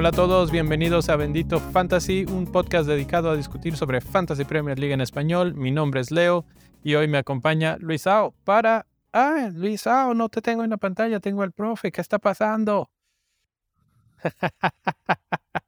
Hola 0.00 0.08
a 0.08 0.12
todos, 0.12 0.50
bienvenidos 0.50 1.10
a 1.10 1.16
Bendito 1.16 1.60
Fantasy, 1.60 2.24
un 2.24 2.50
podcast 2.50 2.88
dedicado 2.88 3.30
a 3.30 3.36
discutir 3.36 3.76
sobre 3.76 4.00
Fantasy 4.00 4.44
Premier 4.44 4.78
League 4.78 4.94
en 4.94 5.02
español. 5.02 5.54
Mi 5.54 5.70
nombre 5.70 6.00
es 6.00 6.10
Leo 6.10 6.46
y 6.82 6.94
hoy 6.94 7.06
me 7.06 7.18
acompaña 7.18 7.76
Luisao 7.78 8.34
para... 8.44 8.86
Ah, 9.12 9.50
Luisao, 9.52 10.14
no 10.14 10.30
te 10.30 10.40
tengo 10.40 10.64
en 10.64 10.70
la 10.70 10.78
pantalla, 10.78 11.20
tengo 11.20 11.42
al 11.42 11.52
profe, 11.52 11.92
¿qué 11.92 12.00
está 12.00 12.18
pasando? 12.18 12.90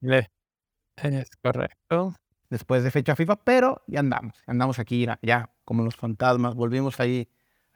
es 0.00 1.36
correcto. 1.42 2.14
Después 2.54 2.84
de 2.84 2.92
fecha 2.92 3.16
FIFA, 3.16 3.34
pero 3.42 3.82
ya 3.88 3.98
andamos, 3.98 4.36
andamos 4.46 4.78
aquí, 4.78 5.08
ya 5.22 5.50
como 5.64 5.82
los 5.82 5.96
fantasmas, 5.96 6.54
volvimos 6.54 7.00
ahí 7.00 7.28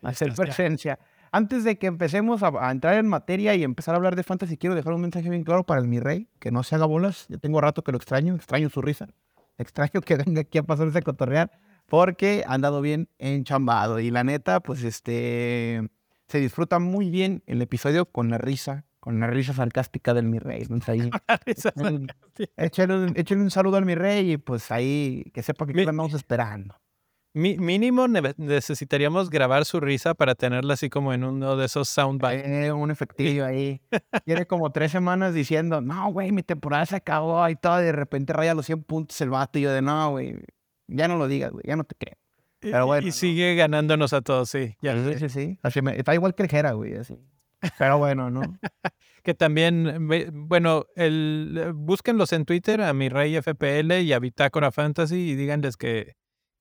a 0.02 0.10
hacer 0.10 0.32
presencia. 0.34 1.00
Antes 1.32 1.64
de 1.64 1.80
que 1.80 1.88
empecemos 1.88 2.44
a, 2.44 2.70
entrar 2.70 2.94
en 2.94 3.08
materia 3.08 3.56
y 3.56 3.64
empezar 3.64 3.94
a 3.94 3.96
hablar 3.96 4.14
de 4.14 4.22
fantasy, 4.22 4.56
quiero 4.56 4.76
dejar 4.76 4.92
un 4.92 5.00
mensaje 5.00 5.28
bien 5.30 5.42
claro 5.42 5.64
para 5.64 5.80
el 5.80 5.88
mi 5.88 5.98
rey, 5.98 6.28
que 6.38 6.52
no 6.52 6.62
se 6.62 6.76
haga 6.76 6.86
bolas. 6.86 7.26
Ya 7.28 7.38
tengo 7.38 7.60
rato 7.60 7.82
que 7.82 7.90
lo 7.90 7.98
extraño, 7.98 8.36
extraño 8.36 8.70
su 8.70 8.80
risa, 8.80 9.08
extraño 9.58 10.00
que 10.00 10.14
venga 10.14 10.42
aquí 10.42 10.58
a 10.58 10.62
pasarse 10.62 10.98
a 10.98 11.02
cotorrear, 11.02 11.50
porque 11.86 12.44
ha 12.46 12.54
andado 12.54 12.80
bien 12.80 13.08
enchambado. 13.18 13.98
Y 13.98 14.12
la 14.12 14.22
neta, 14.22 14.60
pues 14.60 14.84
este, 14.84 15.90
se 16.28 16.38
disfruta 16.38 16.78
muy 16.78 17.10
bien 17.10 17.42
el 17.48 17.60
episodio 17.62 18.06
con 18.06 18.30
la 18.30 18.38
risa, 18.38 18.84
con 19.00 19.20
la 19.20 19.26
risa 19.28 19.52
sarcástica 19.52 20.14
del 20.14 20.26
mi 20.26 20.38
rey. 20.38 20.62
Entonces 20.62 21.10
échale, 22.56 22.94
un 23.36 23.50
saludo 23.50 23.76
al 23.76 23.84
mi 23.84 23.94
rey 23.94 24.32
y 24.32 24.36
pues 24.36 24.70
ahí 24.70 25.24
que 25.32 25.42
sepa 25.42 25.66
que 25.66 25.74
mi, 25.74 25.82
estamos 25.82 26.14
esperando 26.14 26.74
mínimo 27.38 28.06
necesitaríamos 28.08 29.30
grabar 29.30 29.64
su 29.64 29.80
risa 29.80 30.14
para 30.14 30.34
tenerla 30.34 30.74
así 30.74 30.88
como 30.88 31.12
en 31.12 31.24
uno 31.24 31.56
de 31.56 31.66
esos 31.66 31.88
soundbites. 31.88 32.46
Eh, 32.46 32.72
un 32.72 32.90
efectivo 32.90 33.44
ahí. 33.44 33.80
Tiene 34.24 34.46
como 34.46 34.70
tres 34.70 34.92
semanas 34.92 35.34
diciendo, 35.34 35.80
no, 35.80 36.10
güey, 36.12 36.32
mi 36.32 36.42
temporada 36.42 36.86
se 36.86 36.96
acabó 36.96 37.48
y 37.48 37.56
todo. 37.56 37.80
Y 37.80 37.84
de 37.84 37.92
repente 37.92 38.32
raya 38.32 38.54
los 38.54 38.66
100 38.66 38.82
puntos 38.84 39.20
el 39.20 39.30
vato. 39.30 39.58
Y 39.58 39.62
yo 39.62 39.72
de, 39.72 39.82
no, 39.82 40.10
güey, 40.10 40.36
ya 40.88 41.08
no 41.08 41.16
lo 41.16 41.28
digas, 41.28 41.52
güey, 41.52 41.64
ya 41.66 41.76
no 41.76 41.84
te 41.84 41.94
creo. 41.94 42.16
Pero 42.60 42.86
bueno, 42.86 43.06
y 43.06 43.12
sigue 43.12 43.54
ganándonos 43.54 44.12
a 44.12 44.20
todos, 44.20 44.50
sí. 44.50 44.76
Ya 44.82 44.94
sí, 44.96 45.18
sí, 45.18 45.28
sí. 45.28 45.58
está 45.96 46.14
igual 46.14 46.34
que 46.34 46.42
el 46.42 46.48
Jera, 46.48 46.72
güey, 46.72 46.96
así. 46.96 47.16
Pero 47.78 47.98
bueno, 47.98 48.30
¿no? 48.30 48.40
que 49.22 49.34
también, 49.34 50.08
bueno, 50.32 50.86
el, 50.96 51.72
búsquenlos 51.74 52.32
en 52.32 52.44
Twitter 52.44 52.80
a 52.82 52.92
mi 52.92 53.08
rey 53.08 53.40
FPL 53.40 54.00
y 54.00 54.12
a 54.12 54.18
Bitácora 54.18 54.70
Fantasy 54.70 55.30
y 55.30 55.34
díganles 55.34 55.76
que 55.76 56.18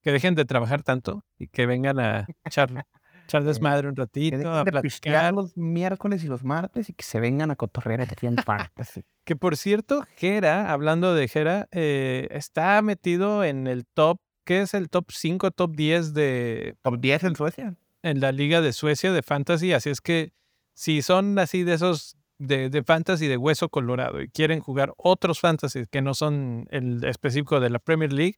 que 0.08 0.14
dejen 0.14 0.36
de 0.36 0.46
trabajar 0.46 0.84
tanto 0.84 1.26
y 1.38 1.48
que 1.48 1.66
vengan 1.66 2.00
a 2.00 2.28
echar, 2.46 2.86
echar 3.26 3.44
desmadre 3.44 3.90
un 3.90 3.96
ratito, 3.98 4.54
a 4.54 4.64
platicar. 4.64 5.34
los 5.34 5.58
miércoles 5.58 6.24
y 6.24 6.28
los 6.28 6.46
martes 6.46 6.90
y 6.90 6.94
que 6.94 7.04
se 7.04 7.20
vengan 7.20 7.52
a 7.52 7.58
cotorrear 7.58 8.00
a 8.00 8.06
Que 9.26 9.36
por 9.36 9.58
cierto, 9.58 10.06
Jera, 10.16 10.72
hablando 10.72 11.14
de 11.14 11.28
Jera, 11.28 11.68
eh, 11.72 12.30
está 12.32 12.82
metido 12.82 13.44
en 13.44 13.68
el 13.68 13.86
top, 13.86 14.20
¿qué 14.46 14.62
es 14.62 14.74
el 14.74 14.90
top 14.90 15.12
5, 15.12 15.52
top 15.52 15.76
10 15.76 16.14
de... 16.14 16.78
Top 16.84 17.00
10 17.00 17.24
en 17.26 17.36
Suecia. 17.36 17.76
En 18.02 18.22
la 18.22 18.32
Liga 18.32 18.62
de 18.62 18.72
Suecia 18.72 19.12
de 19.12 19.24
Fantasy, 19.24 19.74
así 19.74 19.90
es 19.90 20.00
que 20.00 20.32
si 20.78 21.02
son 21.02 21.40
así 21.40 21.64
de 21.64 21.74
esos 21.74 22.18
de, 22.38 22.70
de, 22.70 22.84
fantasy 22.84 23.26
de 23.26 23.36
hueso 23.36 23.68
colorado 23.68 24.22
y 24.22 24.30
quieren 24.30 24.60
jugar 24.60 24.94
otros 24.98 25.40
fantasy 25.40 25.86
que 25.90 26.04
no 26.04 26.14
son 26.14 26.68
el 26.70 27.04
específico 27.04 27.60
de 27.60 27.72
la 27.72 27.80
Premier 27.80 28.14
League, 28.14 28.36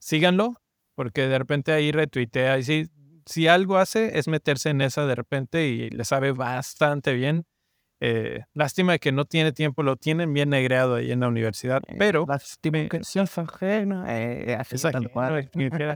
síganlo 0.00 0.60
porque 0.96 1.28
de 1.28 1.38
repente 1.38 1.70
ahí 1.70 1.92
retuitea 1.92 2.58
y 2.58 2.64
si, 2.64 2.90
si 3.24 3.46
algo 3.46 3.78
hace 3.78 4.18
es 4.18 4.26
meterse 4.26 4.70
en 4.70 4.80
esa 4.80 5.06
de 5.06 5.14
repente 5.14 5.68
y 5.68 5.90
le 5.90 6.04
sabe 6.04 6.32
bastante 6.32 7.14
bien. 7.14 7.46
Eh, 8.00 8.40
lástima 8.52 8.98
que 8.98 9.12
no 9.12 9.24
tiene 9.24 9.52
tiempo, 9.52 9.84
lo 9.84 9.94
tienen 9.94 10.32
bien 10.32 10.48
negreado 10.48 10.96
ahí 10.96 11.12
en 11.12 11.20
la 11.20 11.28
universidad, 11.28 11.82
eh, 11.86 11.94
pero... 11.98 12.24
Lástima 12.26 12.88
que 12.88 13.00
eh, 14.08 14.58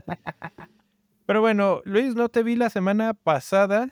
pero 1.25 1.41
bueno, 1.41 1.81
Luis, 1.83 2.15
no 2.15 2.29
te 2.29 2.43
vi 2.43 2.55
la 2.55 2.69
semana 2.69 3.13
pasada. 3.13 3.89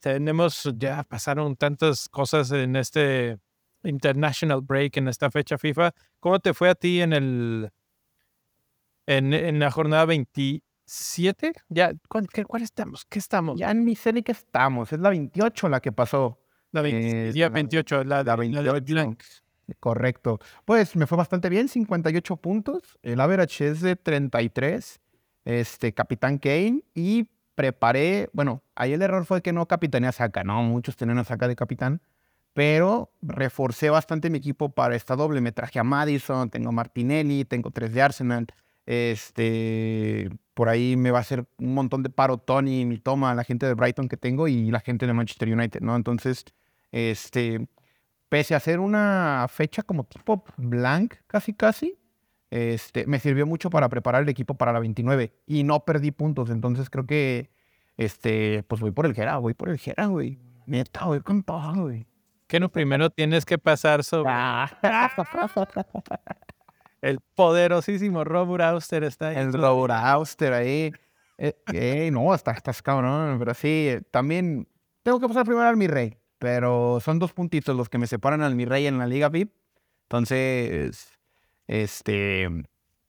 Tenemos, 0.00 0.68
ya 0.76 1.04
pasaron 1.04 1.56
tantas 1.56 2.08
cosas 2.08 2.50
en 2.52 2.74
este 2.76 3.38
International 3.84 4.60
Break, 4.62 4.96
en 4.96 5.08
esta 5.08 5.30
fecha 5.30 5.58
FIFA. 5.58 5.92
¿Cómo 6.18 6.40
te 6.40 6.54
fue 6.54 6.70
a 6.70 6.74
ti 6.74 7.00
en 7.00 7.12
el 7.12 7.70
en, 9.06 9.58
la 9.58 9.70
jornada 9.70 10.04
27. 10.06 11.52
Ya, 11.68 11.92
¿cuál, 12.08 12.28
¿cuál, 12.46 12.62
estamos? 12.62 13.04
¿Qué 13.04 13.18
estamos? 13.18 13.58
Ya 13.58 13.70
en 13.70 13.84
mi 13.84 13.96
serie 13.96 14.22
que 14.22 14.32
estamos. 14.32 14.92
Es 14.92 15.00
la 15.00 15.10
28 15.10 15.68
la 15.68 15.80
que 15.80 15.92
pasó. 15.92 16.38
La 16.72 16.82
28, 16.82 18.04
la, 18.04 18.22
la, 18.22 18.36
28. 18.36 19.16
Correcto. 19.80 20.38
Pues 20.64 20.94
me 20.96 21.06
fue 21.06 21.18
bastante 21.18 21.48
bien, 21.48 21.68
58 21.68 22.36
puntos. 22.36 22.98
El 23.02 23.20
average 23.20 23.68
es 23.68 23.80
de 23.80 23.96
33. 23.96 25.00
Este, 25.44 25.92
Capitán 25.92 26.38
Kane. 26.38 26.82
Y 26.94 27.28
preparé, 27.60 28.30
bueno, 28.32 28.62
ahí 28.74 28.94
el 28.94 29.02
error 29.02 29.26
fue 29.26 29.42
que 29.42 29.52
no 29.52 29.66
capitané 29.66 30.06
a 30.06 30.12
Saka, 30.12 30.44
¿no? 30.44 30.62
Muchos 30.62 30.96
tenían 30.96 31.18
a 31.18 31.24
Saka 31.24 31.46
de 31.46 31.56
capitán. 31.56 32.00
Pero 32.54 33.12
reforcé 33.20 33.90
bastante 33.90 34.30
mi 34.30 34.38
equipo 34.38 34.70
para 34.70 34.96
esta 34.96 35.14
doble. 35.14 35.42
Me 35.42 35.52
traje 35.52 35.78
a 35.78 35.84
Madison, 35.84 36.48
tengo 36.48 36.72
Martinelli, 36.72 37.44
tengo 37.44 37.70
tres 37.70 37.92
de 37.92 38.00
Arsenal. 38.00 38.46
Este, 38.86 40.30
por 40.54 40.70
ahí 40.70 40.96
me 40.96 41.10
va 41.10 41.18
a 41.18 41.20
hacer 41.20 41.46
un 41.58 41.74
montón 41.74 42.02
de 42.02 42.08
paro 42.08 42.38
Tony, 42.38 42.86
mi 42.86 42.96
toma, 42.96 43.34
la 43.34 43.44
gente 43.44 43.66
de 43.66 43.74
Brighton 43.74 44.08
que 44.08 44.16
tengo 44.16 44.48
y 44.48 44.70
la 44.70 44.80
gente 44.80 45.06
de 45.06 45.12
Manchester 45.12 45.52
United, 45.52 45.82
¿no? 45.82 45.94
Entonces, 45.96 46.46
este, 46.90 47.68
pese 48.30 48.54
a 48.54 48.60
ser 48.60 48.80
una 48.80 49.46
fecha 49.50 49.82
como 49.82 50.04
tipo 50.04 50.44
blank, 50.56 51.16
casi 51.26 51.52
casi, 51.52 51.98
este, 52.50 53.06
me 53.06 53.20
sirvió 53.20 53.46
mucho 53.46 53.70
para 53.70 53.88
preparar 53.88 54.22
el 54.22 54.28
equipo 54.28 54.54
para 54.54 54.72
la 54.72 54.80
29 54.80 55.32
y 55.46 55.62
no 55.62 55.84
perdí 55.84 56.10
puntos. 56.10 56.50
Entonces 56.50 56.90
creo 56.90 57.06
que, 57.06 57.50
este, 57.96 58.64
pues 58.64 58.80
voy 58.80 58.90
por 58.90 59.06
el 59.06 59.14
Gera, 59.14 59.38
voy 59.38 59.54
por 59.54 59.68
el 59.68 59.78
Gera, 59.78 60.06
güey. 60.06 60.38
Neta, 60.66 61.06
voy 61.06 61.20
con 61.20 61.42
todo, 61.42 61.82
güey. 61.82 62.06
Que 62.46 62.60
no 62.60 62.68
primero 62.68 63.10
tienes 63.10 63.44
que 63.44 63.58
pasar 63.58 64.02
sobre. 64.02 64.30
Ah. 64.32 64.68
El 67.00 67.20
poderosísimo 67.34 68.24
Robur 68.24 68.60
Auster 68.60 69.04
está 69.04 69.28
ahí. 69.28 69.36
El 69.36 69.52
Robur 69.52 69.90
Auster 69.92 70.52
ahí. 70.52 70.92
Eh, 71.38 72.10
no, 72.12 72.34
está, 72.34 72.50
estás 72.50 72.82
cabrón. 72.82 73.38
Pero 73.38 73.54
sí, 73.54 73.96
también 74.10 74.68
tengo 75.02 75.18
que 75.18 75.28
pasar 75.28 75.44
primero 75.46 75.66
al 75.66 75.76
mi 75.76 75.86
rey. 75.86 76.18
Pero 76.38 76.98
son 77.00 77.18
dos 77.18 77.32
puntitos 77.32 77.74
los 77.76 77.88
que 77.88 77.98
me 77.98 78.06
separan 78.06 78.42
al 78.42 78.54
mi 78.54 78.64
rey 78.64 78.86
en 78.86 78.98
la 78.98 79.06
Liga 79.06 79.28
VIP. 79.28 79.52
Entonces, 80.02 81.19
este, 81.70 82.48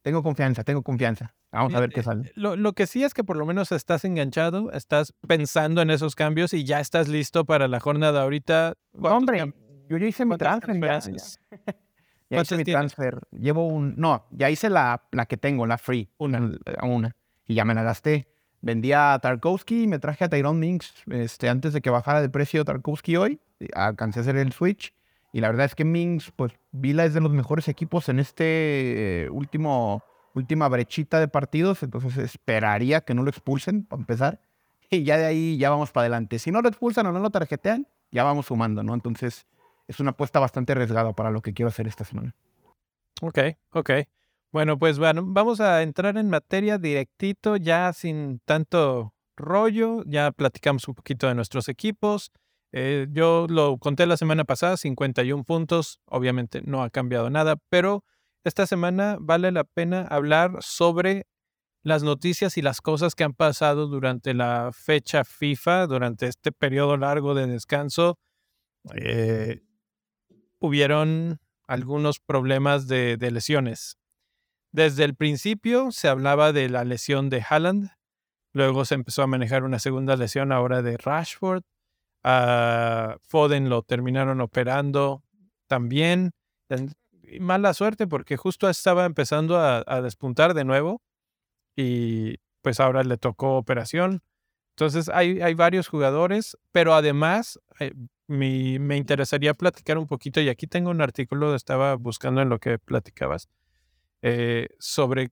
tengo 0.03 0.21
confianza, 0.21 0.63
tengo 0.63 0.83
confianza. 0.83 1.33
Vamos 1.51 1.73
a 1.73 1.79
ver 1.79 1.89
qué 1.89 2.03
sale. 2.03 2.31
Lo, 2.35 2.55
lo, 2.55 2.73
que 2.73 2.85
sí 2.85 3.03
es 3.03 3.13
que 3.15 3.23
por 3.23 3.35
lo 3.35 3.45
menos 3.45 3.71
estás 3.71 4.05
enganchado, 4.05 4.71
estás 4.71 5.13
pensando 5.27 5.81
en 5.81 5.89
esos 5.89 6.13
cambios 6.13 6.53
y 6.53 6.63
ya 6.63 6.79
estás 6.79 7.07
listo 7.07 7.43
para 7.43 7.67
la 7.67 7.79
jornada 7.79 8.21
ahorita. 8.21 8.75
Hombre, 9.01 9.51
yo 9.89 9.97
ya 9.97 10.05
hice 10.05 10.25
mi 10.25 10.37
transfer. 10.37 10.77
Ya 12.29 12.41
hice 12.41 12.55
mi 12.55 12.63
transfer. 12.63 13.19
Llevo 13.31 13.67
un. 13.67 13.95
No, 13.97 14.27
ya 14.29 14.51
hice 14.51 14.69
la, 14.69 15.07
la 15.11 15.25
que 15.25 15.37
tengo, 15.37 15.65
la 15.65 15.79
free. 15.79 16.09
Una. 16.19 16.51
Una. 16.83 17.15
Y 17.47 17.55
ya 17.55 17.65
me 17.65 17.73
la 17.73 17.81
gasté. 17.81 18.27
Vendí 18.61 18.93
a 18.93 19.17
Tarkovsky 19.19 19.83
y 19.83 19.87
me 19.87 19.97
traje 19.97 20.23
a 20.23 20.29
Tyrone 20.29 20.59
Minks 20.59 20.93
este, 21.07 21.49
antes 21.49 21.73
de 21.73 21.81
que 21.81 21.89
bajara 21.89 22.21
de 22.21 22.29
precio 22.29 22.63
Tarkovsky 22.63 23.15
hoy. 23.15 23.39
Alcancé 23.73 24.19
a 24.19 24.21
hacer 24.21 24.37
el 24.37 24.53
switch. 24.53 24.93
Y 25.33 25.41
la 25.41 25.49
verdad 25.49 25.65
es 25.65 25.75
que 25.75 25.85
Minks, 25.85 26.31
pues, 26.35 26.53
Vila 26.71 27.05
es 27.05 27.13
de 27.13 27.21
los 27.21 27.31
mejores 27.31 27.67
equipos 27.67 28.09
en 28.09 28.19
este 28.19 29.23
eh, 29.23 29.29
último, 29.29 30.03
última 30.33 30.67
brechita 30.67 31.19
de 31.19 31.27
partidos. 31.27 31.83
Entonces 31.83 32.17
esperaría 32.17 33.01
que 33.01 33.13
no 33.13 33.23
lo 33.23 33.29
expulsen, 33.29 33.85
para 33.85 34.01
empezar. 34.01 34.41
Y 34.89 35.03
ya 35.03 35.17
de 35.17 35.25
ahí 35.25 35.57
ya 35.57 35.69
vamos 35.69 35.91
para 35.91 36.03
adelante. 36.03 36.37
Si 36.37 36.51
no 36.51 36.61
lo 36.61 36.67
expulsan 36.67 37.05
o 37.05 37.11
no 37.13 37.19
lo 37.19 37.29
tarjetean, 37.29 37.87
ya 38.11 38.23
vamos 38.23 38.47
sumando, 38.47 38.83
¿no? 38.83 38.93
Entonces 38.93 39.45
es 39.87 39.99
una 39.99 40.11
apuesta 40.11 40.39
bastante 40.39 40.73
arriesgada 40.73 41.13
para 41.13 41.31
lo 41.31 41.41
que 41.41 41.53
quiero 41.53 41.69
hacer 41.69 41.87
esta 41.87 42.03
semana. 42.03 42.35
Ok, 43.21 43.39
ok. 43.71 43.91
Bueno, 44.51 44.77
pues 44.77 44.99
bueno, 44.99 45.21
vamos 45.25 45.61
a 45.61 45.81
entrar 45.81 46.17
en 46.17 46.29
materia 46.29 46.77
directito, 46.77 47.55
ya 47.55 47.93
sin 47.93 48.39
tanto 48.43 49.13
rollo, 49.37 50.03
ya 50.05 50.31
platicamos 50.31 50.87
un 50.89 50.95
poquito 50.95 51.27
de 51.27 51.35
nuestros 51.35 51.69
equipos. 51.69 52.31
Eh, 52.73 53.07
yo 53.11 53.47
lo 53.49 53.77
conté 53.77 54.05
la 54.05 54.17
semana 54.17 54.45
pasada, 54.45 54.77
51 54.77 55.43
puntos, 55.43 55.99
obviamente 56.05 56.61
no 56.63 56.83
ha 56.83 56.89
cambiado 56.89 57.29
nada, 57.29 57.57
pero 57.69 58.05
esta 58.43 58.65
semana 58.65 59.17
vale 59.19 59.51
la 59.51 59.63
pena 59.63 60.01
hablar 60.01 60.57
sobre 60.61 61.27
las 61.83 62.03
noticias 62.03 62.57
y 62.57 62.61
las 62.61 62.79
cosas 62.81 63.15
que 63.15 63.23
han 63.23 63.33
pasado 63.33 63.87
durante 63.87 64.33
la 64.33 64.71
fecha 64.73 65.23
FIFA, 65.23 65.87
durante 65.87 66.27
este 66.27 66.51
periodo 66.51 66.95
largo 66.97 67.33
de 67.33 67.47
descanso. 67.47 68.19
Eh, 68.95 69.61
hubieron 70.59 71.39
algunos 71.67 72.19
problemas 72.19 72.87
de, 72.87 73.17
lesiones. 73.31 73.97
desde 74.71 75.03
el 75.03 75.15
principio 75.15 75.91
se 75.91 76.07
hablaba 76.07 76.53
de 76.53 76.69
la 76.69 76.83
lesión 76.83 77.29
de 77.29 77.43
Haaland, 77.47 77.89
luego 78.53 78.85
se 78.85 78.95
empezó 78.95 79.23
a 79.23 79.27
manejar 79.27 79.63
una 79.63 79.79
segunda 79.79 80.15
lesión 80.15 80.51
ahora 80.51 80.81
de 80.81 80.97
Rashford, 80.97 81.63
a 82.23 83.17
Foden 83.27 83.69
lo 83.69 83.81
terminaron 83.83 84.41
operando 84.41 85.23
también. 85.67 86.31
Mala 87.39 87.73
suerte 87.73 88.07
porque 88.07 88.37
justo 88.37 88.69
estaba 88.69 89.05
empezando 89.05 89.57
a, 89.57 90.01
despuntar 90.01 90.53
de 90.53 90.65
nuevo 90.65 91.01
y 91.75 92.37
pues 92.61 92.79
ahora 92.79 93.03
le 93.03 93.17
tocó 93.17 93.57
operación. 93.57 94.21
Entonces 94.75 95.09
hay, 95.09 95.41
hay 95.41 95.53
varios 95.53 95.87
jugadores, 95.87 96.57
pero 96.71 96.93
además 96.93 97.59
eh, 97.79 97.93
me 98.27 98.97
interesaría 98.97 99.53
platicar 99.53 99.97
un 99.97 100.07
poquito, 100.07 100.39
y 100.39 100.49
aquí 100.49 100.65
tengo 100.65 100.89
un 100.89 101.01
artículo, 101.01 101.53
estaba 101.53 101.95
buscando 101.95 102.41
en 102.41 102.49
lo 102.49 102.59
que 102.59 102.79
platicabas, 102.79 103.49
eh, 104.21 104.69
sobre 104.79 105.31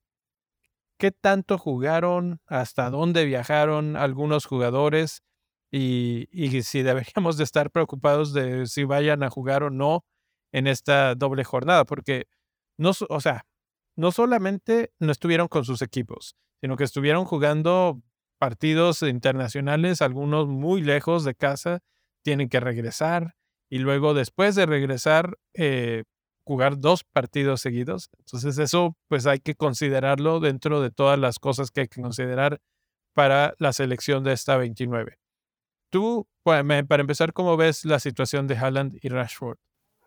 qué 0.97 1.11
tanto 1.11 1.57
jugaron, 1.57 2.41
hasta 2.45 2.89
dónde 2.89 3.23
viajaron 3.25 3.95
algunos 3.95 4.45
jugadores 4.45 5.23
y, 5.71 6.27
si 6.63 6.81
deberíamos 6.81 7.37
de 7.37 7.43
estar 7.43 7.71
preocupados 7.71 8.33
de 8.33 8.65
si 8.65 8.83
vayan 8.83 9.23
a 9.23 9.29
jugar 9.29 9.63
o 9.63 9.69
no 9.69 10.03
en 10.51 10.67
esta 10.67 11.15
doble 11.15 11.43
jornada, 11.43 11.85
porque 11.85 12.27
no, 12.77 12.91
o 13.09 13.21
sea, 13.21 13.45
no 13.95 14.11
solamente 14.11 14.91
no 14.99 15.11
estuvieron 15.11 15.47
con 15.47 15.65
sus 15.65 15.81
equipos, 15.81 16.35
sino 16.61 16.75
que 16.75 16.85
estuvieron 16.85 17.25
jugando 17.25 18.01
partidos 18.39 19.01
internacionales, 19.03 20.01
algunos 20.01 20.47
muy 20.47 20.81
lejos 20.81 21.23
de 21.23 21.35
casa, 21.35 21.79
tienen 22.23 22.49
que 22.49 22.59
regresar 22.59 23.35
y 23.69 23.79
luego 23.79 24.13
después 24.13 24.55
de 24.55 24.65
regresar 24.65 25.37
eh, 25.53 26.03
jugar 26.43 26.79
dos 26.79 27.03
partidos 27.03 27.61
seguidos. 27.61 28.09
Entonces 28.17 28.57
eso 28.57 28.97
pues 29.07 29.27
hay 29.27 29.39
que 29.39 29.55
considerarlo 29.55 30.39
dentro 30.39 30.81
de 30.81 30.89
todas 30.89 31.19
las 31.19 31.37
cosas 31.37 31.69
que 31.69 31.81
hay 31.81 31.87
que 31.87 32.01
considerar 32.01 32.59
para 33.13 33.53
la 33.59 33.73
selección 33.73 34.23
de 34.23 34.33
esta 34.33 34.57
29. 34.57 35.19
Tú, 35.89 36.27
para 36.43 37.01
empezar, 37.01 37.33
¿cómo 37.33 37.57
ves 37.57 37.85
la 37.85 37.99
situación 37.99 38.47
de 38.47 38.57
Haaland 38.57 38.97
y 39.01 39.09
Rashford? 39.09 39.57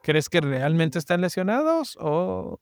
¿Crees 0.03 0.29
que 0.29 0.41
realmente 0.41 0.99
están 0.99 1.21
lesionados 1.21 1.97
o...? 2.01 2.61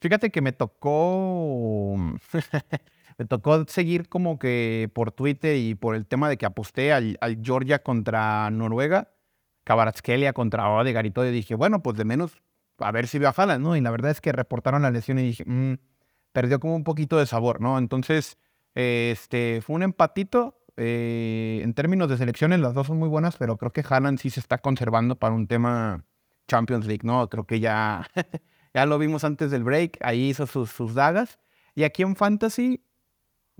Fíjate 0.00 0.30
que 0.30 0.40
me 0.40 0.52
tocó... 0.52 1.96
me 3.18 3.24
tocó 3.26 3.64
seguir 3.66 4.08
como 4.08 4.38
que 4.38 4.90
por 4.94 5.12
Twitter 5.12 5.56
y 5.56 5.74
por 5.74 5.94
el 5.94 6.06
tema 6.06 6.28
de 6.28 6.36
que 6.36 6.46
aposté 6.46 6.92
al, 6.92 7.18
Georgia 7.42 7.82
contra 7.82 8.50
Noruega, 8.50 9.12
Kabaratskelia 9.64 10.32
contra 10.32 10.68
Odegaard 10.70 11.06
y 11.06 11.10
todo, 11.10 11.26
y 11.26 11.30
dije, 11.30 11.54
bueno, 11.54 11.82
pues 11.82 11.96
de 11.96 12.04
menos 12.04 12.42
a 12.78 12.90
ver 12.90 13.06
si 13.06 13.18
veo 13.18 13.28
a 13.28 13.34
Haaland, 13.36 13.62
¿no? 13.62 13.76
Y 13.76 13.80
la 13.80 13.90
verdad 13.90 14.10
es 14.10 14.20
que 14.20 14.32
reportaron 14.32 14.82
la 14.82 14.90
lesión 14.90 15.18
y 15.18 15.22
dije, 15.22 15.44
mmm, 15.46 15.74
perdió 16.32 16.58
como 16.58 16.74
un 16.74 16.84
poquito 16.84 17.18
de 17.18 17.26
sabor, 17.26 17.60
¿no? 17.60 17.78
Entonces, 17.78 18.38
este, 18.74 19.60
fue 19.62 19.76
un 19.76 19.82
empatito. 19.82 20.61
Eh, 20.76 21.60
en 21.62 21.74
términos 21.74 22.08
de 22.08 22.16
selecciones, 22.16 22.60
las 22.60 22.74
dos 22.74 22.86
son 22.86 22.98
muy 22.98 23.08
buenas, 23.08 23.36
pero 23.36 23.56
creo 23.56 23.72
que 23.72 23.84
Haaland 23.88 24.18
sí 24.18 24.30
se 24.30 24.40
está 24.40 24.58
conservando 24.58 25.16
para 25.16 25.34
un 25.34 25.46
tema 25.46 26.04
Champions 26.48 26.86
League, 26.86 27.02
¿no? 27.04 27.28
Creo 27.28 27.46
que 27.46 27.60
ya, 27.60 28.08
ya 28.74 28.86
lo 28.86 28.98
vimos 28.98 29.24
antes 29.24 29.50
del 29.50 29.64
break, 29.64 29.98
ahí 30.02 30.30
hizo 30.30 30.46
sus, 30.46 30.70
sus 30.70 30.94
dagas. 30.94 31.38
Y 31.74 31.84
aquí 31.84 32.02
en 32.02 32.16
Fantasy, 32.16 32.84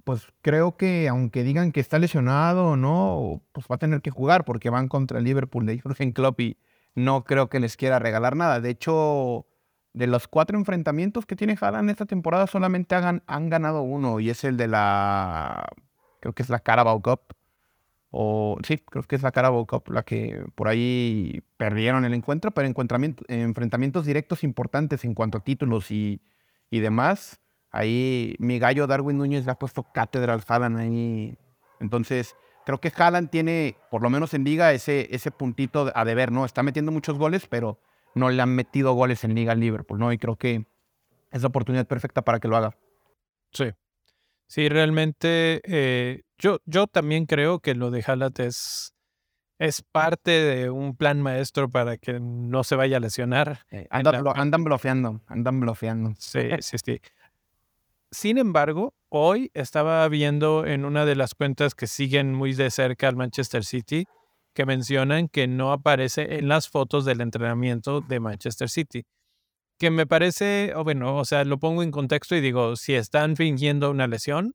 pues 0.04 0.28
creo 0.42 0.76
que 0.76 1.08
aunque 1.08 1.44
digan 1.44 1.72
que 1.72 1.80
está 1.80 1.98
lesionado 1.98 2.70
o 2.70 2.76
no, 2.76 3.42
pues 3.52 3.66
va 3.70 3.76
a 3.76 3.78
tener 3.78 4.02
que 4.02 4.10
jugar 4.10 4.44
porque 4.44 4.70
van 4.70 4.88
contra 4.88 5.18
el 5.18 5.24
Liverpool 5.24 5.66
de 5.66 5.78
Jürgen 5.78 6.12
Klopp 6.12 6.40
y 6.40 6.58
no 6.94 7.24
creo 7.24 7.48
que 7.48 7.60
les 7.60 7.76
quiera 7.76 7.98
regalar 7.98 8.36
nada. 8.36 8.60
De 8.60 8.70
hecho, 8.70 9.46
de 9.94 10.06
los 10.06 10.28
cuatro 10.28 10.58
enfrentamientos 10.58 11.26
que 11.26 11.36
tiene 11.36 11.56
Haaland 11.60 11.90
esta 11.90 12.06
temporada, 12.06 12.46
solamente 12.46 12.94
han, 12.94 13.22
han 13.26 13.50
ganado 13.50 13.82
uno 13.82 14.20
y 14.20 14.30
es 14.30 14.44
el 14.44 14.56
de 14.56 14.68
la, 14.68 15.68
creo 16.22 16.32
que 16.34 16.42
es 16.42 16.48
la 16.48 16.60
Carabao 16.60 17.02
Cup. 17.02 17.20
O 18.10 18.58
sí, 18.62 18.78
creo 18.78 19.02
que 19.02 19.16
es 19.16 19.22
la 19.22 19.32
Carabao 19.32 19.66
Cup 19.66 19.90
la 19.90 20.04
que 20.04 20.44
por 20.54 20.68
ahí 20.68 21.42
perdieron 21.56 22.04
el 22.04 22.14
encuentro, 22.14 22.52
pero 22.52 22.68
enfrentamientos 22.68 24.06
directos 24.06 24.44
importantes 24.44 25.04
en 25.04 25.14
cuanto 25.14 25.38
a 25.38 25.44
títulos 25.44 25.90
y, 25.90 26.22
y 26.70 26.80
demás. 26.80 27.40
Ahí 27.72 28.36
mi 28.38 28.58
gallo 28.58 28.86
Darwin 28.86 29.18
Núñez 29.18 29.46
le 29.46 29.52
ha 29.52 29.58
puesto 29.58 29.82
cátedra 29.82 30.34
al 30.34 30.44
Haaland 30.46 30.78
ahí. 30.78 31.38
Entonces, 31.80 32.36
creo 32.64 32.80
que 32.80 32.92
Haaland 32.94 33.30
tiene, 33.30 33.76
por 33.90 34.02
lo 34.02 34.10
menos 34.10 34.34
en 34.34 34.44
liga, 34.44 34.72
ese, 34.72 35.08
ese 35.10 35.30
puntito 35.30 35.90
a 35.94 36.04
deber, 36.04 36.30
¿no? 36.30 36.44
Está 36.44 36.62
metiendo 36.62 36.92
muchos 36.92 37.18
goles, 37.18 37.46
pero 37.48 37.80
no 38.14 38.30
le 38.30 38.42
han 38.42 38.54
metido 38.54 38.92
goles 38.92 39.24
en 39.24 39.34
liga 39.34 39.52
al 39.52 39.60
Liverpool, 39.60 39.98
¿no? 39.98 40.12
Y 40.12 40.18
creo 40.18 40.36
que 40.36 40.66
es 41.30 41.42
la 41.42 41.48
oportunidad 41.48 41.86
perfecta 41.86 42.22
para 42.22 42.38
que 42.38 42.48
lo 42.48 42.56
haga. 42.56 42.76
Sí. 43.52 43.72
Sí, 44.52 44.68
realmente 44.68 45.62
eh, 45.64 46.24
yo, 46.36 46.58
yo 46.66 46.86
también 46.86 47.24
creo 47.24 47.60
que 47.60 47.74
lo 47.74 47.90
de 47.90 48.04
es, 48.36 48.92
es 49.58 49.80
parte 49.80 50.30
de 50.30 50.68
un 50.68 50.94
plan 50.94 51.22
maestro 51.22 51.70
para 51.70 51.96
que 51.96 52.20
no 52.20 52.62
se 52.62 52.76
vaya 52.76 52.98
a 52.98 53.00
lesionar. 53.00 53.60
Eh, 53.70 53.86
andan, 53.88 54.22
andan 54.34 54.62
bloqueando, 54.62 55.22
andan 55.26 55.58
bloqueando. 55.58 56.12
Sí, 56.18 56.40
sí, 56.60 56.76
sí. 56.84 57.00
Sin 58.10 58.36
embargo, 58.36 58.92
hoy 59.08 59.50
estaba 59.54 60.06
viendo 60.08 60.66
en 60.66 60.84
una 60.84 61.06
de 61.06 61.16
las 61.16 61.34
cuentas 61.34 61.74
que 61.74 61.86
siguen 61.86 62.34
muy 62.34 62.52
de 62.52 62.70
cerca 62.70 63.08
al 63.08 63.16
Manchester 63.16 63.64
City 63.64 64.04
que 64.52 64.66
mencionan 64.66 65.28
que 65.28 65.48
no 65.48 65.72
aparece 65.72 66.36
en 66.36 66.48
las 66.48 66.68
fotos 66.68 67.06
del 67.06 67.22
entrenamiento 67.22 68.02
de 68.02 68.20
Manchester 68.20 68.68
City. 68.68 69.06
Que 69.82 69.90
me 69.90 70.06
parece, 70.06 70.74
o 70.76 70.84
bueno, 70.84 71.16
o 71.16 71.24
sea, 71.24 71.42
lo 71.42 71.58
pongo 71.58 71.82
en 71.82 71.90
contexto 71.90 72.36
y 72.36 72.40
digo, 72.40 72.76
si 72.76 72.94
están 72.94 73.34
fingiendo 73.34 73.90
una 73.90 74.06
lesión, 74.06 74.54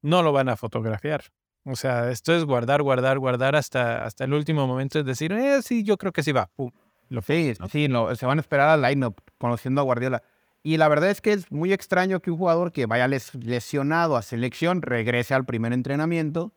no 0.00 0.22
lo 0.22 0.32
van 0.32 0.48
a 0.48 0.56
fotografiar. 0.56 1.24
O 1.66 1.76
sea, 1.76 2.10
esto 2.10 2.34
es 2.34 2.46
guardar, 2.46 2.80
guardar, 2.80 3.18
guardar 3.18 3.56
hasta, 3.56 4.06
hasta 4.06 4.24
el 4.24 4.32
último 4.32 4.66
momento. 4.66 5.00
Es 5.00 5.04
decir, 5.04 5.32
eh, 5.32 5.60
sí, 5.60 5.84
yo 5.84 5.98
creo 5.98 6.14
que 6.14 6.22
sí 6.22 6.32
va. 6.32 6.46
Pum, 6.56 6.70
lo 7.10 7.20
sí, 7.20 7.52
sí, 7.70 7.88
no, 7.88 8.16
se 8.16 8.24
van 8.24 8.38
a 8.38 8.40
esperar 8.40 8.70
al 8.70 8.80
line-up 8.80 9.16
conociendo 9.36 9.82
a 9.82 9.84
Guardiola. 9.84 10.22
Y 10.62 10.78
la 10.78 10.88
verdad 10.88 11.10
es 11.10 11.20
que 11.20 11.34
es 11.34 11.52
muy 11.52 11.74
extraño 11.74 12.20
que 12.20 12.30
un 12.30 12.38
jugador 12.38 12.72
que 12.72 12.86
vaya 12.86 13.06
lesionado 13.06 14.16
a 14.16 14.22
selección 14.22 14.80
regrese 14.80 15.34
al 15.34 15.44
primer 15.44 15.74
entrenamiento 15.74 16.54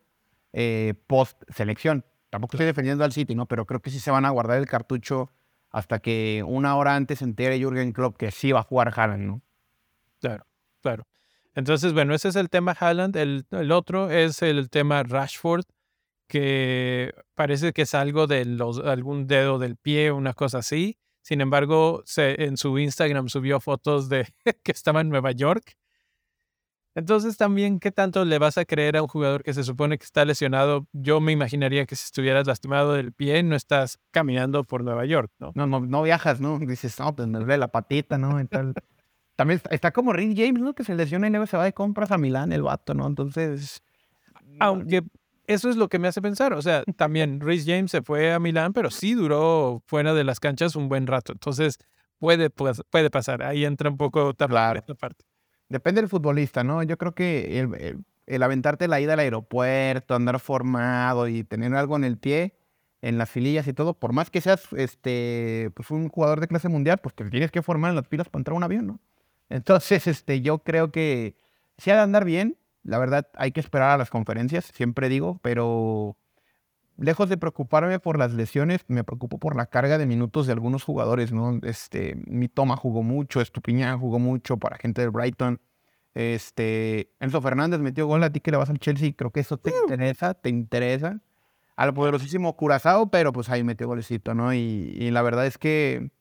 eh, 0.54 0.94
post 1.08 1.44
selección. 1.54 2.06
Tampoco 2.30 2.56
estoy 2.56 2.68
defendiendo 2.68 3.04
al 3.04 3.12
City, 3.12 3.36
¿no? 3.36 3.48
Pero 3.48 3.66
creo 3.66 3.82
que 3.82 3.90
sí 3.90 4.00
se 4.00 4.12
van 4.12 4.24
a 4.24 4.30
guardar 4.30 4.60
el 4.60 4.66
cartucho 4.66 5.30
hasta 5.72 6.00
que 6.00 6.44
una 6.46 6.76
hora 6.76 6.96
antes 6.96 7.20
se 7.20 7.26
entere 7.26 7.60
Jürgen 7.60 7.94
Klopp 7.94 8.18
que 8.18 8.32
sí 8.32 8.52
va 8.52 8.60
a 8.60 8.64
jugar 8.64 8.94
Haaland, 8.96 9.24
¿no? 9.24 9.42
Claro, 10.20 10.46
claro. 10.82 11.08
Entonces, 11.56 11.94
bueno, 11.94 12.14
ese 12.14 12.30
es 12.30 12.36
el 12.36 12.50
tema 12.50 12.76
Haaland. 12.80 13.16
El, 13.16 13.46
el 13.52 13.72
otro 13.72 14.10
es 14.10 14.42
el 14.42 14.70
tema 14.70 15.04
Rashford, 15.04 15.66
que 16.28 17.14
parece 17.36 17.74
que 17.74 17.82
es 17.84 17.94
algo 17.94 18.28
de 18.28 18.46
los, 18.46 18.80
algún 18.80 19.28
dedo 19.28 19.60
del 19.60 19.76
pie, 19.78 20.12
una 20.12 20.34
cosa 20.34 20.60
así. 20.60 20.98
Sin 21.22 21.42
embargo, 21.42 22.04
en 22.16 22.58
su 22.58 22.78
Instagram 22.80 23.30
subió 23.30 23.60
fotos 23.60 24.10
de 24.10 24.28
que 24.64 24.72
estaba 24.72 25.02
en 25.02 25.10
Nueva 25.10 25.32
York. 25.32 25.78
Entonces 26.94 27.38
también, 27.38 27.80
¿qué 27.80 27.92
tanto 27.92 28.26
le 28.26 28.38
vas 28.38 28.58
a 28.58 28.66
creer 28.66 28.98
a 28.98 29.02
un 29.02 29.08
jugador 29.08 29.44
que 29.44 29.54
se 29.54 29.64
supone 29.64 29.98
que 29.98 30.04
está 30.04 30.26
lesionado? 30.26 30.88
Yo 30.92 31.22
me 31.22 31.32
imaginaría 31.32 31.86
que 31.86 31.96
si 31.96 32.04
estuvieras 32.04 32.48
lastimado 32.48 32.94
del 32.94 33.14
pie, 33.14 33.44
no 33.44 33.56
estás 33.56 33.98
caminando 34.12 34.66
por 34.66 34.84
Nueva 34.84 35.06
York, 35.06 35.32
¿no? 35.40 35.52
No, 35.56 35.68
no, 35.68 36.04
viajas, 36.04 36.42
¿no? 36.42 36.60
Dices, 36.60 37.00
no, 37.00 37.16
pues 37.16 37.28
me 37.28 37.40
duele 37.40 37.58
la 37.58 37.70
patita, 37.70 38.18
¿no? 38.18 38.40
También 39.38 39.62
está 39.70 39.92
como 39.92 40.12
Rick 40.12 40.38
James, 40.38 40.62
¿no? 40.62 40.74
Que 40.74 40.84
se 40.84 40.94
lesiona 40.94 41.28
y 41.28 41.30
luego 41.32 41.46
se 41.46 41.56
va 41.56 41.64
de 41.64 41.74
compras 41.74 42.12
a 42.12 42.18
Milán 42.18 42.52
el 42.52 42.64
vato, 42.64 42.94
¿no? 42.94 43.08
Entonces... 43.08 43.82
Aunque 44.60 45.02
eso 45.48 45.70
es 45.70 45.76
lo 45.76 45.90
que 45.90 46.00
me 46.00 46.08
hace 46.08 46.22
pensar. 46.22 46.54
O 46.54 46.62
sea, 46.62 46.84
también 46.96 47.40
Rhys 47.40 47.66
James 47.66 47.92
se 47.92 48.02
fue 48.02 48.34
a 48.34 48.40
Milán, 48.40 48.74
pero 48.74 48.92
sí 48.92 49.14
duró 49.14 49.82
fuera 49.88 50.14
de 50.14 50.24
las 50.24 50.40
canchas 50.40 50.76
un 50.76 50.90
buen 50.90 51.08
rato. 51.08 51.34
Entonces, 51.34 51.78
puede, 52.20 52.50
puede 52.50 53.10
pasar. 53.10 53.44
Ahí 53.44 53.66
entra 53.66 53.90
un 53.90 53.98
poco 53.98 54.34
claro. 54.34 54.80
esta 54.80 54.96
parte. 54.96 55.26
Depende 55.72 56.02
del 56.02 56.10
futbolista, 56.10 56.66
¿no? 56.66 56.84
Yo 56.84 56.98
creo 56.98 57.16
que 57.16 57.66
el, 58.28 58.44
aventarte 58.44 58.90
la 58.90 59.00
ida 59.00 59.14
al 59.14 59.20
aeropuerto, 59.20 60.16
andar 60.16 60.38
formado 60.42 61.30
y 61.30 61.46
tener 61.46 61.74
algo 61.76 61.96
en 61.96 62.04
el 62.04 62.18
pie, 62.18 62.58
en 63.02 63.18
las 63.18 63.30
filillas 63.30 63.66
y 63.70 63.74
todo, 63.74 63.94
por 63.94 64.12
más 64.12 64.30
que 64.30 64.42
seas 64.42 64.68
este, 64.74 65.72
pues 65.74 65.90
un 65.90 66.10
jugador 66.10 66.42
de 66.42 66.50
clase 66.50 66.68
mundial, 66.68 66.98
pues 66.98 67.16
te 67.16 67.24
tienes 67.30 67.52
que 67.52 67.62
formar 67.62 67.92
en 67.92 67.96
las 67.96 68.08
pilas 68.10 68.28
para 68.28 68.42
entrar 68.42 68.54
a 68.54 68.58
un 68.58 68.64
avión, 68.64 68.86
¿no? 68.86 69.00
Entonces, 69.48 70.08
este, 70.08 70.42
yo 70.42 70.60
creo 70.60 70.92
que 70.92 71.38
si 71.78 71.90
ha 71.90 71.96
de 71.96 72.02
andar 72.02 72.26
bien, 72.26 72.58
la 72.84 72.98
verdad, 72.98 73.30
hay 73.36 73.54
que 73.54 73.62
esperar 73.62 73.92
a 73.92 73.98
las 73.98 74.10
conferencias, 74.10 74.66
siempre 74.66 75.08
digo, 75.08 75.40
pero 75.42 76.18
lejos 77.02 77.30
de 77.30 77.38
preocuparme 77.38 78.00
por 78.00 78.18
las 78.18 78.34
lesiones, 78.34 78.82
me 78.88 79.04
preocupo 79.04 79.40
por 79.40 79.56
la 79.56 79.66
carga 79.66 79.98
de 79.98 80.06
minutos 80.06 80.48
de 80.48 80.54
algunos 80.54 80.84
jugadores, 80.84 81.32
¿no? 81.32 81.60
Este, 81.64 82.16
mi 82.26 82.48
Toma 82.48 82.78
jugó 82.78 83.04
mucho, 83.04 83.42
Estupiñán 83.42 84.00
jugó 84.00 84.20
mucho 84.20 84.58
para 84.58 84.78
gente 84.78 85.02
del 85.02 85.12
Brighton. 85.12 85.60
Este, 86.14 87.12
Enzo 87.20 87.42
Fernández 87.42 87.80
metió 87.80 88.06
gol 88.08 88.24
a 88.24 88.32
ti 88.32 88.40
que 88.40 88.52
le 88.52 88.58
vas 88.58 88.70
al 88.70 88.80
Chelsea, 88.80 89.14
creo 89.16 89.32
que 89.32 89.40
eso 89.40 89.58
te 89.58 89.72
uh. 89.72 89.74
interesa, 89.84 90.34
te 90.34 90.50
interesa. 90.50 91.20
Al 91.76 91.94
poderosísimo 91.94 92.56
Curazao, 92.56 93.10
pero 93.10 93.32
pues 93.34 93.50
ahí 93.50 93.64
metió 93.64 93.88
golecito, 93.88 94.36
¿no? 94.36 94.54
Y, 94.54 95.10
la 95.12 95.22
verdad 95.22 95.48
es 95.48 95.58
que 95.58 96.12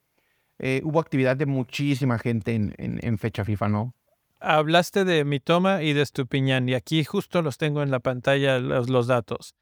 eh, 0.59 0.81
hubo 0.83 0.99
actividad 0.99 1.37
de 1.37 1.45
muchísima 1.45 2.17
gente 2.17 2.55
en, 2.55 2.73
en 2.77 3.17
fecha 3.17 3.45
FIFA, 3.45 3.69
¿no? 3.69 3.93
hablaste 4.41 5.05
de 5.05 5.23
Mitoma 5.23 5.83
y 5.83 5.93
de 5.93 6.01
Estupiñán, 6.01 6.67
y 6.67 6.73
aquí 6.73 7.03
justo 7.03 7.41
los 7.41 7.57
tengo 7.57 7.83
en 7.83 7.91
la 7.91 7.99
pantalla 7.99 8.59
los, 8.59 8.89
los 8.89 9.07
datos. 9.07 9.55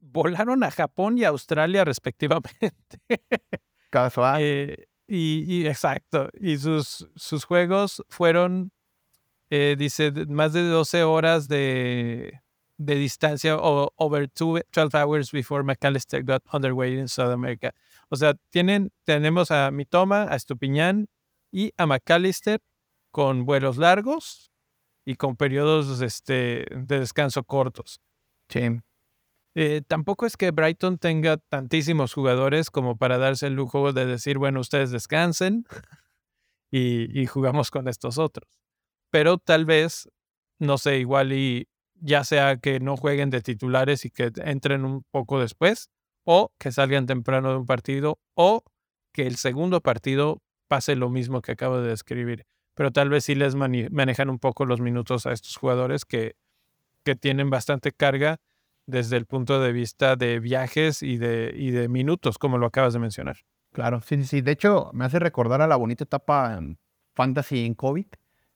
Volaron 0.00 0.62
a 0.64 0.70
Japón 0.70 1.18
y 1.18 1.24
Australia 1.24 1.84
respectivamente. 1.84 3.00
Casual. 3.90 4.40
Eh, 4.42 4.88
y, 5.06 5.44
y, 5.46 5.66
exacto. 5.66 6.28
Y 6.38 6.58
sus, 6.58 7.08
sus 7.16 7.44
juegos 7.44 8.04
fueron, 8.08 8.72
eh, 9.50 9.76
dice, 9.78 10.12
más 10.28 10.52
de 10.52 10.62
12 10.62 11.02
horas 11.04 11.48
de, 11.48 12.40
de 12.78 12.94
distancia 12.94 13.56
o 13.56 13.92
over 13.96 14.28
two, 14.28 14.60
12 14.72 14.94
hours 14.94 15.32
before 15.32 15.64
McAllister 15.64 16.22
got 16.22 16.42
underway 16.52 16.98
in 16.98 17.08
South 17.08 17.32
America. 17.32 17.74
O 18.08 18.16
sea, 18.16 18.34
tienen, 18.50 18.92
tenemos 19.04 19.50
a 19.50 19.70
Mitoma, 19.70 20.24
a 20.30 20.36
Estupiñán 20.36 21.08
y 21.50 21.72
a 21.76 21.86
McAllister 21.86 22.60
con 23.10 23.44
vuelos 23.44 23.78
largos 23.78 24.52
y 25.04 25.16
con 25.16 25.36
periodos 25.36 26.00
este, 26.02 26.66
de 26.70 27.00
descanso 27.00 27.42
cortos. 27.42 28.00
Sí. 28.48 28.80
Eh, 29.60 29.82
tampoco 29.84 30.24
es 30.24 30.36
que 30.36 30.52
Brighton 30.52 30.98
tenga 30.98 31.36
tantísimos 31.36 32.14
jugadores 32.14 32.70
como 32.70 32.96
para 32.96 33.18
darse 33.18 33.48
el 33.48 33.54
lujo 33.54 33.92
de 33.92 34.06
decir, 34.06 34.38
bueno, 34.38 34.60
ustedes 34.60 34.92
descansen 34.92 35.66
y, 36.70 37.26
jugamos 37.26 37.72
con 37.72 37.88
estos 37.88 38.18
otros. 38.18 38.48
Pero 39.10 39.36
tal 39.38 39.64
vez, 39.64 40.08
no 40.60 40.78
sé, 40.78 40.98
igual 40.98 41.32
y 41.32 41.66
ya 41.94 42.22
sea 42.22 42.58
que 42.58 42.78
no 42.78 42.96
jueguen 42.96 43.30
de 43.30 43.40
titulares 43.40 44.04
y 44.04 44.10
que 44.10 44.30
entren 44.36 44.84
un 44.84 45.02
poco 45.10 45.40
después, 45.40 45.90
o 46.22 46.52
que 46.56 46.70
salgan 46.70 47.06
temprano 47.06 47.50
de 47.50 47.56
un 47.56 47.66
partido, 47.66 48.20
o 48.34 48.62
que 49.12 49.26
el 49.26 49.34
segundo 49.34 49.80
partido 49.80 50.40
pase 50.68 50.94
lo 50.94 51.10
mismo 51.10 51.42
que 51.42 51.50
acabo 51.50 51.80
de 51.80 51.88
describir. 51.88 52.46
Pero 52.74 52.92
tal 52.92 53.08
vez 53.08 53.24
sí 53.24 53.34
les 53.34 53.56
manejan 53.56 54.30
un 54.30 54.38
poco 54.38 54.66
los 54.66 54.80
minutos 54.80 55.26
a 55.26 55.32
estos 55.32 55.56
jugadores 55.56 56.04
que 56.04 56.36
tienen 57.18 57.50
bastante 57.50 57.90
carga 57.90 58.38
desde 58.88 59.18
el 59.18 59.26
punto 59.26 59.60
de 59.60 59.70
vista 59.70 60.16
de 60.16 60.40
viajes 60.40 61.02
y 61.02 61.18
de, 61.18 61.52
y 61.54 61.70
de 61.72 61.88
minutos, 61.88 62.38
como 62.38 62.56
lo 62.56 62.66
acabas 62.66 62.94
de 62.94 62.98
mencionar. 62.98 63.36
Claro, 63.72 64.00
sí, 64.00 64.24
sí. 64.24 64.40
De 64.40 64.52
hecho, 64.52 64.90
me 64.94 65.04
hace 65.04 65.18
recordar 65.18 65.60
a 65.60 65.66
la 65.66 65.76
bonita 65.76 66.04
etapa 66.04 66.54
en 66.54 66.78
Fantasy 67.14 67.66
en 67.66 67.74
COVID, 67.74 68.06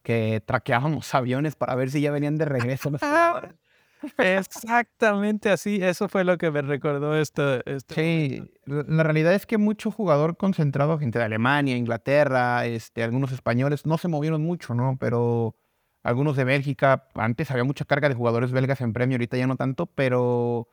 que 0.02 0.42
traqueábamos 0.44 1.14
aviones 1.14 1.54
para 1.54 1.74
ver 1.74 1.90
si 1.90 2.00
ya 2.00 2.10
venían 2.10 2.38
de 2.38 2.46
regreso. 2.46 2.90
Exactamente 4.18 5.50
así, 5.50 5.80
eso 5.80 6.08
fue 6.08 6.24
lo 6.24 6.36
que 6.36 6.50
me 6.50 6.62
recordó 6.62 7.14
esto. 7.14 7.60
sí, 7.94 8.42
la 8.64 9.02
realidad 9.04 9.34
es 9.34 9.46
que 9.46 9.58
mucho 9.58 9.92
jugador 9.92 10.36
concentrado, 10.36 10.98
gente 10.98 11.20
de 11.20 11.26
Alemania, 11.26 11.76
Inglaterra, 11.76 12.66
este, 12.66 13.04
algunos 13.04 13.30
españoles, 13.32 13.86
no 13.86 13.98
se 13.98 14.08
movieron 14.08 14.42
mucho, 14.42 14.74
¿no? 14.74 14.96
Pero 14.98 15.54
algunos 16.02 16.36
de 16.36 16.44
Bélgica, 16.44 17.08
antes 17.14 17.50
había 17.50 17.64
mucha 17.64 17.84
carga 17.84 18.08
de 18.08 18.14
jugadores 18.14 18.52
belgas 18.52 18.80
en 18.80 18.92
premio, 18.92 19.16
ahorita 19.16 19.36
ya 19.36 19.46
no 19.46 19.56
tanto, 19.56 19.86
pero 19.86 20.68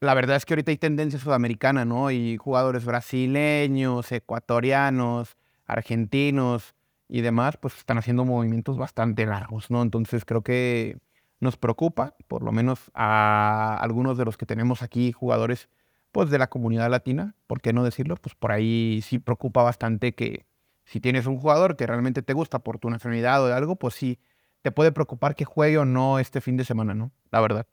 la 0.00 0.14
verdad 0.14 0.36
es 0.36 0.44
que 0.44 0.54
ahorita 0.54 0.70
hay 0.70 0.78
tendencia 0.78 1.18
sudamericana, 1.18 1.84
¿no? 1.84 2.10
Y 2.10 2.36
jugadores 2.36 2.84
brasileños, 2.84 4.10
ecuatorianos, 4.12 5.36
argentinos 5.66 6.74
y 7.08 7.20
demás, 7.20 7.56
pues 7.56 7.76
están 7.78 7.98
haciendo 7.98 8.24
movimientos 8.24 8.76
bastante 8.76 9.26
largos, 9.26 9.70
¿no? 9.70 9.82
Entonces 9.82 10.24
creo 10.24 10.42
que 10.42 10.98
nos 11.40 11.56
preocupa, 11.56 12.14
por 12.28 12.42
lo 12.42 12.52
menos 12.52 12.90
a 12.94 13.76
algunos 13.80 14.16
de 14.18 14.24
los 14.24 14.36
que 14.36 14.46
tenemos 14.46 14.82
aquí, 14.82 15.12
jugadores 15.12 15.68
pues 16.12 16.30
de 16.30 16.38
la 16.38 16.48
comunidad 16.48 16.90
latina, 16.90 17.34
¿por 17.46 17.60
qué 17.60 17.72
no 17.72 17.82
decirlo? 17.82 18.16
Pues 18.16 18.34
por 18.34 18.52
ahí 18.52 19.00
sí 19.02 19.18
preocupa 19.18 19.62
bastante 19.62 20.14
que 20.14 20.46
si 20.84 21.00
tienes 21.00 21.26
un 21.26 21.38
jugador 21.38 21.76
que 21.76 21.86
realmente 21.86 22.22
te 22.22 22.32
gusta 22.32 22.58
por 22.58 22.78
tu 22.78 22.90
nacionalidad 22.90 23.42
o 23.42 23.52
algo, 23.52 23.76
pues 23.76 23.94
sí, 23.94 24.18
te 24.62 24.70
puede 24.70 24.92
preocupar 24.92 25.34
que 25.34 25.44
juegue 25.44 25.78
o 25.78 25.84
no 25.84 26.18
este 26.18 26.40
fin 26.40 26.56
de 26.56 26.64
semana, 26.64 26.94
¿no? 26.94 27.12
La 27.30 27.40
verdad. 27.40 27.66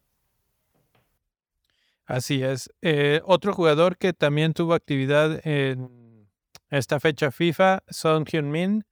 Así 2.05 2.43
es. 2.43 2.69
Eh, 2.81 3.21
otro 3.25 3.53
jugador 3.53 3.97
que 3.97 4.11
también 4.11 4.53
tuvo 4.53 4.73
actividad 4.73 5.39
en 5.47 6.29
esta 6.69 6.99
fecha 6.99 7.31
FIFA, 7.31 7.83
Son 7.89 8.25
Hyun-min, 8.25 8.83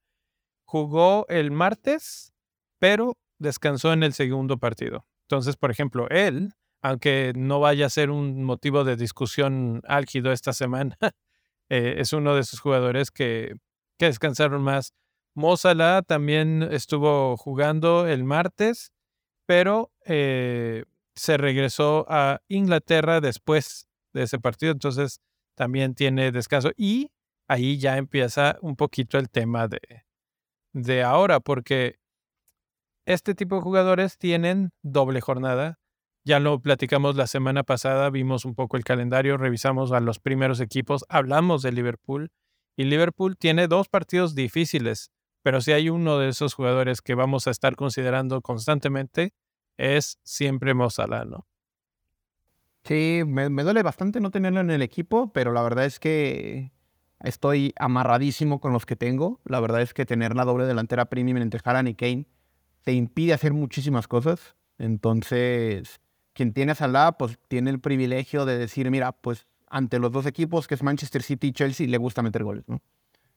jugó 0.64 1.26
el 1.28 1.50
martes, 1.50 2.32
pero 2.78 3.18
descansó 3.38 3.92
en 3.92 4.02
el 4.02 4.12
segundo 4.12 4.58
partido. 4.58 5.06
Entonces, 5.22 5.56
por 5.56 5.70
ejemplo, 5.70 6.08
él, 6.08 6.54
aunque 6.82 7.32
no 7.36 7.60
vaya 7.60 7.86
a 7.86 7.90
ser 7.90 8.10
un 8.10 8.44
motivo 8.44 8.84
de 8.84 8.96
discusión 8.96 9.82
álgido 9.86 10.32
esta 10.32 10.52
semana, 10.52 10.96
eh, 11.68 11.96
es 11.98 12.12
uno 12.12 12.34
de 12.34 12.40
esos 12.40 12.60
jugadores 12.60 13.10
que, 13.10 13.56
que 14.00 14.06
descansaron 14.06 14.62
más. 14.62 14.94
Mozala 15.34 16.02
también 16.02 16.62
estuvo 16.62 17.36
jugando 17.36 18.08
el 18.08 18.24
martes, 18.24 18.92
pero 19.46 19.92
eh, 20.06 20.84
se 21.14 21.36
regresó 21.36 22.06
a 22.08 22.40
Inglaterra 22.48 23.20
después 23.20 23.88
de 24.14 24.22
ese 24.22 24.38
partido, 24.38 24.72
entonces 24.72 25.20
también 25.54 25.94
tiene 25.94 26.32
descanso. 26.32 26.70
Y 26.78 27.10
ahí 27.46 27.78
ya 27.78 27.98
empieza 27.98 28.56
un 28.62 28.74
poquito 28.74 29.18
el 29.18 29.28
tema 29.28 29.68
de, 29.68 29.80
de 30.72 31.02
ahora, 31.02 31.40
porque 31.40 32.00
este 33.04 33.34
tipo 33.34 33.56
de 33.56 33.60
jugadores 33.60 34.16
tienen 34.16 34.70
doble 34.82 35.20
jornada. 35.20 35.78
Ya 36.24 36.40
lo 36.40 36.58
platicamos 36.60 37.16
la 37.16 37.26
semana 37.26 37.64
pasada, 37.64 38.08
vimos 38.08 38.46
un 38.46 38.54
poco 38.54 38.78
el 38.78 38.84
calendario, 38.84 39.36
revisamos 39.36 39.92
a 39.92 40.00
los 40.00 40.20
primeros 40.20 40.60
equipos, 40.60 41.04
hablamos 41.10 41.60
de 41.60 41.72
Liverpool 41.72 42.30
y 42.80 42.84
Liverpool 42.84 43.36
tiene 43.36 43.68
dos 43.68 43.90
partidos 43.90 44.34
difíciles, 44.34 45.10
pero 45.42 45.60
si 45.60 45.72
hay 45.72 45.90
uno 45.90 46.18
de 46.18 46.30
esos 46.30 46.54
jugadores 46.54 47.02
que 47.02 47.14
vamos 47.14 47.46
a 47.46 47.50
estar 47.50 47.76
considerando 47.76 48.40
constantemente, 48.40 49.34
es 49.76 50.18
siempre 50.22 50.72
Mozalano. 50.72 51.46
Sí, 52.84 53.20
me, 53.26 53.50
duele 53.50 53.82
bastante 53.82 54.18
no 54.18 54.30
tenerlo 54.30 54.60
en 54.60 54.70
el 54.70 54.80
equipo, 54.80 55.30
pero 55.30 55.52
la 55.52 55.60
verdad 55.60 55.84
es 55.84 56.00
que 56.00 56.72
estoy 57.22 57.74
amarradísimo 57.76 58.60
con 58.60 58.72
los 58.72 58.86
que 58.86 58.96
tengo. 58.96 59.42
La 59.44 59.60
verdad 59.60 59.82
es 59.82 59.92
que 59.92 60.06
tener 60.06 60.34
la 60.34 60.46
doble 60.46 60.64
delantera 60.64 61.10
premium 61.10 61.36
entre 61.36 61.60
Haaland 61.62 61.88
y 61.90 61.94
Kane 61.94 62.28
te 62.80 62.94
impide 62.94 63.34
hacer 63.34 63.52
muchísimas 63.52 64.08
cosas. 64.08 64.56
Entonces, 64.78 66.00
quien 66.32 66.54
tiene 66.54 66.72
a 66.72 66.76
Salah, 66.76 67.12
pues 67.18 67.38
tiene 67.46 67.68
el 67.68 67.80
privilegio 67.80 68.46
de 68.46 68.56
decir, 68.56 68.90
mira, 68.90 69.12
pues 69.12 69.46
ante 69.70 69.98
los 69.98 70.12
dos 70.12 70.26
equipos, 70.26 70.66
que 70.68 70.74
es 70.74 70.82
Manchester 70.82 71.22
City 71.22 71.48
y 71.48 71.52
Chelsea, 71.52 71.86
le 71.86 71.96
gusta 71.96 72.22
meter 72.22 72.44
goles, 72.44 72.68
¿no? 72.68 72.82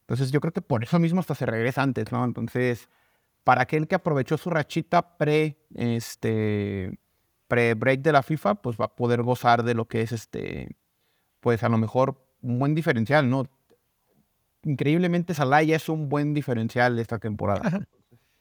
Entonces 0.01 0.31
yo 0.31 0.41
creo 0.41 0.51
que 0.51 0.61
por 0.61 0.83
eso 0.83 0.99
mismo 0.99 1.21
hasta 1.21 1.35
se 1.35 1.45
regresa 1.45 1.81
antes, 1.81 2.11
¿no? 2.11 2.25
Entonces, 2.25 2.89
para 3.43 3.61
aquel 3.61 3.87
que 3.87 3.95
aprovechó 3.95 4.37
su 4.37 4.49
rachita 4.49 5.17
pre, 5.17 5.57
este, 5.75 6.99
pre-break 7.47 8.01
de 8.01 8.11
la 8.11 8.23
FIFA, 8.23 8.55
pues 8.55 8.75
va 8.77 8.85
a 8.85 8.95
poder 8.95 9.21
gozar 9.21 9.63
de 9.63 9.75
lo 9.75 9.85
que 9.85 10.01
es, 10.01 10.11
este, 10.11 10.75
pues 11.39 11.63
a 11.63 11.69
lo 11.69 11.77
mejor 11.77 12.25
un 12.41 12.59
buen 12.59 12.75
diferencial, 12.75 13.29
¿no? 13.29 13.47
Increíblemente 14.63 15.33
Salah 15.33 15.61
ya 15.61 15.75
es 15.75 15.87
un 15.87 16.09
buen 16.09 16.33
diferencial 16.33 16.97
esta 16.99 17.19
temporada. 17.19 17.87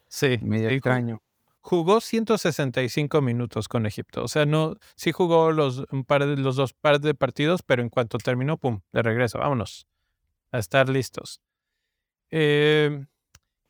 Sí. 0.08 0.38
Medio 0.42 0.68
extraño. 0.68 1.22
Jugó 1.64 2.00
165 2.00 3.23
minutos 3.23 3.69
con 3.69 3.87
Egipto. 3.87 4.25
O 4.25 4.28
sea, 4.28 4.47
no, 4.47 4.75
sí 4.97 5.12
jugó 5.12 5.52
los, 5.52 5.85
un 5.92 6.04
par 6.04 6.26
de, 6.26 6.37
los 6.37 6.57
dos 6.57 6.73
pares 6.73 7.02
de 7.02 7.14
partidos, 7.14 7.62
pero 7.62 7.83
en 7.83 7.88
cuanto 7.88 8.19
terminó, 8.19 8.59
pum, 8.59 8.81
de 8.92 9.02
regreso. 9.02 9.38
Vámonos. 9.38 9.87
A 10.50 10.59
estar 10.59 10.88
listos. 10.88 11.40
Eh, 12.31 13.07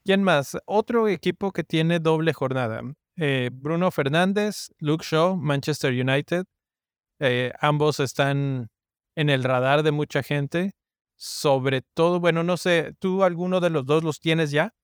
¿Quién 0.05 0.25
más? 0.25 0.57
Otro 0.65 1.07
equipo 1.07 1.53
que 1.53 1.65
tiene 1.65 2.01
doble 2.01 2.33
jornada. 2.33 2.81
Eh, 3.17 3.51
Bruno 3.53 3.91
Fernández, 3.91 4.71
Luke 4.79 5.05
Shaw, 5.07 5.37
Manchester 5.37 5.93
United. 5.93 6.47
Eh, 7.21 7.53
ambos 7.61 8.01
están 8.01 8.71
en 9.15 9.29
el 9.29 9.45
radar 9.45 9.83
de 9.83 9.93
mucha 9.93 10.23
gente. 10.23 10.73
Sobre 11.17 11.83
todo, 11.83 12.21
bueno, 12.21 12.43
no 12.43 12.57
sé, 12.57 12.95
¿tú 12.99 13.23
alguno 13.23 13.61
de 13.61 13.71
los 13.71 13.85
dos 13.85 14.03
los 14.03 14.19
tienes 14.19 14.51
ya? 14.51 14.75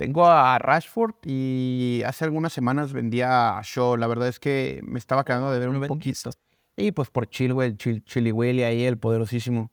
Tengo 0.00 0.24
a 0.24 0.58
Rashford 0.58 1.12
y 1.26 2.00
hace 2.06 2.24
algunas 2.24 2.54
semanas 2.54 2.94
vendía 2.94 3.58
a 3.58 3.60
Shaw. 3.62 3.98
La 3.98 4.06
verdad 4.06 4.28
es 4.28 4.40
que 4.40 4.80
me 4.82 4.98
estaba 4.98 5.26
quedando 5.26 5.52
de 5.52 5.58
ver 5.58 5.68
un 5.68 5.86
poquito. 5.86 6.30
Y 6.74 6.92
pues 6.92 7.10
por 7.10 7.28
Chilwell, 7.28 7.76
Chil, 7.76 8.02
Chili 8.04 8.32
Willy 8.32 8.62
ahí, 8.62 8.84
el 8.84 8.96
poderosísimo. 8.96 9.70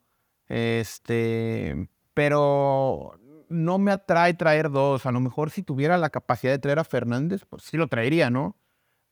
Este, 0.50 1.88
pero 2.14 3.18
no 3.48 3.78
me 3.78 3.94
atrae 3.94 4.34
traer 4.34 4.70
dos. 4.70 5.06
A 5.06 5.14
lo 5.14 5.22
mejor 5.22 5.50
si 5.50 5.64
tuviera 5.64 5.98
la 5.98 6.10
capacidad 6.10 6.52
de 6.52 6.60
traer 6.60 6.80
a 6.80 6.84
Fernández, 6.84 7.46
pues 7.46 7.64
sí 7.64 7.78
lo 7.78 7.88
traería, 7.88 8.30
¿no? 8.30 8.58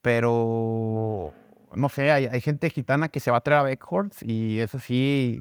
Pero 0.02 1.32
no 1.74 1.88
sé, 1.88 2.12
hay, 2.12 2.26
hay 2.26 2.42
gente 2.42 2.70
gitana 2.70 3.08
que 3.08 3.22
se 3.22 3.32
va 3.32 3.38
a 3.38 3.42
traer 3.42 3.62
a 3.62 3.64
Beckhorst 3.64 4.22
y 4.22 4.60
eso 4.60 4.80
sí, 4.80 5.40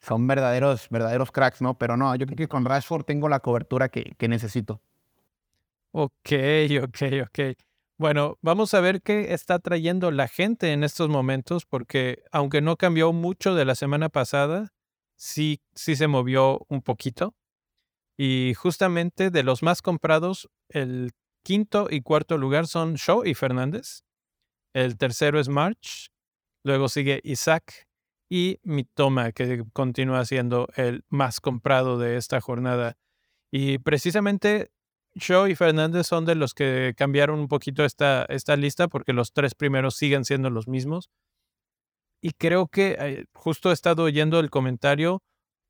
son 0.00 0.26
verdaderos, 0.26 0.88
verdaderos 0.88 1.30
cracks, 1.30 1.60
¿no? 1.60 1.76
Pero 1.76 1.98
no, 1.98 2.14
yo 2.16 2.24
creo 2.24 2.38
que 2.38 2.48
con 2.48 2.64
Rashford 2.64 3.04
tengo 3.04 3.28
la 3.28 3.40
cobertura 3.40 3.90
que, 3.90 4.14
que 4.16 4.26
necesito. 4.26 4.80
Ok, 5.92 6.32
ok, 6.82 7.02
ok. 7.22 7.38
Bueno, 7.98 8.38
vamos 8.42 8.74
a 8.74 8.80
ver 8.80 9.02
qué 9.02 9.34
está 9.34 9.58
trayendo 9.58 10.10
la 10.10 10.28
gente 10.28 10.72
en 10.72 10.84
estos 10.84 11.08
momentos, 11.08 11.66
porque 11.66 12.22
aunque 12.32 12.60
no 12.60 12.76
cambió 12.76 13.12
mucho 13.12 13.54
de 13.54 13.64
la 13.64 13.74
semana 13.74 14.08
pasada, 14.08 14.72
sí, 15.16 15.60
sí 15.74 15.96
se 15.96 16.06
movió 16.06 16.64
un 16.68 16.82
poquito. 16.82 17.34
Y 18.16 18.54
justamente 18.54 19.30
de 19.30 19.42
los 19.42 19.62
más 19.62 19.82
comprados, 19.82 20.48
el 20.68 21.12
quinto 21.42 21.88
y 21.90 22.02
cuarto 22.02 22.38
lugar 22.38 22.66
son 22.68 22.94
Shaw 22.94 23.24
y 23.24 23.34
Fernández. 23.34 24.02
El 24.74 24.96
tercero 24.96 25.40
es 25.40 25.48
March. 25.48 26.10
Luego 26.64 26.88
sigue 26.88 27.20
Isaac 27.24 27.88
y 28.30 28.60
Mitoma, 28.62 29.32
que 29.32 29.64
continúa 29.72 30.24
siendo 30.24 30.68
el 30.76 31.04
más 31.08 31.40
comprado 31.40 31.98
de 31.98 32.16
esta 32.16 32.40
jornada. 32.40 32.96
Y 33.50 33.78
precisamente 33.78 34.70
Shaw 35.14 35.48
y 35.48 35.54
Fernández 35.54 36.06
son 36.06 36.24
de 36.24 36.34
los 36.34 36.54
que 36.54 36.94
cambiaron 36.96 37.40
un 37.40 37.48
poquito 37.48 37.84
esta, 37.84 38.24
esta 38.26 38.56
lista 38.56 38.88
porque 38.88 39.12
los 39.12 39.32
tres 39.32 39.54
primeros 39.54 39.96
siguen 39.96 40.24
siendo 40.24 40.50
los 40.50 40.68
mismos. 40.68 41.10
Y 42.22 42.32
creo 42.32 42.68
que 42.68 42.96
eh, 42.98 43.24
justo 43.32 43.70
he 43.70 43.72
estado 43.72 44.04
oyendo 44.04 44.38
el 44.40 44.50
comentario. 44.50 45.22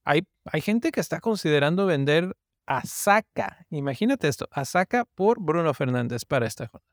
Hay, 0.04 0.22
hay 0.44 0.60
gente 0.60 0.90
que 0.90 1.00
está 1.00 1.20
considerando 1.20 1.86
vender 1.86 2.34
a 2.66 2.82
Saka. 2.84 3.66
Imagínate 3.70 4.28
esto, 4.28 4.48
a 4.50 4.64
Saka 4.64 5.04
por 5.14 5.40
Bruno 5.40 5.72
Fernández 5.74 6.24
para 6.24 6.46
esta 6.46 6.66
jornada. 6.66 6.90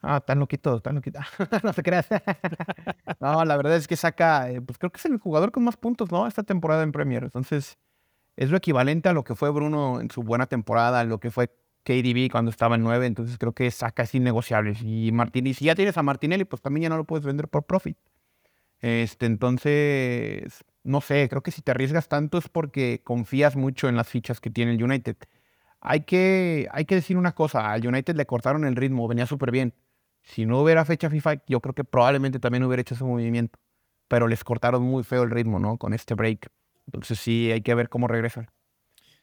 Ah, 0.00 0.20
tan 0.20 0.38
loquito, 0.38 0.80
tan 0.80 0.96
loquito. 0.96 1.18
no 1.64 1.72
se 1.72 1.82
creas. 1.82 2.06
no, 3.20 3.44
la 3.44 3.56
verdad 3.56 3.76
es 3.76 3.88
que 3.88 3.96
Saka, 3.96 4.50
eh, 4.50 4.60
pues 4.60 4.78
creo 4.78 4.90
que 4.90 4.98
es 4.98 5.04
el 5.06 5.18
jugador 5.18 5.50
con 5.50 5.64
más 5.64 5.76
puntos, 5.76 6.12
¿no? 6.12 6.26
Esta 6.26 6.42
temporada 6.44 6.82
en 6.82 6.92
Premier. 6.92 7.24
Entonces, 7.24 7.78
es 8.38 8.50
lo 8.50 8.56
equivalente 8.56 9.08
a 9.08 9.12
lo 9.12 9.24
que 9.24 9.34
fue 9.34 9.50
Bruno 9.50 10.00
en 10.00 10.12
su 10.12 10.22
buena 10.22 10.46
temporada, 10.46 11.02
lo 11.02 11.18
que 11.18 11.32
fue 11.32 11.48
KDB 11.82 12.30
cuando 12.30 12.52
estaba 12.52 12.76
en 12.76 12.84
9. 12.84 13.04
Entonces, 13.04 13.36
creo 13.36 13.52
que 13.52 13.68
Saka 13.72 14.04
es 14.04 14.14
innegociable. 14.14 14.76
Y 14.80 15.10
Martinelli, 15.10 15.54
si 15.54 15.64
ya 15.64 15.74
tienes 15.74 15.98
a 15.98 16.04
Martinelli, 16.04 16.44
pues 16.44 16.62
también 16.62 16.84
ya 16.84 16.88
no 16.88 16.96
lo 16.96 17.04
puedes 17.04 17.26
vender 17.26 17.48
por 17.48 17.64
profit. 17.64 17.98
Este, 18.80 19.26
entonces, 19.26 20.64
no 20.84 21.00
sé, 21.00 21.28
creo 21.28 21.42
que 21.42 21.50
si 21.50 21.62
te 21.62 21.72
arriesgas 21.72 22.08
tanto 22.08 22.38
es 22.38 22.48
porque 22.48 23.00
confías 23.02 23.56
mucho 23.56 23.88
en 23.88 23.96
las 23.96 24.08
fichas 24.08 24.40
que 24.40 24.50
tiene 24.50 24.72
el 24.72 24.84
United. 24.84 25.16
Hay 25.80 26.02
que, 26.02 26.68
hay 26.70 26.84
que 26.84 26.94
decir 26.94 27.16
una 27.16 27.34
cosa, 27.34 27.72
al 27.72 27.84
United 27.84 28.14
le 28.14 28.26
cortaron 28.26 28.64
el 28.66 28.76
ritmo, 28.76 29.08
venía 29.08 29.26
súper 29.26 29.50
bien. 29.50 29.74
Si 30.22 30.46
no 30.46 30.60
hubiera 30.62 30.84
fecha 30.84 31.10
FIFA, 31.10 31.42
yo 31.48 31.60
creo 31.60 31.74
que 31.74 31.82
probablemente 31.82 32.38
también 32.38 32.62
hubiera 32.62 32.82
hecho 32.82 32.94
ese 32.94 33.04
movimiento. 33.04 33.58
Pero 34.06 34.28
les 34.28 34.44
cortaron 34.44 34.82
muy 34.84 35.02
feo 35.02 35.24
el 35.24 35.30
ritmo, 35.30 35.58
¿no? 35.58 35.76
Con 35.76 35.92
este 35.92 36.14
break. 36.14 36.50
Entonces 36.88 37.18
sí, 37.18 37.50
hay 37.52 37.60
que 37.60 37.74
ver 37.74 37.88
cómo 37.88 38.08
regresan. 38.08 38.48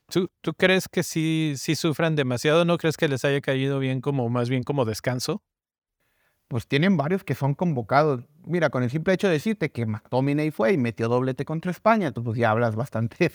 ¿Tú, 0.07 0.29
¿Tú 0.41 0.53
crees 0.53 0.87
que 0.87 1.03
sí, 1.03 1.55
sí 1.57 1.75
sufran 1.75 2.15
demasiado? 2.15 2.63
¿No 2.63 2.77
crees 2.77 2.95
que 2.95 3.07
les 3.07 3.25
haya 3.25 3.41
caído 3.41 3.79
bien 3.79 4.01
como 4.01 4.29
más 4.29 4.49
bien 4.49 4.63
como 4.63 4.85
descanso? 4.85 5.41
pues 6.47 6.67
tienen 6.67 6.97
varios 6.97 7.23
que 7.23 7.35
son 7.35 7.55
convocados. 7.55 8.23
Mira, 8.45 8.69
con 8.69 8.83
el 8.83 8.89
simple 8.89 9.13
hecho 9.13 9.27
de 9.27 9.33
decirte 9.33 9.71
que 9.71 9.85
McTominay 9.85 10.51
fue 10.51 10.73
y 10.73 10.77
metió 10.77 11.07
doblete 11.07 11.45
contra 11.45 11.71
España, 11.71 12.11
tú 12.11 12.23
pues 12.23 12.37
ya 12.37 12.51
hablas 12.51 12.75
bastante 12.75 13.29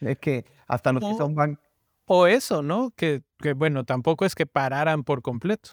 de, 0.00 0.16
que 0.20 0.44
hasta 0.66 0.92
los 0.92 1.04
que 1.04 1.14
son 1.16 1.34
van. 1.34 1.58
O 2.06 2.26
eso, 2.26 2.62
¿no? 2.62 2.92
Que, 2.96 3.22
que, 3.38 3.52
bueno, 3.54 3.84
tampoco 3.84 4.24
es 4.24 4.34
que 4.34 4.46
pararan 4.46 5.04
por 5.04 5.22
completo. 5.22 5.70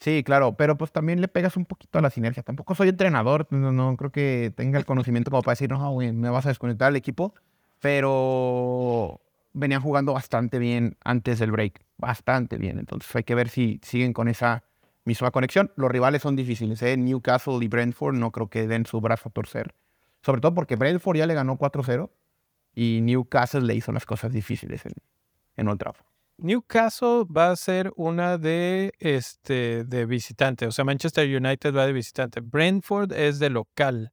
Sí, 0.00 0.22
claro, 0.24 0.54
pero 0.56 0.78
pues 0.78 0.92
también 0.92 1.20
le 1.20 1.28
pegas 1.28 1.58
un 1.58 1.66
poquito 1.66 1.98
a 1.98 2.02
la 2.02 2.08
sinergia. 2.08 2.42
Tampoco 2.42 2.74
soy 2.74 2.88
entrenador, 2.88 3.46
no, 3.50 3.96
creo 3.98 4.10
que 4.10 4.50
tenga 4.56 4.78
el 4.78 4.86
conocimiento 4.86 5.30
como 5.30 5.42
para 5.42 5.52
decir, 5.52 5.70
no, 5.70 5.94
me 5.96 6.30
vas 6.30 6.46
a 6.46 6.48
desconectar 6.48 6.88
al 6.88 6.96
equipo, 6.96 7.34
pero 7.80 9.20
venían 9.52 9.82
jugando 9.82 10.14
bastante 10.14 10.58
bien 10.58 10.96
antes 11.04 11.38
del 11.38 11.52
break, 11.52 11.82
bastante 11.98 12.56
bien. 12.56 12.78
Entonces 12.78 13.14
hay 13.14 13.24
que 13.24 13.34
ver 13.34 13.50
si 13.50 13.78
siguen 13.82 14.14
con 14.14 14.28
esa 14.28 14.64
misma 15.04 15.30
conexión. 15.32 15.70
Los 15.76 15.90
rivales 15.90 16.22
son 16.22 16.34
difíciles, 16.34 16.80
¿eh? 16.82 16.96
Newcastle 16.96 17.58
y 17.62 17.68
Brentford 17.68 18.14
no 18.14 18.32
creo 18.32 18.48
que 18.48 18.66
den 18.66 18.86
su 18.86 19.02
brazo 19.02 19.28
a 19.28 19.32
torcer. 19.32 19.74
Sobre 20.22 20.40
todo 20.40 20.54
porque 20.54 20.76
Brentford 20.76 21.18
ya 21.18 21.26
le 21.26 21.34
ganó 21.34 21.58
4-0 21.58 22.10
y 22.74 23.00
Newcastle 23.02 23.62
le 23.62 23.74
hizo 23.74 23.92
las 23.92 24.06
cosas 24.06 24.32
difíciles 24.32 24.86
en, 24.86 24.92
en 25.56 25.68
Old. 25.68 26.09
Newcastle 26.42 27.24
va 27.24 27.50
a 27.50 27.56
ser 27.56 27.92
una 27.96 28.38
de, 28.38 28.92
este, 28.98 29.84
de 29.84 30.06
visitante, 30.06 30.66
o 30.66 30.72
sea, 30.72 30.84
Manchester 30.84 31.28
United 31.28 31.74
va 31.74 31.86
de 31.86 31.92
visitante. 31.92 32.40
Brentford 32.40 33.12
es 33.12 33.38
de 33.38 33.50
local. 33.50 34.12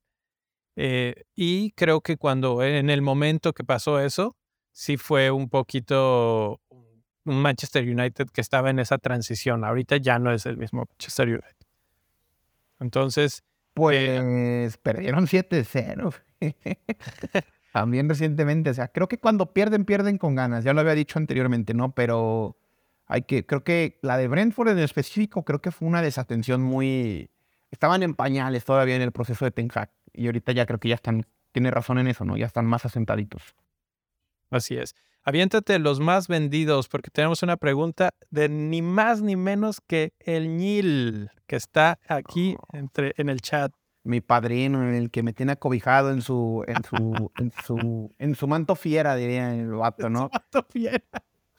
Eh, 0.76 1.24
y 1.36 1.72
creo 1.72 2.02
que 2.02 2.18
cuando 2.18 2.64
en 2.64 2.90
el 2.90 3.02
momento 3.02 3.54
que 3.54 3.64
pasó 3.64 4.00
eso, 4.00 4.36
sí 4.72 4.98
fue 4.98 5.32
un 5.32 5.50
poquito 5.50 6.62
un 6.70 7.42
Manchester 7.42 7.84
United 7.84 8.28
que 8.32 8.42
estaba 8.42 8.70
en 8.70 8.80
esa 8.80 8.98
transición. 8.98 9.64
Ahorita 9.64 9.98
ya 9.98 10.20
no 10.20 10.32
es 10.32 10.46
el 10.46 10.58
mismo 10.58 10.86
Manchester 10.90 11.28
United. 11.28 11.68
Entonces. 12.80 13.44
Pues 13.74 14.78
perdieron 14.78 15.28
7-0. 15.28 16.14
También 17.74 18.10
recientemente. 18.10 18.70
O 18.70 18.74
sea, 18.74 18.88
creo 18.88 19.08
que 19.08 19.18
cuando 19.18 19.54
pierden, 19.54 19.86
pierden 19.86 20.18
con 20.18 20.36
ganas. 20.36 20.64
Ya 20.64 20.74
lo 20.74 20.82
había 20.82 20.96
dicho 20.96 21.20
anteriormente, 21.20 21.74
¿no? 21.74 21.92
Pero 21.94 22.58
hay 23.06 23.24
que. 23.24 23.46
Creo 23.46 23.64
que 23.64 24.00
la 24.02 24.18
de 24.18 24.28
Brentford 24.28 24.70
en 24.70 24.80
específico, 24.80 25.44
creo 25.44 25.62
que 25.62 25.72
fue 25.72 25.88
una 25.88 26.02
desatención 26.02 26.62
muy. 26.62 27.30
Estaban 27.72 28.04
en 28.04 28.14
pañales 28.16 28.66
todavía 28.66 28.96
en 28.96 29.02
el 29.02 29.12
proceso 29.12 29.46
de 29.46 29.52
Ten 29.52 29.70
Hag. 29.74 29.92
Y 30.14 30.26
ahorita 30.28 30.52
ya 30.54 30.66
creo 30.66 30.80
que 30.80 30.90
ya 30.90 30.96
están. 30.96 31.26
Tiene 31.52 31.72
razón 31.72 31.98
en 32.00 32.08
eso, 32.08 32.26
¿no? 32.26 32.38
Ya 32.38 32.46
están 32.46 32.66
más 32.66 32.86
asentaditos. 32.86 33.56
Así 34.50 34.78
es. 34.78 34.96
Aviéntate 35.24 35.78
los 35.78 36.00
más 36.00 36.30
vendidos, 36.30 36.88
porque 36.88 37.12
tenemos 37.12 37.44
una 37.44 37.58
pregunta 37.58 38.12
de 38.30 38.48
ni 38.48 38.82
más 38.82 39.22
ni 39.22 39.36
menos 39.36 39.82
que 39.86 40.14
el 40.20 40.56
Nil, 40.56 41.30
que 41.48 41.58
está 41.58 42.00
aquí 42.08 42.56
entre, 42.72 43.14
en 43.18 43.28
el 43.28 43.42
chat. 43.42 43.74
Mi 44.08 44.22
padrino, 44.22 44.90
el 44.90 45.12
que 45.12 45.24
me 45.24 45.34
tiene 45.34 45.54
acobijado 45.54 46.12
en 46.12 46.22
su, 46.22 46.64
en 46.68 46.84
su, 46.84 47.32
en 47.38 47.52
su, 47.66 48.16
en 48.18 48.36
su 48.36 48.48
manto 48.48 48.76
fiera, 48.76 49.16
diría 49.16 49.54
el 49.54 49.72
vato, 49.76 50.10
¿no? 50.10 50.30
manto 50.32 50.66
fiera. 50.70 51.04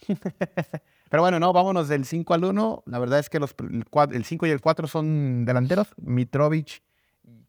Pero 1.10 1.22
bueno, 1.22 1.38
no, 1.38 1.52
vámonos 1.52 1.88
del 1.88 2.04
5 2.04 2.34
al 2.34 2.44
1. 2.44 2.82
La 2.86 2.98
verdad 2.98 3.18
es 3.18 3.30
que 3.30 3.40
los, 3.40 3.54
el 4.10 4.24
5 4.24 4.46
y 4.46 4.50
el 4.50 4.60
4 4.60 4.86
son 4.86 5.44
delanteros. 5.44 5.94
Mitrovic, 5.96 6.82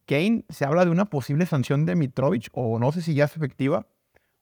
Kane. 0.05 0.45
Se 0.49 0.65
habla 0.65 0.85
de 0.85 0.91
una 0.91 1.05
posible 1.05 1.45
sanción 1.45 1.85
de 1.85 1.95
Mitrovic, 1.95 2.49
o 2.53 2.79
no 2.79 2.91
sé 2.91 3.01
si 3.01 3.13
ya 3.13 3.25
es 3.25 3.35
efectiva 3.35 3.85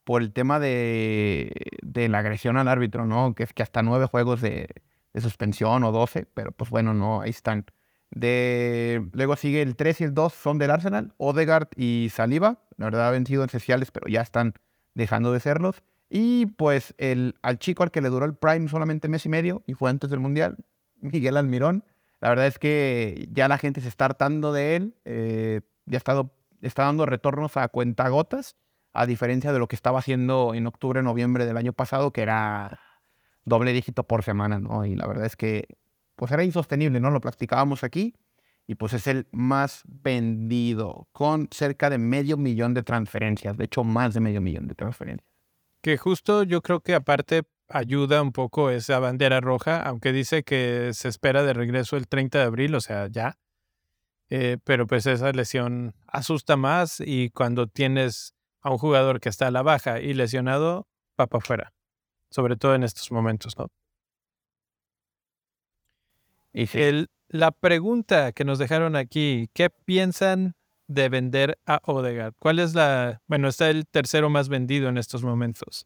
por 0.03 0.21
el 0.21 0.31
tema 0.31 0.59
de, 0.59 1.51
la 1.81 2.19
agresión 2.19 2.55
al 2.55 2.69
árbitro, 2.69 3.05
¿no? 3.05 3.35
Que 3.35 3.43
es 3.43 3.53
que 3.53 3.61
hasta 3.61 3.83
nueve 3.83 4.05
juegos 4.05 4.39
de, 4.39 4.69
suspensión 5.15 5.83
o 5.83 5.91
doce, 5.91 6.27
pero 6.33 6.51
pues 6.51 6.69
bueno, 6.69 6.93
no, 6.93 7.21
ahí 7.21 7.31
están. 7.31 7.65
Luego 8.11 9.35
sigue 9.35 9.61
el 9.61 9.75
3 9.75 10.01
y 10.01 10.03
el 10.05 10.13
2 10.13 10.33
son 10.33 10.57
del 10.57 10.71
Arsenal, 10.71 11.13
Odegaard 11.17 11.67
y 11.75 12.09
Saliba, 12.11 12.59
la 12.77 12.85
verdad 12.85 13.13
han 13.13 13.25
sido 13.25 13.43
esenciales, 13.43 13.91
pero 13.91 14.07
ya 14.07 14.21
están 14.21 14.53
dejando 14.93 15.31
de 15.31 15.39
serlos. 15.39 15.83
Y 16.09 16.45
pues 16.45 16.93
el, 16.97 17.35
al 17.41 17.59
chico 17.59 17.83
al 17.83 17.91
que 17.91 18.01
le 18.01 18.09
duró 18.09 18.25
el 18.25 18.33
Prime 18.33 18.69
solamente 18.69 19.09
mes 19.09 19.25
y 19.25 19.29
medio 19.29 19.63
y 19.67 19.73
fue 19.73 19.89
antes 19.89 20.09
del 20.09 20.19
Mundial, 20.19 20.57
Miguel 21.01 21.37
Almirón. 21.37 21.83
La 22.21 22.29
verdad 22.29 22.47
es 22.47 22.59
que 22.59 23.27
ya 23.31 23.47
la 23.47 23.57
gente 23.57 23.81
se 23.81 23.89
está 23.89 24.05
hartando 24.05 24.53
de 24.53 24.75
él, 24.75 24.95
eh, 25.05 25.61
ya 25.85 25.97
estado, 25.97 26.31
está 26.61 26.83
dando 26.83 27.05
retornos 27.05 27.57
a 27.57 27.67
cuentagotas 27.67 28.55
a 28.93 29.05
diferencia 29.05 29.51
de 29.53 29.59
lo 29.59 29.67
que 29.67 29.75
estaba 29.75 29.99
haciendo 29.99 30.53
en 30.55 30.65
octubre, 30.65 31.03
noviembre 31.03 31.45
del 31.45 31.57
año 31.57 31.73
pasado, 31.73 32.11
que 32.11 32.21
era 32.21 32.79
doble 33.45 33.73
dígito 33.73 34.03
por 34.03 34.23
semana, 34.23 34.59
¿no? 34.59 34.85
Y 34.85 34.95
la 34.95 35.05
verdad 35.05 35.25
es 35.25 35.35
que 35.35 35.67
pues 36.17 36.31
era 36.31 36.43
insostenible, 36.43 36.99
¿no? 36.99 37.11
Lo 37.11 37.21
practicábamos 37.21 37.83
aquí 37.83 38.13
y 38.65 38.75
pues 38.75 38.91
es 38.93 39.07
el 39.07 39.27
más 39.31 39.83
vendido, 39.85 41.07
con 41.13 41.47
cerca 41.51 41.89
de 41.89 41.99
medio 41.99 42.35
millón 42.35 42.73
de 42.73 42.83
transferencias, 42.83 43.55
de 43.55 43.65
hecho 43.65 43.85
más 43.85 44.13
de 44.13 44.19
medio 44.19 44.41
millón 44.41 44.67
de 44.67 44.75
transferencias. 44.75 45.31
Que 45.81 45.97
justo 45.97 46.43
yo 46.43 46.61
creo 46.61 46.81
que 46.81 46.95
aparte 46.95 47.43
ayuda 47.69 48.21
un 48.21 48.33
poco 48.33 48.71
esa 48.71 48.99
bandera 48.99 49.39
roja, 49.39 49.81
aunque 49.83 50.11
dice 50.11 50.43
que 50.43 50.91
se 50.93 51.07
espera 51.07 51.43
de 51.43 51.53
regreso 51.53 51.95
el 51.95 52.07
30 52.07 52.39
de 52.39 52.43
abril, 52.43 52.75
o 52.75 52.81
sea, 52.81 53.07
ya. 53.07 53.37
Eh, 54.29 54.57
pero 54.63 54.87
pues 54.87 55.05
esa 55.05 55.31
lesión 55.31 55.93
asusta 56.07 56.57
más 56.57 56.99
y 56.99 57.29
cuando 57.29 57.67
tienes 57.67 58.33
a 58.61 58.71
un 58.71 58.79
jugador 58.79 59.21
que 59.21 59.29
está 59.29 59.47
a 59.47 59.51
la 59.51 59.61
baja 59.61 60.01
y 60.01 60.13
lesionado, 60.13 60.87
va 61.19 61.27
para 61.27 61.41
afuera. 61.41 61.73
Sobre 62.31 62.57
todo 62.57 62.75
en 62.75 62.83
estos 62.83 63.11
momentos, 63.11 63.57
¿no? 63.57 63.67
Y 66.57 66.67
el, 66.73 67.11
la 67.29 67.51
pregunta 67.51 68.31
que 68.31 68.43
nos 68.43 68.57
dejaron 68.57 68.95
aquí, 68.95 69.47
¿qué 69.53 69.69
piensan 69.69 70.55
de 70.87 71.07
vender 71.07 71.59
a 71.67 71.81
Odegaard? 71.83 72.33
¿Cuál 72.39 72.57
es 72.57 72.73
la, 72.73 73.21
bueno, 73.27 73.47
está 73.47 73.69
el 73.69 73.85
tercero 73.85 74.31
más 74.31 74.49
vendido 74.49 74.89
en 74.89 74.97
estos 74.97 75.23
momentos? 75.23 75.85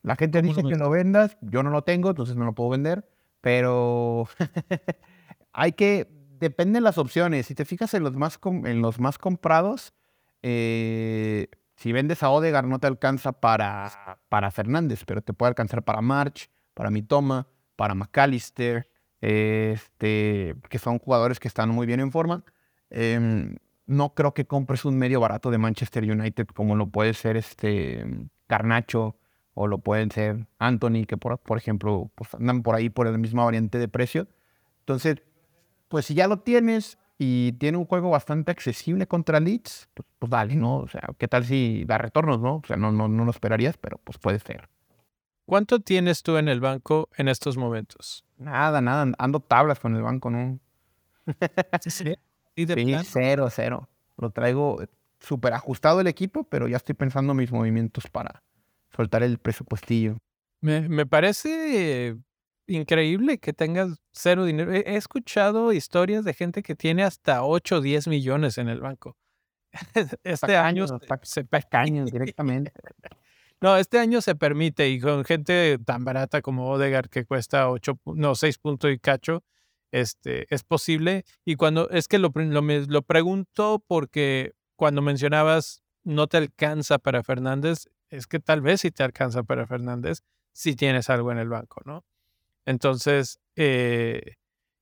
La 0.00 0.16
gente 0.16 0.40
dice 0.40 0.62
que 0.62 0.76
lo 0.76 0.88
vendas, 0.88 1.36
yo 1.42 1.62
no 1.62 1.68
lo 1.68 1.82
tengo, 1.82 2.08
entonces 2.08 2.34
no 2.34 2.46
lo 2.46 2.54
puedo 2.54 2.70
vender, 2.70 3.06
pero 3.42 4.26
hay 5.52 5.72
que, 5.72 6.08
dependen 6.38 6.82
las 6.82 6.96
opciones. 6.96 7.44
Si 7.44 7.54
te 7.54 7.66
fijas 7.66 7.92
en 7.92 8.02
los 8.02 8.16
más, 8.16 8.40
en 8.42 8.80
los 8.80 8.98
más 8.98 9.18
comprados, 9.18 9.92
eh, 10.40 11.48
si 11.76 11.92
vendes 11.92 12.22
a 12.22 12.30
Odegaard 12.30 12.66
no 12.66 12.78
te 12.78 12.86
alcanza 12.86 13.32
para, 13.32 14.18
para 14.30 14.50
Fernández, 14.50 15.04
pero 15.04 15.20
te 15.20 15.34
puede 15.34 15.48
alcanzar 15.48 15.82
para 15.82 16.00
March, 16.00 16.48
para 16.72 16.90
Mitoma, 16.90 17.48
para 17.76 17.94
McAllister, 17.94 18.88
este, 19.26 20.54
que 20.68 20.78
son 20.78 21.00
jugadores 21.00 21.40
que 21.40 21.48
están 21.48 21.70
muy 21.70 21.84
bien 21.84 21.98
en 21.98 22.12
forma. 22.12 22.44
Em, 22.90 23.56
no 23.86 24.14
creo 24.14 24.34
que 24.34 24.46
compres 24.46 24.84
un 24.84 24.96
medio 24.96 25.18
barato 25.18 25.50
de 25.50 25.58
Manchester 25.58 26.04
United 26.04 26.46
como 26.54 26.76
lo 26.76 26.86
puede 26.86 27.12
ser 27.12 27.36
este 27.36 28.04
Carnacho 28.46 29.16
o 29.54 29.66
lo 29.66 29.78
pueden 29.78 30.12
ser 30.12 30.46
Anthony, 30.60 31.06
que 31.08 31.16
por, 31.16 31.40
ejemplo 31.56 32.08
pues 32.14 32.34
andan 32.34 32.62
por 32.62 32.76
ahí 32.76 32.88
por 32.88 33.10
la 33.10 33.18
misma 33.18 33.44
variante 33.44 33.78
de 33.78 33.88
precio. 33.88 34.28
Entonces, 34.80 35.16
pues 35.88 36.06
si 36.06 36.14
ya 36.14 36.28
lo 36.28 36.38
tienes 36.40 36.96
y 37.18 37.52
tiene 37.52 37.78
un 37.78 37.86
juego 37.86 38.10
bastante 38.10 38.52
accesible 38.52 39.08
contra 39.08 39.40
Leeds, 39.40 39.88
pues, 39.94 40.06
pues 40.20 40.30
dale, 40.30 40.54
¿no? 40.54 40.78
O 40.78 40.88
sea, 40.88 41.02
¿qué 41.18 41.26
tal 41.26 41.44
si 41.44 41.84
da 41.84 41.98
retornos, 41.98 42.40
no? 42.40 42.56
O 42.56 42.62
sea, 42.64 42.76
no, 42.76 42.92
no, 42.92 43.08
no 43.08 43.24
lo 43.24 43.30
esperarías, 43.32 43.76
pero 43.76 43.98
pues 44.04 44.18
puede 44.18 44.38
ser. 44.38 44.68
¿Cuánto 45.46 45.78
tienes 45.78 46.22
tú 46.22 46.36
en 46.36 46.48
el 46.48 46.60
banco 46.60 47.08
en 47.16 47.28
estos 47.28 47.56
momentos? 47.56 48.24
Nada, 48.36 48.80
nada, 48.80 49.12
ando 49.18 49.40
tablas 49.40 49.78
con 49.78 49.94
el 49.94 50.02
banco, 50.02 50.28
¿no? 50.28 50.58
sí, 51.80 51.90
sí. 51.90 52.14
¿Y 52.56 52.66
sí, 52.66 52.96
cero, 53.04 53.48
cero. 53.50 53.88
Lo 54.16 54.30
traigo 54.30 54.82
súper 55.20 55.52
ajustado 55.52 56.00
el 56.00 56.08
equipo, 56.08 56.44
pero 56.44 56.68
ya 56.68 56.76
estoy 56.76 56.94
pensando 56.94 57.32
mis 57.32 57.52
movimientos 57.52 58.08
para 58.08 58.42
soltar 58.94 59.22
el 59.22 59.38
presupuestillo. 59.38 60.16
Me, 60.60 60.88
me 60.88 61.06
parece 61.06 62.16
increíble 62.66 63.38
que 63.38 63.52
tengas 63.52 64.00
cero 64.12 64.44
dinero. 64.44 64.72
He, 64.72 64.96
escuchado 64.96 65.72
historias 65.72 66.24
de 66.24 66.34
gente 66.34 66.62
que 66.62 66.74
tiene 66.74 67.04
hasta 67.04 67.44
8 67.44 67.76
o 67.76 67.80
10 67.80 68.08
millones 68.08 68.58
en 68.58 68.68
el 68.68 68.80
banco. 68.80 69.16
Este 70.24 70.56
año 70.56 70.86
se, 71.22 71.46
directamente. 72.10 72.72
No, 73.60 73.76
este 73.76 73.98
año 73.98 74.20
se 74.20 74.34
permite 74.34 74.88
y 74.90 75.00
con 75.00 75.24
gente 75.24 75.78
tan 75.84 76.04
barata 76.04 76.42
como 76.42 76.70
Odegaard 76.70 77.08
que 77.08 77.24
cuesta 77.24 77.70
8, 77.70 77.98
no, 78.14 78.34
6 78.34 78.58
puntos 78.58 78.90
y 78.90 78.98
cacho, 78.98 79.44
este, 79.92 80.46
es 80.54 80.62
posible. 80.62 81.24
Y 81.44 81.56
cuando, 81.56 81.88
es 81.90 82.06
que 82.08 82.18
lo, 82.18 82.30
lo, 82.34 82.62
lo 82.62 83.02
pregunto 83.02 83.82
porque 83.86 84.52
cuando 84.76 85.00
mencionabas 85.00 85.82
no 86.04 86.26
te 86.26 86.36
alcanza 86.36 86.98
para 86.98 87.22
Fernández, 87.22 87.88
es 88.10 88.26
que 88.26 88.40
tal 88.40 88.60
vez 88.60 88.82
sí 88.82 88.90
te 88.90 89.02
alcanza 89.02 89.42
para 89.42 89.66
Fernández 89.66 90.20
si 90.52 90.76
tienes 90.76 91.10
algo 91.10 91.32
en 91.32 91.38
el 91.38 91.48
banco, 91.48 91.82
¿no? 91.84 92.04
Entonces, 92.66 93.40
eh, 93.56 94.36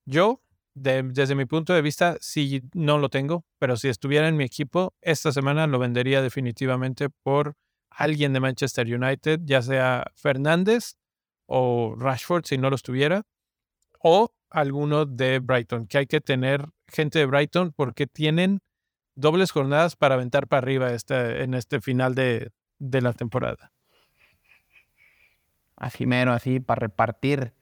yo, 0.05 0.41
desde 0.75 1.35
mi 1.35 1.47
punto 1.47 1.75
de 1.75 1.83
vista, 1.83 2.17
sí 2.21 2.63
no 2.75 2.99
lo 2.99 3.09
tengo, 3.09 3.45
pero 3.59 3.77
si 3.77 3.89
estuviera 3.89 4.29
en 4.29 4.37
mi 4.37 4.45
equipo, 4.45 4.95
esta 5.01 5.33
semana 5.33 5.67
lo 5.67 5.79
vendería 5.79 6.23
definitivamente 6.23 7.09
por 7.11 7.57
alguien 7.97 8.33
de 8.33 8.41
Manchester 8.41 8.87
United, 8.87 9.41
ya 9.45 9.63
sea 9.63 10.05
Fernández 10.15 10.97
o 11.47 11.95
Rashford, 11.99 12.45
si 12.47 12.59
no 12.59 12.71
lo 12.71 12.77
estuviera, 12.77 13.23
o 14.01 14.35
alguno 14.51 15.05
de 15.07 15.41
Brighton, 15.41 15.87
que 15.87 15.99
hay 15.99 16.07
que 16.07 16.21
tener 16.21 16.67
gente 16.89 17.19
de 17.19 17.27
Brighton 17.27 17.73
porque 17.73 18.07
tienen 18.07 18.61
dobles 19.15 19.51
jornadas 19.51 19.97
para 19.97 20.15
aventar 20.15 20.49
para 20.49 20.59
arriba 20.59 20.93
este, 20.93 21.43
en 21.43 21.55
este 21.55 21.81
final 21.81 22.15
de, 22.15 22.51
de 22.79 23.01
la 23.01 23.13
temporada. 23.13 23.73
Así 25.77 26.07
mero, 26.07 26.33
así 26.33 26.61
para 26.61 26.81
repartir 26.81 27.53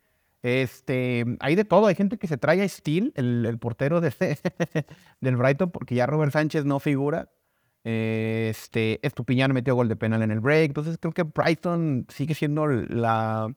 este, 0.42 1.24
hay 1.38 1.54
de 1.54 1.64
todo, 1.64 1.86
hay 1.86 1.94
gente 1.94 2.18
que 2.18 2.26
se 2.26 2.36
trae 2.36 2.62
a 2.62 2.68
Steel, 2.68 3.12
el, 3.14 3.58
portero 3.58 4.00
de, 4.00 4.12
del 5.20 5.36
Brighton, 5.36 5.70
porque 5.70 5.94
ya 5.94 6.06
Robert 6.06 6.32
Sánchez 6.32 6.64
no 6.64 6.80
figura. 6.80 7.30
Este, 7.84 9.04
Estupiñán 9.06 9.52
metió 9.52 9.74
gol 9.74 9.88
de 9.88 9.96
penal 9.96 10.22
en 10.22 10.30
el 10.30 10.40
break. 10.40 10.66
Entonces 10.66 10.98
creo 10.98 11.12
que 11.12 11.24
Brighton 11.24 12.06
sigue 12.08 12.34
siendo 12.34 12.66
la. 12.66 13.54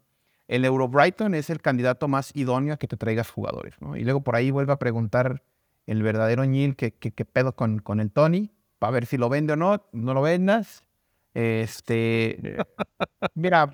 El 0.48 0.64
Euro 0.64 0.88
Brighton 0.88 1.34
es 1.34 1.50
el 1.50 1.62
candidato 1.62 2.08
más 2.08 2.32
idóneo 2.36 2.76
a 2.76 2.78
que 2.78 2.88
te 2.88 2.98
traigas 2.98 3.32
jugadores. 3.32 3.76
Y 3.96 4.04
luego 4.04 4.22
por 4.22 4.36
ahí 4.36 4.52
vuelve 4.52 4.74
a 4.74 4.78
preguntar 4.78 5.44
el 5.88 6.04
verdadero 6.04 6.46
Ñil 6.46 6.76
qué 6.76 6.92
pedo 7.26 7.56
con, 7.56 7.80
con 7.80 8.00
el 8.00 8.12
Tony, 8.12 8.52
para 8.78 8.92
ver 8.92 9.06
si 9.08 9.18
lo 9.18 9.30
vende 9.30 9.54
o 9.54 9.56
no. 9.56 9.84
No 9.92 10.14
lo 10.14 10.22
vendas. 10.22 10.84
Este, 11.36 12.58
mira, 13.36 13.72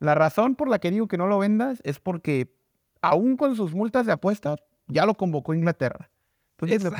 la 0.00 0.14
razón 0.16 0.56
por 0.56 0.68
la 0.68 0.80
que 0.80 0.90
digo 0.90 1.06
que 1.06 1.16
no 1.16 1.28
lo 1.28 1.38
vendas 1.38 1.80
es 1.84 2.00
porque, 2.00 2.52
aún 3.00 3.36
con 3.36 3.54
sus 3.54 3.72
multas 3.72 4.04
de 4.04 4.12
apuesta, 4.12 4.56
ya 4.88 5.06
lo 5.06 5.14
convocó 5.14 5.54
Inglaterra. 5.54 6.10
Entonces, 6.62 6.92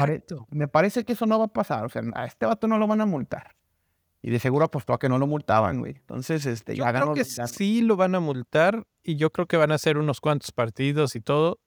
me, 0.51 0.68
parece 0.68 1.05
que 1.05 1.12
eso 1.12 1.27
no 1.27 1.38
va 1.38 1.46
a 1.46 1.48
pasar. 1.48 1.85
O 1.85 1.88
sea, 1.88 2.03
a 2.14 2.27
este 2.27 2.46
vato 2.46 2.66
no 2.66 2.79
lo 2.79 2.87
van 2.87 3.01
a 3.01 3.07
multar. 3.07 3.57
Y 4.20 4.31
de 4.31 4.38
seguro 4.38 4.64
apostó 4.64 4.92
a 4.92 4.98
que 4.98 5.09
no 5.09 5.18
lo 5.18 5.27
multaban, 5.27 5.81
güey. 5.81 5.96
Entonces, 5.96 6.46
este, 6.46 6.77
yo 6.77 6.85
creo 6.85 7.14
que 7.14 7.25
sí 7.25 7.83
lo 7.83 7.96
van 7.96 8.14
a 8.14 8.20
multar 8.20 8.87
y 9.03 9.16
yo 9.16 9.31
creo 9.31 9.46
que 9.46 9.57
van 9.57 9.72
a 9.72 9.75
hacer 9.75 9.98
unos 9.98 10.20
cuantos 10.20 10.53
partidos 10.53 11.16
y 11.16 11.20
todo, 11.20 11.61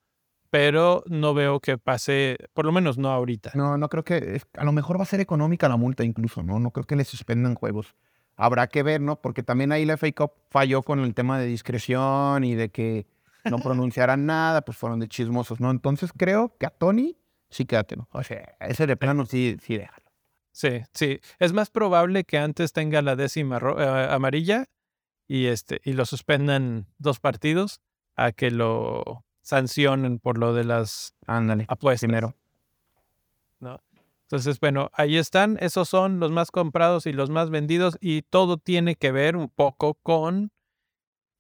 pero 0.49 1.03
no 1.08 1.34
veo 1.34 1.60
que 1.60 1.77
pase, 1.77 2.38
por 2.53 2.65
lo 2.65 2.71
menos 2.71 2.97
no 2.97 3.10
ahorita. 3.10 3.51
No, 3.55 3.77
no 3.77 3.89
creo 3.89 4.05
que, 4.05 4.41
a 4.53 4.63
lo 4.63 4.71
mejor 4.71 4.97
va 4.97 5.03
a 5.03 5.08
ser 5.08 5.19
económica 5.19 5.67
la 5.67 5.75
multa 5.75 6.05
incluso, 6.05 6.43
¿no? 6.43 6.60
No 6.60 6.71
creo 6.71 6.86
que 6.86 6.95
le 6.95 7.03
suspendan 7.03 7.55
juegos 7.55 7.93
habrá 8.38 8.67
que 8.67 8.84
ver, 8.84 9.01
¿no? 9.01 9.21
Porque 9.21 9.43
también 9.43 9.71
ahí 9.71 9.86
la 9.86 9.97
FA 9.97 10.12
Cup 10.12 10.31
falló 10.49 10.84
con 10.84 10.99
el 10.99 11.13
tema 11.13 11.39
de 11.39 11.45
discreción 11.47 12.43
y 12.43 12.55
de 12.55 12.69
que 12.69 13.08
no 13.45 13.60
pronunciaran 13.60 14.25
nada, 14.25 14.62
pues 14.62 14.77
fueron 14.77 14.99
de 14.99 15.08
chismosos, 15.08 15.60
¿no? 15.60 15.71
Entonces 15.71 16.12
creo 16.15 16.55
que 16.58 16.65
a 16.65 16.69
Tony 16.69 17.17
sí 17.49 17.65
quédatelo. 17.65 18.08
O 18.12 18.23
sea, 18.23 18.55
ese 18.60 18.88
de 18.88 18.97
plano 18.97 19.25
sí, 19.25 19.58
sí 19.62 19.77
déjalo. 19.77 20.05
Sí, 20.51 20.81
sí. 20.93 21.19
Es 21.39 21.51
más 21.51 21.69
probable 21.69 22.23
que 22.23 22.38
antes 22.38 22.71
tenga 22.71 23.01
la 23.01 23.15
décima 23.15 23.60
eh, 23.77 24.08
amarilla 24.10 24.67
y, 25.27 25.47
este, 25.47 25.81
y 25.84 25.93
lo 25.93 26.05
suspendan 26.05 26.88
dos 26.97 27.19
partidos 27.19 27.81
a 28.15 28.31
que 28.31 28.51
lo 28.51 29.25
sancionen 29.41 30.19
por 30.19 30.38
lo 30.38 30.53
de 30.53 30.63
las 30.63 31.13
Ándale, 31.27 31.65
apuestas. 31.67 32.08
Primero. 32.08 32.36
¿No? 33.60 33.81
Entonces, 34.23 34.60
bueno, 34.60 34.89
ahí 34.93 35.17
están, 35.17 35.58
esos 35.60 35.88
son 35.88 36.19
los 36.19 36.31
más 36.31 36.49
comprados 36.49 37.05
y 37.05 37.13
los 37.13 37.29
más 37.29 37.49
vendidos 37.49 37.97
y 38.01 38.23
todo 38.23 38.58
tiene 38.58 38.95
que 38.95 39.12
ver 39.12 39.36
un 39.36 39.49
poco 39.49 39.95
con 39.95 40.51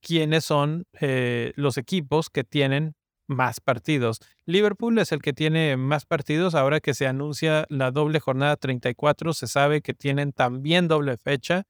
quiénes 0.01 0.45
son 0.45 0.85
eh, 0.99 1.51
los 1.55 1.77
equipos 1.77 2.29
que 2.29 2.43
tienen 2.43 2.95
más 3.27 3.59
partidos. 3.59 4.19
Liverpool 4.45 4.97
es 4.99 5.11
el 5.11 5.21
que 5.21 5.33
tiene 5.33 5.77
más 5.77 6.05
partidos. 6.05 6.55
Ahora 6.55 6.79
que 6.79 6.93
se 6.93 7.07
anuncia 7.07 7.65
la 7.69 7.91
doble 7.91 8.19
jornada 8.19 8.55
34, 8.55 9.33
se 9.33 9.47
sabe 9.47 9.81
que 9.81 9.93
tienen 9.93 10.31
también 10.31 10.87
doble 10.87 11.17
fecha 11.17 11.63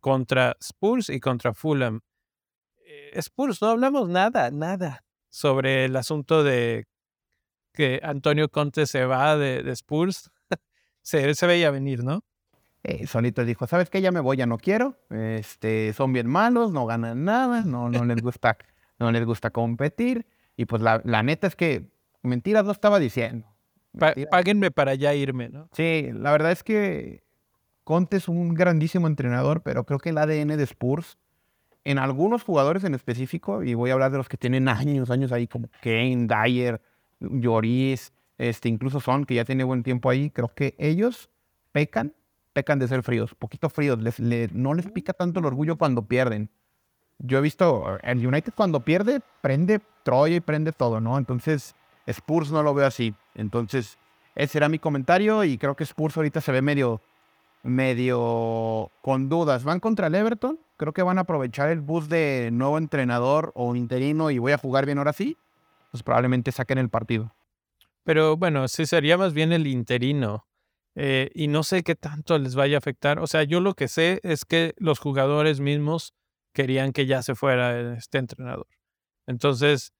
contra 0.00 0.56
Spurs 0.60 1.08
y 1.08 1.20
contra 1.20 1.54
Fulham. 1.54 2.00
Eh, 2.86 3.12
Spurs, 3.14 3.60
no 3.62 3.68
hablamos 3.68 4.08
nada, 4.08 4.50
nada 4.50 5.04
sobre 5.30 5.86
el 5.86 5.96
asunto 5.96 6.44
de 6.44 6.86
que 7.72 8.00
Antonio 8.02 8.48
Conte 8.48 8.86
se 8.86 9.04
va 9.04 9.36
de, 9.36 9.68
Spurs 9.72 10.30
se, 11.02 11.34
se 11.34 11.46
veía 11.46 11.70
venir, 11.70 12.04
¿no? 12.04 12.22
Eh, 12.84 13.06
solito 13.06 13.44
dijo, 13.46 13.66
¿sabes 13.66 13.88
qué? 13.88 14.02
Ya 14.02 14.12
me 14.12 14.20
voy, 14.20 14.36
ya 14.36 14.44
no 14.44 14.58
quiero. 14.58 14.98
Este, 15.08 15.94
son 15.94 16.12
bien 16.12 16.26
malos, 16.26 16.70
no 16.70 16.84
ganan 16.84 17.24
nada, 17.24 17.62
no, 17.62 17.88
no, 17.88 18.04
les, 18.04 18.22
gusta, 18.22 18.58
no 18.98 19.10
les 19.10 19.24
gusta 19.24 19.50
competir. 19.50 20.26
Y 20.56 20.66
pues 20.66 20.82
la, 20.82 21.00
la 21.04 21.22
neta 21.22 21.46
es 21.46 21.56
que 21.56 21.88
mentiras 22.22 22.64
no 22.64 22.72
estaba 22.72 22.98
diciendo. 22.98 23.46
páguenme 24.30 24.70
para 24.70 24.94
ya 24.94 25.14
irme, 25.14 25.48
¿no? 25.48 25.68
Sí, 25.72 26.10
la 26.12 26.32
verdad 26.32 26.52
es 26.52 26.62
que 26.62 27.24
Conte 27.84 28.16
es 28.16 28.28
un 28.28 28.54
grandísimo 28.54 29.06
entrenador, 29.06 29.62
pero 29.62 29.84
creo 29.84 29.98
que 29.98 30.10
el 30.10 30.18
ADN 30.18 30.56
de 30.56 30.62
Spurs, 30.64 31.18
en 31.84 31.98
algunos 31.98 32.42
jugadores 32.42 32.82
en 32.84 32.94
específico, 32.94 33.62
y 33.62 33.74
voy 33.74 33.90
a 33.90 33.92
hablar 33.92 34.10
de 34.10 34.18
los 34.18 34.28
que 34.28 34.38
tienen 34.38 34.68
años, 34.68 35.10
años 35.10 35.32
ahí, 35.32 35.46
como 35.46 35.68
Kane, 35.82 36.26
Dyer, 36.26 36.80
Lloris, 37.20 38.12
este, 38.38 38.68
incluso 38.68 39.00
Son, 39.00 39.24
que 39.24 39.34
ya 39.34 39.44
tiene 39.44 39.64
buen 39.64 39.82
tiempo 39.82 40.08
ahí, 40.08 40.30
creo 40.30 40.48
que 40.48 40.74
ellos 40.78 41.28
pecan, 41.72 42.14
pecan 42.52 42.78
de 42.78 42.88
ser 42.88 43.02
fríos, 43.02 43.34
poquito 43.34 43.68
fríos, 43.68 43.98
les, 44.00 44.52
no 44.52 44.74
les 44.74 44.90
pica 44.90 45.12
tanto 45.12 45.40
el 45.40 45.46
orgullo 45.46 45.76
cuando 45.76 46.06
pierden. 46.06 46.50
Yo 47.18 47.38
he 47.38 47.40
visto, 47.40 47.98
el 48.02 48.26
United 48.26 48.52
cuando 48.54 48.80
pierde, 48.80 49.20
prende 49.40 49.80
Troya 50.02 50.36
y 50.36 50.40
prende 50.40 50.72
todo, 50.72 51.00
¿no? 51.00 51.16
Entonces, 51.16 51.74
Spurs 52.06 52.50
no 52.50 52.62
lo 52.62 52.74
veo 52.74 52.86
así. 52.86 53.14
Entonces, 53.34 53.98
ese 54.34 54.58
era 54.58 54.68
mi 54.68 54.78
comentario 54.78 55.44
y 55.44 55.58
creo 55.58 55.76
que 55.76 55.84
Spurs 55.84 56.16
ahorita 56.16 56.40
se 56.40 56.52
ve 56.52 56.60
medio, 56.60 57.00
medio 57.62 58.90
con 59.00 59.28
dudas. 59.28 59.64
Van 59.64 59.80
contra 59.80 60.08
el 60.08 60.14
Everton, 60.14 60.58
creo 60.76 60.92
que 60.92 61.02
van 61.02 61.18
a 61.18 61.22
aprovechar 61.22 61.70
el 61.70 61.80
bus 61.80 62.08
de 62.08 62.50
nuevo 62.52 62.78
entrenador 62.78 63.52
o 63.54 63.74
interino 63.76 64.30
y 64.30 64.38
voy 64.38 64.52
a 64.52 64.58
jugar 64.58 64.86
bien 64.86 64.98
ahora 64.98 65.12
sí. 65.12 65.36
Pues 65.90 66.02
probablemente 66.02 66.50
saquen 66.50 66.78
el 66.78 66.88
partido. 66.88 67.32
Pero 68.02 68.36
bueno, 68.36 68.68
sí 68.68 68.84
sería 68.84 69.16
más 69.16 69.32
bien 69.32 69.52
el 69.52 69.66
interino. 69.66 70.46
Eh, 70.96 71.30
y 71.34 71.48
no 71.48 71.62
sé 71.62 71.82
qué 71.82 71.94
tanto 71.94 72.38
les 72.38 72.54
vaya 72.54 72.76
a 72.76 72.78
afectar. 72.78 73.18
O 73.18 73.26
sea, 73.26 73.44
yo 73.44 73.60
lo 73.60 73.74
que 73.74 73.88
sé 73.88 74.20
es 74.22 74.44
que 74.44 74.74
los 74.76 74.98
jugadores 74.98 75.60
mismos 75.60 76.12
querían 76.54 76.92
que 76.92 77.06
ya 77.06 77.22
se 77.22 77.34
fuera 77.34 77.96
este 77.98 78.18
entrenador. 78.18 78.66
Entonces, 79.26 79.92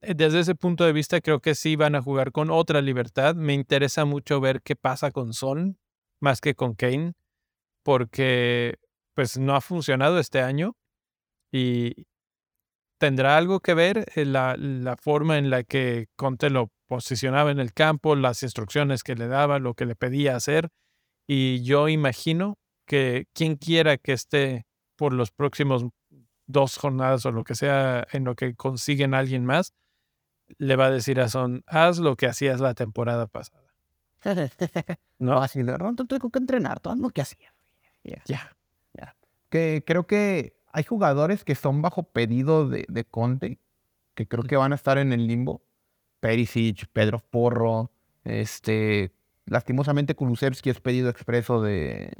eh, 0.00 0.14
desde 0.14 0.40
ese 0.40 0.54
punto 0.54 0.84
de 0.84 0.92
vista, 0.92 1.20
creo 1.20 1.40
que 1.40 1.54
sí 1.54 1.76
van 1.76 1.94
a 1.94 2.02
jugar 2.02 2.32
con 2.32 2.50
otra 2.50 2.80
libertad. 2.80 3.34
Me 3.34 3.54
interesa 3.54 4.04
mucho 4.04 4.40
ver 4.40 4.62
qué 4.62 4.76
pasa 4.76 5.10
con 5.10 5.34
Son 5.34 5.78
más 6.20 6.40
que 6.40 6.54
con 6.54 6.74
Kane, 6.74 7.12
porque 7.84 8.76
pues 9.14 9.38
no 9.38 9.54
ha 9.54 9.60
funcionado 9.60 10.18
este 10.18 10.40
año 10.40 10.76
y 11.52 12.06
tendrá 12.98 13.36
algo 13.36 13.60
que 13.60 13.74
ver 13.74 14.06
eh, 14.14 14.24
la, 14.24 14.56
la 14.58 14.96
forma 14.96 15.38
en 15.38 15.50
la 15.50 15.64
que 15.64 16.06
Conte 16.16 16.50
lo 16.50 16.70
posicionaba 16.88 17.50
en 17.50 17.60
el 17.60 17.72
campo, 17.72 18.16
las 18.16 18.42
instrucciones 18.42 19.02
que 19.02 19.16
le 19.16 19.28
daba, 19.28 19.58
lo 19.58 19.74
que 19.74 19.86
le 19.86 19.96
pedía 19.96 20.36
hacer. 20.36 20.68
Y 21.28 21.62
yo 21.64 21.88
imagino 21.88 22.58
que 22.86 23.26
quien 23.34 23.56
quiera 23.56 23.98
que 23.98 24.12
esté 24.12 24.66
por 24.96 25.12
los 25.12 25.30
próximos 25.30 25.84
dos 26.46 26.76
jornadas 26.78 27.26
o 27.26 27.32
lo 27.32 27.44
que 27.44 27.54
sea 27.54 28.06
en 28.12 28.24
lo 28.24 28.34
que 28.34 28.54
consiguen 28.54 29.14
a 29.14 29.18
alguien 29.18 29.44
más, 29.44 29.74
le 30.58 30.76
va 30.76 30.86
a 30.86 30.90
decir 30.90 31.20
a 31.20 31.28
Son, 31.28 31.64
haz 31.66 31.98
lo 31.98 32.16
que 32.16 32.26
hacías 32.26 32.60
la 32.60 32.74
temporada 32.74 33.26
pasada. 33.26 33.64
no, 35.18 35.42
así 35.42 35.62
de 35.62 35.74
pronto 35.74 36.06
tengo 36.06 36.30
que 36.30 36.38
entrenar, 36.38 36.80
todo 36.80 36.96
lo 36.96 37.10
que 37.10 37.22
hacía. 37.22 37.52
Ya. 38.26 38.56
Que 39.48 39.84
creo 39.86 40.06
que 40.06 40.56
hay 40.72 40.82
jugadores 40.82 41.44
que 41.44 41.54
son 41.54 41.82
bajo 41.82 42.02
pedido 42.02 42.68
de, 42.68 42.84
de 42.88 43.04
Conte, 43.04 43.60
que 44.14 44.26
creo 44.26 44.42
que 44.42 44.56
van 44.56 44.72
a 44.72 44.74
estar 44.74 44.98
en 44.98 45.12
el 45.12 45.26
limbo. 45.26 45.62
Perisic, 46.20 46.88
Pedro 46.92 47.20
Porro, 47.20 47.92
este, 48.24 49.12
lastimosamente 49.44 50.16
Kulusevski 50.16 50.70
es 50.70 50.80
pedido 50.80 51.08
expreso 51.08 51.62
de, 51.62 52.12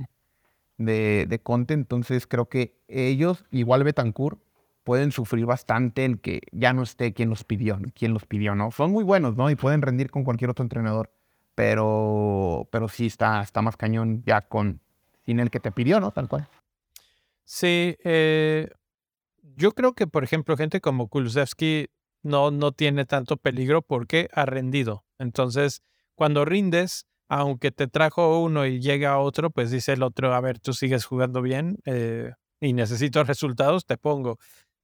de, 0.78 1.40
Conte, 1.42 1.74
entonces 1.74 2.26
creo 2.26 2.48
que 2.48 2.76
ellos, 2.88 3.44
igual 3.50 3.84
Betancourt, 3.84 4.40
pueden 4.84 5.10
sufrir 5.10 5.46
bastante 5.46 6.04
el 6.04 6.20
que 6.20 6.42
ya 6.52 6.72
no 6.72 6.82
esté 6.82 7.12
quien 7.12 7.28
los 7.28 7.44
pidió, 7.44 7.80
quien 7.94 8.14
los 8.14 8.24
pidió, 8.24 8.54
¿no? 8.54 8.70
Son 8.70 8.92
muy 8.92 9.02
buenos, 9.02 9.36
¿no? 9.36 9.50
Y 9.50 9.56
pueden 9.56 9.82
rendir 9.82 10.10
con 10.10 10.22
cualquier 10.22 10.50
otro 10.50 10.62
entrenador, 10.62 11.10
pero, 11.54 12.68
pero 12.70 12.88
sí 12.88 13.06
está, 13.06 13.42
está 13.42 13.62
más 13.62 13.76
cañón 13.76 14.22
ya 14.24 14.42
con, 14.42 14.80
sin 15.24 15.40
el 15.40 15.50
que 15.50 15.60
te 15.60 15.72
pidió, 15.72 15.98
¿no? 15.98 16.12
Tal 16.12 16.28
cual. 16.28 16.48
Sí, 17.44 17.96
eh, 18.04 18.68
yo 19.56 19.72
creo 19.72 19.94
que, 19.94 20.06
por 20.06 20.24
ejemplo, 20.24 20.56
gente 20.56 20.80
como 20.80 21.08
Kulusevski 21.08 21.88
no, 22.22 22.50
no 22.50 22.72
tiene 22.72 23.06
tanto 23.06 23.36
peligro 23.36 23.82
porque 23.82 24.28
ha 24.32 24.46
rendido. 24.46 25.04
Entonces, 25.18 25.82
cuando 26.14 26.44
rindes, 26.44 27.06
aunque 27.28 27.70
te 27.70 27.88
trajo 27.88 28.40
uno 28.40 28.66
y 28.66 28.80
llega 28.80 29.18
otro, 29.18 29.50
pues 29.50 29.70
dice 29.70 29.94
el 29.94 30.02
otro, 30.02 30.34
a 30.34 30.40
ver, 30.40 30.58
tú 30.58 30.72
sigues 30.72 31.04
jugando 31.04 31.42
bien 31.42 31.78
eh, 31.84 32.32
y 32.60 32.72
necesito 32.72 33.22
resultados, 33.24 33.86
te 33.86 33.96
pongo. 33.96 34.38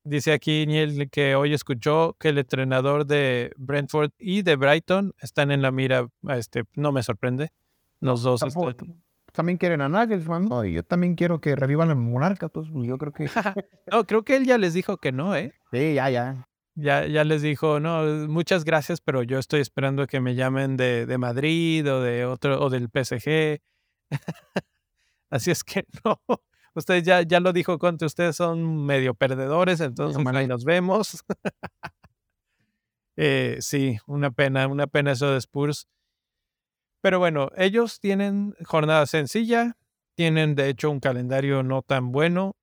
Dice 0.04 0.32
aquí 0.32 0.66
Niel 0.66 1.08
que 1.10 1.36
hoy 1.36 1.54
escuchó 1.54 2.16
que 2.18 2.30
el 2.30 2.38
entrenador 2.38 3.06
de 3.06 3.52
Brentford 3.56 4.10
y 4.18 4.42
de 4.42 4.56
Brighton 4.56 5.14
están 5.20 5.52
en 5.52 5.62
la 5.62 5.70
mira. 5.70 6.08
Este, 6.28 6.64
no 6.74 6.90
me 6.90 7.04
sorprende. 7.04 7.52
Los 8.00 8.22
dos. 8.22 8.42
También 9.32 9.58
quieren 9.58 9.80
a 9.80 9.88
Nagelsmann, 9.88 10.48
¿no? 10.48 10.64
Y 10.64 10.74
yo 10.74 10.82
también 10.82 11.14
quiero 11.14 11.40
que 11.40 11.54
revivan 11.54 11.88
el 11.90 11.96
monarca. 11.96 12.48
Pues 12.48 12.66
yo 12.72 12.98
creo 12.98 13.12
que. 13.12 13.26
no, 13.92 14.04
creo 14.04 14.24
que 14.24 14.36
él 14.36 14.44
ya 14.44 14.58
les 14.58 14.74
dijo 14.74 14.98
que 14.98 15.12
no, 15.12 15.36
¿eh? 15.36 15.54
Sí, 15.70 15.94
ya, 15.94 16.10
ya. 16.10 16.48
Ya, 16.74 17.06
ya 17.06 17.24
les 17.24 17.42
dijo, 17.42 17.80
no, 17.80 18.02
muchas 18.28 18.64
gracias, 18.64 19.00
pero 19.00 19.22
yo 19.22 19.38
estoy 19.38 19.60
esperando 19.60 20.06
que 20.06 20.20
me 20.20 20.34
llamen 20.34 20.76
de, 20.76 21.04
de 21.04 21.18
Madrid 21.18 21.90
o 21.90 22.00
de 22.00 22.24
otro, 22.24 22.62
o 22.62 22.70
del 22.70 22.88
PSG. 22.88 23.60
Así 25.30 25.50
es 25.50 25.64
que 25.64 25.84
no. 26.04 26.20
Ustedes 26.74 27.02
ya, 27.02 27.22
ya 27.22 27.40
lo 27.40 27.52
dijo 27.52 27.78
Conte, 27.78 28.06
ustedes 28.06 28.36
son 28.36 28.86
medio 28.86 29.14
perdedores, 29.14 29.80
entonces 29.80 30.24
ahí 30.26 30.46
nos 30.46 30.64
vemos. 30.64 31.22
eh, 33.16 33.58
sí, 33.60 33.98
una 34.06 34.30
pena, 34.30 34.66
una 34.66 34.86
pena 34.86 35.12
eso 35.12 35.30
de 35.30 35.38
Spurs. 35.38 35.88
Pero 37.02 37.18
bueno, 37.18 37.50
ellos 37.56 38.00
tienen 38.00 38.54
jornada 38.64 39.04
sencilla, 39.06 39.76
tienen 40.14 40.54
de 40.54 40.68
hecho 40.70 40.90
un 40.90 41.00
calendario 41.00 41.62
no 41.62 41.82
tan 41.82 42.12
bueno 42.12 42.56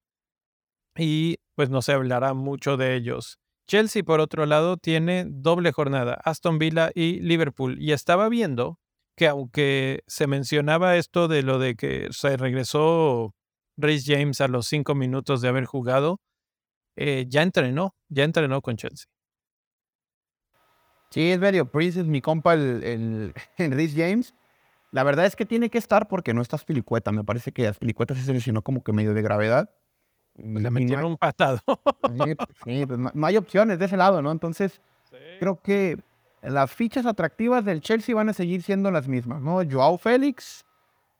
y 0.95 1.37
pues 1.55 1.69
no 1.69 1.81
se 1.81 1.93
hablará 1.93 2.33
mucho 2.33 2.77
de 2.77 2.95
ellos. 2.95 3.39
Chelsea, 3.69 4.03
por 4.03 4.19
otro 4.19 4.47
lado, 4.47 4.77
tiene 4.77 5.25
doble 5.27 5.71
jornada, 5.71 6.19
Aston 6.23 6.57
Villa 6.57 6.89
y 6.95 7.19
Liverpool. 7.19 7.77
Y 7.79 7.91
estaba 7.91 8.27
viendo 8.27 8.79
que 9.15 9.27
aunque 9.27 10.01
se 10.07 10.25
mencionaba 10.25 10.95
esto 10.95 11.27
de 11.27 11.43
lo 11.43 11.59
de 11.59 11.75
que 11.75 12.07
se 12.09 12.35
regresó 12.35 13.35
Rhys 13.77 14.05
James 14.07 14.41
a 14.41 14.47
los 14.47 14.65
cinco 14.65 14.95
minutos 14.95 15.41
de 15.41 15.49
haber 15.49 15.65
jugado, 15.65 16.19
eh, 16.95 17.25
ya 17.27 17.43
entrenó, 17.43 17.95
ya 18.07 18.23
entrenó 18.23 18.59
con 18.63 18.75
Chelsea. 18.75 19.05
Sí, 21.11 21.29
es 21.29 21.39
medio 21.39 21.69
Prince, 21.69 21.99
es 21.99 22.07
mi 22.07 22.21
compa 22.21 22.55
el, 22.55 23.33
el, 23.57 23.71
Rhys 23.71 23.93
James. 23.95 24.33
La 24.91 25.03
verdad 25.03 25.27
es 25.27 25.35
que 25.35 25.45
tiene 25.45 25.69
que 25.69 25.77
estar 25.77 26.07
porque 26.07 26.33
no 26.33 26.41
estás 26.41 26.65
pilicueta. 26.65 27.11
Me 27.11 27.23
parece 27.23 27.51
que 27.51 27.71
pilicueta 27.73 28.15
se 28.15 28.23
seleccionó 28.23 28.63
como 28.63 28.83
que 28.83 28.93
medio 28.93 29.13
de 29.13 29.21
gravedad. 29.21 29.69
Le 30.43 30.69
metieron 30.69 31.05
un 31.05 31.17
patado. 31.17 31.59
sí, 32.65 32.85
pues 32.85 32.99
no, 32.99 33.25
hay 33.25 33.37
opciones 33.37 33.79
de 33.79 33.85
ese 33.85 33.97
lado, 33.97 34.21
¿no? 34.21 34.31
Entonces, 34.31 34.81
creo 35.39 35.61
que 35.61 35.97
las 36.41 36.71
fichas 36.71 37.05
atractivas 37.05 37.65
del 37.65 37.81
Chelsea 37.81 38.15
van 38.15 38.29
a 38.29 38.33
seguir 38.33 38.61
siendo 38.63 38.91
las 38.91 39.07
mismas, 39.07 39.41
¿no? 39.41 39.61
Joao 39.69 39.97
Félix, 39.97 40.65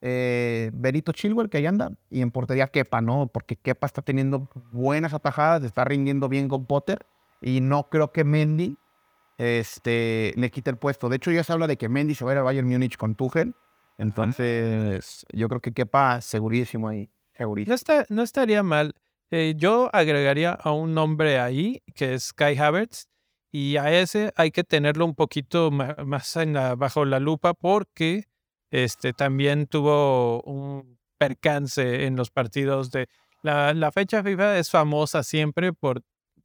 eh, 0.02 0.72
Benito 0.74 1.12
Chilwell, 1.12 1.50
que 1.50 1.58
ahí 1.58 1.66
anda, 1.66 1.92
y 2.10 2.22
en 2.22 2.32
portería 2.32 2.68
Kepa, 2.68 3.02
¿no? 3.02 3.28
Porque 3.28 3.56
Kepa 3.56 3.88
está 3.88 4.02
teniendo 4.02 4.48
buenas 4.72 5.14
atajadas, 5.14 5.64
está 5.64 5.84
rindiendo 5.84 6.30
bien 6.30 6.48
con 6.48 6.66
Potter, 6.66 7.06
y 7.42 7.62
no 7.62 7.90
creo 7.90 8.12
que 8.12 8.24
Mendy 8.24 8.78
este, 9.38 10.34
le 10.36 10.52
quite 10.52 10.70
el 10.70 10.78
puesto. 10.78 11.10
De 11.10 11.18
hecho, 11.18 11.32
ya 11.32 11.44
se 11.44 11.54
habla 11.54 11.68
de 11.68 11.78
que 11.78 11.90
Mendy 11.90 12.16
se 12.16 12.24
va 12.24 12.32
a 12.32 12.34
ir 12.34 12.38
al 12.40 12.44
Bayern 12.46 12.68
Múnich 12.68 12.98
con 12.98 13.16
Tuchel, 13.16 13.56
entonces 13.98 15.26
yo 15.34 15.50
creo 15.50 15.60
que 15.60 15.74
Kepa 15.74 16.22
segurísimo 16.22 16.88
ahí, 16.88 17.10
segurísimo. 17.34 17.72
No, 17.72 17.76
está, 17.76 18.06
no 18.08 18.24
estaría 18.24 18.64
mal. 18.64 18.96
Eh, 19.32 19.54
yo 19.58 19.90
agregaría 19.94 20.52
a 20.52 20.72
un 20.72 20.94
nombre 20.94 21.40
ahí, 21.40 21.84
que 21.96 22.16
es 22.16 22.34
Kai 22.34 22.58
Havertz, 22.58 23.08
y 23.52 23.78
a 23.78 23.92
ese 23.92 24.32
hay 24.36 24.52
que 24.52 24.64
tenerlo 24.64 25.06
un 25.06 25.16
poquito 25.16 25.72
más 25.72 26.38
bajo 26.78 27.06
la 27.06 27.20
lupa 27.20 27.54
porque 27.54 28.26
este, 28.72 29.14
también 29.14 29.68
tuvo 29.68 30.42
un 30.44 31.00
percance 31.18 32.06
en 32.06 32.16
los 32.16 32.30
partidos 32.30 32.92
de... 32.92 33.08
La, 33.42 33.74
la 33.74 33.92
fecha 33.92 34.22
FIFA 34.22 34.60
es 34.60 34.70
famosa 34.70 35.24
siempre 35.24 35.74
por 35.74 36.02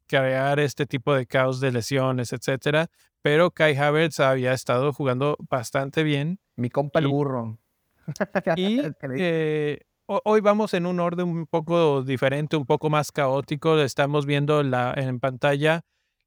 crear 0.07 0.61
este 0.61 0.87
tipo 0.87 1.15
de 1.15 1.27
caos 1.27 1.61
de 1.61 1.73
lesiones, 1.73 2.33
etcétera, 2.33 2.89
pero 3.23 3.51
Kai 3.51 3.75
Havertz 3.77 4.21
había 4.21 4.53
estado 4.53 4.93
jugando 4.93 5.37
bastante 5.49 6.03
bien. 6.03 6.39
Mi 6.57 6.71
compa 6.71 7.01
el 7.01 7.09
burro. 7.09 7.59
y 8.57 8.81
hoy 10.07 10.41
vamos 10.41 10.75
en 10.75 10.87
un 10.87 11.01
orden 11.01 11.29
un 11.29 11.47
poco 11.47 12.03
diferente, 12.03 12.57
un 12.57 12.67
poco 12.67 12.91
más 12.91 13.13
caótico. 13.13 13.79
Estamos 13.81 14.27
viendo 14.27 14.61
en 14.61 15.21
pantalla 15.21 15.83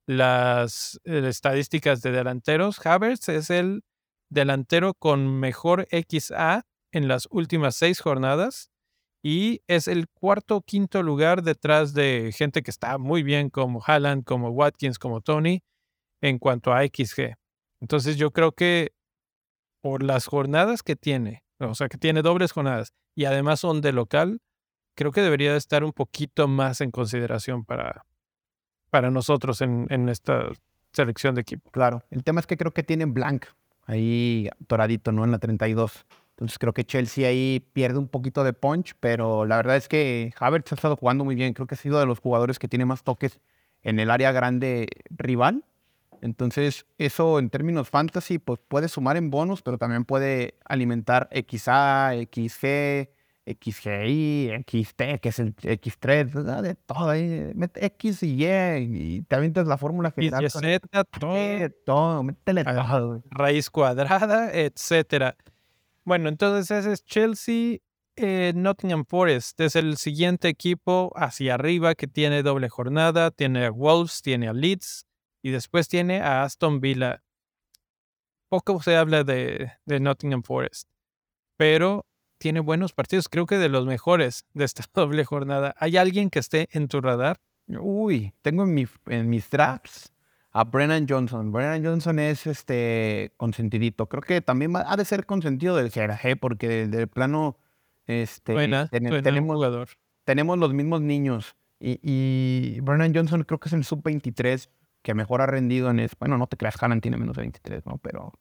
las 0.07 0.99
eh, 1.03 1.27
estadísticas 1.27 2.01
de 2.01 2.11
delanteros. 2.11 2.83
Havertz 2.85 3.29
es 3.29 3.49
el 3.49 3.83
delantero 4.29 4.93
con 4.93 5.39
mejor 5.39 5.87
XA 5.91 6.63
en 6.91 7.07
las 7.07 7.27
últimas 7.29 7.75
seis 7.75 7.99
jornadas 7.99 8.69
y 9.23 9.61
es 9.67 9.87
el 9.87 10.07
cuarto 10.07 10.57
o 10.57 10.61
quinto 10.61 11.03
lugar 11.03 11.43
detrás 11.43 11.93
de 11.93 12.31
gente 12.35 12.63
que 12.63 12.71
está 12.71 12.97
muy 12.97 13.23
bien 13.23 13.49
como 13.49 13.81
Haaland, 13.85 14.23
como 14.23 14.49
Watkins, 14.49 14.99
como 14.99 15.21
Tony 15.21 15.61
en 16.21 16.39
cuanto 16.39 16.73
a 16.73 16.83
XG. 16.83 17.35
Entonces 17.81 18.17
yo 18.17 18.31
creo 18.31 18.53
que 18.53 18.91
por 19.81 20.03
las 20.03 20.25
jornadas 20.25 20.83
que 20.83 20.95
tiene, 20.95 21.43
o 21.59 21.75
sea, 21.75 21.89
que 21.89 21.97
tiene 21.97 22.21
dobles 22.21 22.51
jornadas 22.51 22.93
y 23.17 23.25
además 23.25 23.61
son 23.61 23.81
de 23.81 23.91
local, 23.93 24.41
creo 24.93 25.11
que 25.11 25.21
debería 25.21 25.55
estar 25.55 25.83
un 25.83 25.91
poquito 25.91 26.47
más 26.47 26.81
en 26.81 26.91
consideración 26.91 27.65
para, 27.65 28.05
para 28.91 29.09
nosotros 29.09 29.61
en, 29.61 29.87
en 29.89 30.07
esta 30.07 30.49
selección 30.93 31.33
de 31.33 31.41
equipo. 31.41 31.71
Claro, 31.71 32.03
el 32.11 32.23
tema 32.23 32.39
es 32.41 32.45
que 32.45 32.57
creo 32.57 32.75
que 32.75 32.83
tienen 32.83 33.15
blank 33.15 33.47
ahí 33.87 34.47
toradito, 34.67 35.11
¿no? 35.11 35.23
En 35.23 35.31
la 35.31 35.39
32. 35.39 36.05
Entonces 36.35 36.59
creo 36.59 36.73
que 36.73 36.83
Chelsea 36.83 37.27
ahí 37.27 37.67
pierde 37.73 37.97
un 37.97 38.07
poquito 38.07 38.43
de 38.43 38.53
punch, 38.53 38.93
pero 38.99 39.45
la 39.45 39.55
verdad 39.57 39.77
es 39.77 39.87
que 39.87 40.31
Havertz 40.39 40.71
ha 40.73 40.75
estado 40.75 40.95
jugando 40.95 41.25
muy 41.25 41.33
bien. 41.33 41.53
Creo 41.53 41.65
que 41.65 41.73
ha 41.73 41.77
sido 41.79 41.99
de 41.99 42.05
los 42.05 42.19
jugadores 42.19 42.59
que 42.59 42.67
tiene 42.67 42.85
más 42.85 43.03
toques 43.03 43.39
en 43.81 43.99
el 43.99 44.11
área 44.11 44.31
grande 44.31 44.87
rival. 45.09 45.65
Entonces, 46.21 46.85
eso 46.97 47.39
en 47.39 47.49
términos 47.49 47.89
fantasy, 47.89 48.39
pues 48.39 48.59
puede 48.67 48.87
sumar 48.87 49.17
en 49.17 49.29
bonus, 49.29 49.61
pero 49.61 49.77
también 49.77 50.05
puede 50.05 50.55
alimentar 50.65 51.29
XA, 51.31 52.11
XG, 52.31 53.09
XGI, 53.47 54.51
XT, 54.67 55.19
que 55.21 55.29
es 55.29 55.39
el 55.39 55.55
X3, 55.55 56.61
de 56.61 56.75
todo 56.75 57.09
ahí. 57.09 57.51
Mete 57.55 57.85
X 57.85 58.23
y 58.23 58.43
Y 58.43 59.17
y 59.17 59.21
te 59.21 59.35
avientas 59.35 59.67
la 59.67 59.77
fórmula 59.77 60.11
general. 60.11 60.43
Y 60.43 60.49
Z, 60.49 60.79
todo. 61.05 61.69
todo, 61.85 62.23
métele 62.23 62.63
todo. 62.63 63.23
Raíz 63.29 63.69
cuadrada, 63.69 64.51
etcétera. 64.53 65.37
Bueno, 66.03 66.29
entonces 66.29 66.71
ese 66.71 66.93
es 66.93 67.05
Chelsea. 67.05 67.77
Eh, 68.19 68.51
Nottingham 68.55 69.05
Forest 69.05 69.59
es 69.61 69.75
el 69.75 69.97
siguiente 69.97 70.47
equipo 70.47 71.13
hacia 71.15 71.53
arriba 71.53 71.93
que 71.95 72.07
tiene 72.07 72.43
doble 72.43 72.67
jornada. 72.67 73.31
Tiene 73.31 73.65
a 73.65 73.71
Wolves, 73.71 74.21
tiene 74.21 74.47
a 74.47 74.53
Leeds, 74.53 75.05
y 75.47 75.51
después 75.51 75.87
tiene 75.87 76.19
a 76.19 76.43
Aston 76.43 76.81
Villa. 76.81 77.23
Poco 78.49 78.81
se 78.81 78.97
habla 78.97 79.23
de, 79.23 79.71
Nottingham 79.85 80.43
Forest, 80.43 80.89
pero 81.55 82.05
tiene 82.37 82.59
buenos 82.59 82.91
partidos, 82.91 83.29
creo 83.29 83.45
que 83.45 83.57
de 83.57 83.69
los 83.69 83.85
mejores 83.85 84.45
de 84.53 84.65
esta 84.65 84.83
doble 84.93 85.23
jornada. 85.23 85.73
¿Hay 85.79 85.95
alguien 85.95 86.29
que 86.29 86.39
esté 86.39 86.67
en 86.73 86.89
tu 86.89 86.99
radar? 86.99 87.39
Uy, 87.65 88.33
tengo 88.41 88.63
en, 88.63 88.73
mi, 88.73 88.87
en 89.05 89.29
mis 89.29 89.47
traps 89.47 90.11
a 90.51 90.65
Brennan 90.65 91.07
Johnson. 91.07 91.49
Brennan 91.53 91.85
Johnson 91.85 92.19
es 92.19 92.45
este 92.45 93.31
consentidito. 93.37 94.09
Creo 94.09 94.23
que 94.23 94.41
también 94.41 94.73
ha 94.75 94.97
de 94.97 95.05
ser 95.05 95.25
consentido 95.25 95.77
del 95.77 95.91
GRG 95.91 96.37
porque 96.41 96.87
del, 96.87 97.07
plano 97.07 97.57
este, 98.05 98.53
tenemos, 98.91 99.55
jugador. 99.55 99.87
tenemos 100.25 100.57
los 100.57 100.73
mismos 100.73 100.99
niños. 100.99 101.55
Y, 101.79 101.99
y 102.01 102.81
Brennan 102.81 103.15
Johnson 103.15 103.43
creo 103.43 103.61
que 103.61 103.69
es 103.69 103.73
el 103.73 103.85
sub-23 103.85 104.67
que 105.07 105.13
mejor 105.13 105.41
ha 105.41 105.45
rendido 105.45 105.89
en 105.89 106.01
es. 106.01 106.11
Bueno, 106.19 106.37
no 106.37 106.47
te 106.47 106.57
creas, 106.57 106.75
Haaland 106.83 107.01
tiene 107.01 107.15
menos 107.15 107.37
de 107.37 107.43
23, 107.43 107.85
¿no? 107.85 107.97
Pero, 107.99 108.33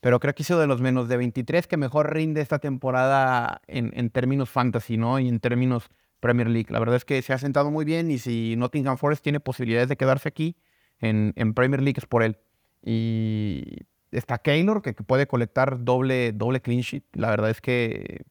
pero 0.00 0.18
creo 0.18 0.34
que 0.34 0.42
ha 0.42 0.46
sido 0.46 0.58
de 0.58 0.66
los 0.66 0.80
menos 0.80 1.08
de 1.08 1.16
23 1.16 1.68
que 1.68 1.76
mejor 1.76 2.12
rinde 2.12 2.40
esta 2.40 2.58
temporada 2.58 3.62
en, 3.68 3.92
en 3.94 4.10
términos 4.10 4.50
fantasy, 4.50 4.96
¿no? 4.96 5.20
Y 5.20 5.28
en 5.28 5.38
términos 5.38 5.90
Premier 6.18 6.48
League. 6.48 6.72
La 6.72 6.80
verdad 6.80 6.96
es 6.96 7.04
que 7.04 7.22
se 7.22 7.32
ha 7.32 7.38
sentado 7.38 7.70
muy 7.70 7.84
bien 7.84 8.10
y 8.10 8.18
si 8.18 8.56
Nottingham 8.56 8.96
Forest 8.96 9.22
tiene 9.22 9.38
posibilidades 9.38 9.88
de 9.88 9.96
quedarse 9.96 10.28
aquí 10.28 10.56
en, 10.98 11.34
en 11.36 11.54
Premier 11.54 11.80
League 11.80 11.98
es 11.98 12.06
por 12.06 12.24
él. 12.24 12.36
Y 12.82 13.86
está 14.10 14.38
Keylor, 14.38 14.82
que, 14.82 14.94
puede 14.94 15.28
colectar 15.28 15.84
doble, 15.84 16.32
doble 16.32 16.60
clean 16.60 16.80
sheet. 16.80 17.04
La 17.12 17.30
verdad 17.30 17.50
es 17.50 17.60
que 17.60 18.24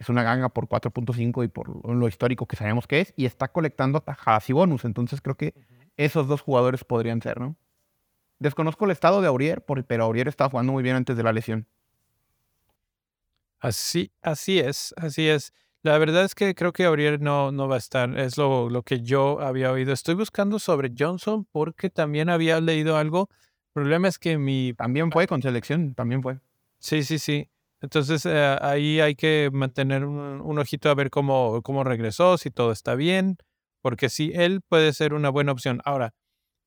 es 0.00 0.08
una 0.08 0.24
ganga 0.24 0.48
por 0.48 0.66
4.5 0.66 1.44
y 1.44 1.48
por 1.48 1.88
lo 1.88 2.08
histórico 2.08 2.46
que 2.46 2.56
sabemos 2.56 2.88
que 2.88 3.00
es. 3.00 3.14
Y 3.16 3.26
está 3.26 3.46
colectando 3.46 4.00
tajadas 4.00 4.50
y 4.50 4.54
bonus. 4.54 4.84
Entonces 4.84 5.20
creo 5.20 5.36
que 5.36 5.54
esos 5.98 6.26
dos 6.26 6.40
jugadores 6.40 6.84
podrían 6.84 7.20
ser, 7.20 7.38
¿no? 7.38 7.56
Desconozco 8.38 8.86
el 8.86 8.92
estado 8.92 9.20
de 9.20 9.28
Aurier, 9.28 9.62
pero 9.86 10.04
Aurier 10.04 10.28
estaba 10.28 10.48
jugando 10.48 10.72
muy 10.72 10.82
bien 10.82 10.96
antes 10.96 11.16
de 11.16 11.22
la 11.22 11.32
lesión. 11.32 11.66
Así, 13.60 14.10
así 14.22 14.58
es, 14.58 14.94
así 14.96 15.28
es. 15.28 15.52
La 15.82 15.98
verdad 15.98 16.24
es 16.24 16.34
que 16.34 16.54
creo 16.54 16.72
que 16.72 16.84
Aurier 16.84 17.20
no, 17.20 17.52
no 17.52 17.68
va 17.68 17.74
a 17.74 17.78
estar. 17.78 18.16
Es 18.18 18.38
lo, 18.38 18.70
lo 18.70 18.82
que 18.82 19.02
yo 19.02 19.40
había 19.40 19.70
oído. 19.70 19.92
Estoy 19.92 20.14
buscando 20.14 20.58
sobre 20.58 20.92
Johnson 20.96 21.46
porque 21.52 21.90
también 21.90 22.30
había 22.30 22.60
leído 22.60 22.96
algo 22.96 23.28
el 23.78 23.82
problema 23.82 24.08
es 24.08 24.18
que 24.18 24.38
mi... 24.38 24.74
También 24.74 25.12
fue 25.12 25.28
con 25.28 25.40
selección, 25.40 25.94
también 25.94 26.20
fue. 26.20 26.40
Sí, 26.80 27.04
sí, 27.04 27.18
sí. 27.20 27.48
Entonces 27.80 28.26
eh, 28.26 28.56
ahí 28.60 28.98
hay 28.98 29.14
que 29.14 29.50
mantener 29.52 30.04
un, 30.04 30.58
ojito 30.58 30.90
a 30.90 30.94
ver 30.96 31.10
cómo, 31.10 31.62
cómo 31.62 31.84
regresó, 31.84 32.38
si 32.38 32.50
todo 32.50 32.72
está 32.72 32.96
bien, 32.96 33.38
porque 33.82 34.08
sí, 34.08 34.32
él 34.34 34.60
puede 34.68 34.92
ser 34.92 35.14
una 35.14 35.30
buena 35.30 35.52
opción. 35.52 35.80
Ahora, 35.84 36.14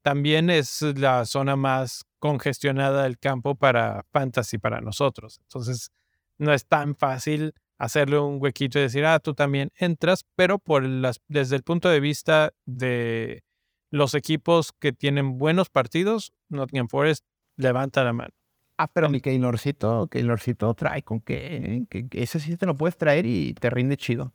también 0.02 0.50
es 0.50 0.82
la 0.82 1.26
zona 1.26 1.56
más 1.56 2.06
congestionada 2.20 3.04
del 3.04 3.20
campo 3.20 3.56
para 3.56 4.06
fantasy 4.12 4.58
para 4.58 4.82
nosotros. 4.82 5.40
Entonces, 5.44 5.92
no 6.38 6.54
es 6.54 6.66
tan 6.66 6.96
fácil 6.96 7.54
hacerle 7.78 8.20
un 8.20 8.38
huequito 8.40 8.80
y 8.80 8.84
decir, 8.84 9.06
ah, 9.06 9.20
tú 9.20 9.34
también 9.34 9.72
entras, 9.76 10.26
pero 10.36 10.60
por 10.60 10.84
las, 10.84 11.20
desde 11.28 11.56
el 11.56 11.64
punto 11.64 11.90
de 11.90 12.00
vista 12.00 12.54
de 12.66 13.44
los 13.90 14.14
equipos 14.14 14.72
que 14.72 14.94
tienen 14.94 15.38
buenos 15.38 15.70
partidos, 15.70 16.32
Nottingham 16.50 16.88
Forest 16.88 17.26
levanta 17.58 18.04
la 18.04 18.14
mano. 18.14 18.34
Ah, 18.78 18.88
pero 18.88 19.10
mi 19.10 19.20
Keylorcito, 19.20 20.08
Keylorcito 20.08 20.74
trae 20.74 21.04
con 21.04 21.22
que, 21.22 21.86
ese 22.12 22.40
sí 22.40 22.58
te 22.58 22.66
lo 22.66 22.76
puedes 22.76 22.98
traer 22.98 23.26
y 23.26 23.54
te 23.54 23.70
rinde 23.70 23.98
chido. 23.98 24.34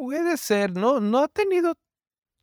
Puede 0.00 0.38
ser, 0.38 0.72
no, 0.72 0.98
no 0.98 1.18
ha 1.18 1.28
tenido 1.28 1.74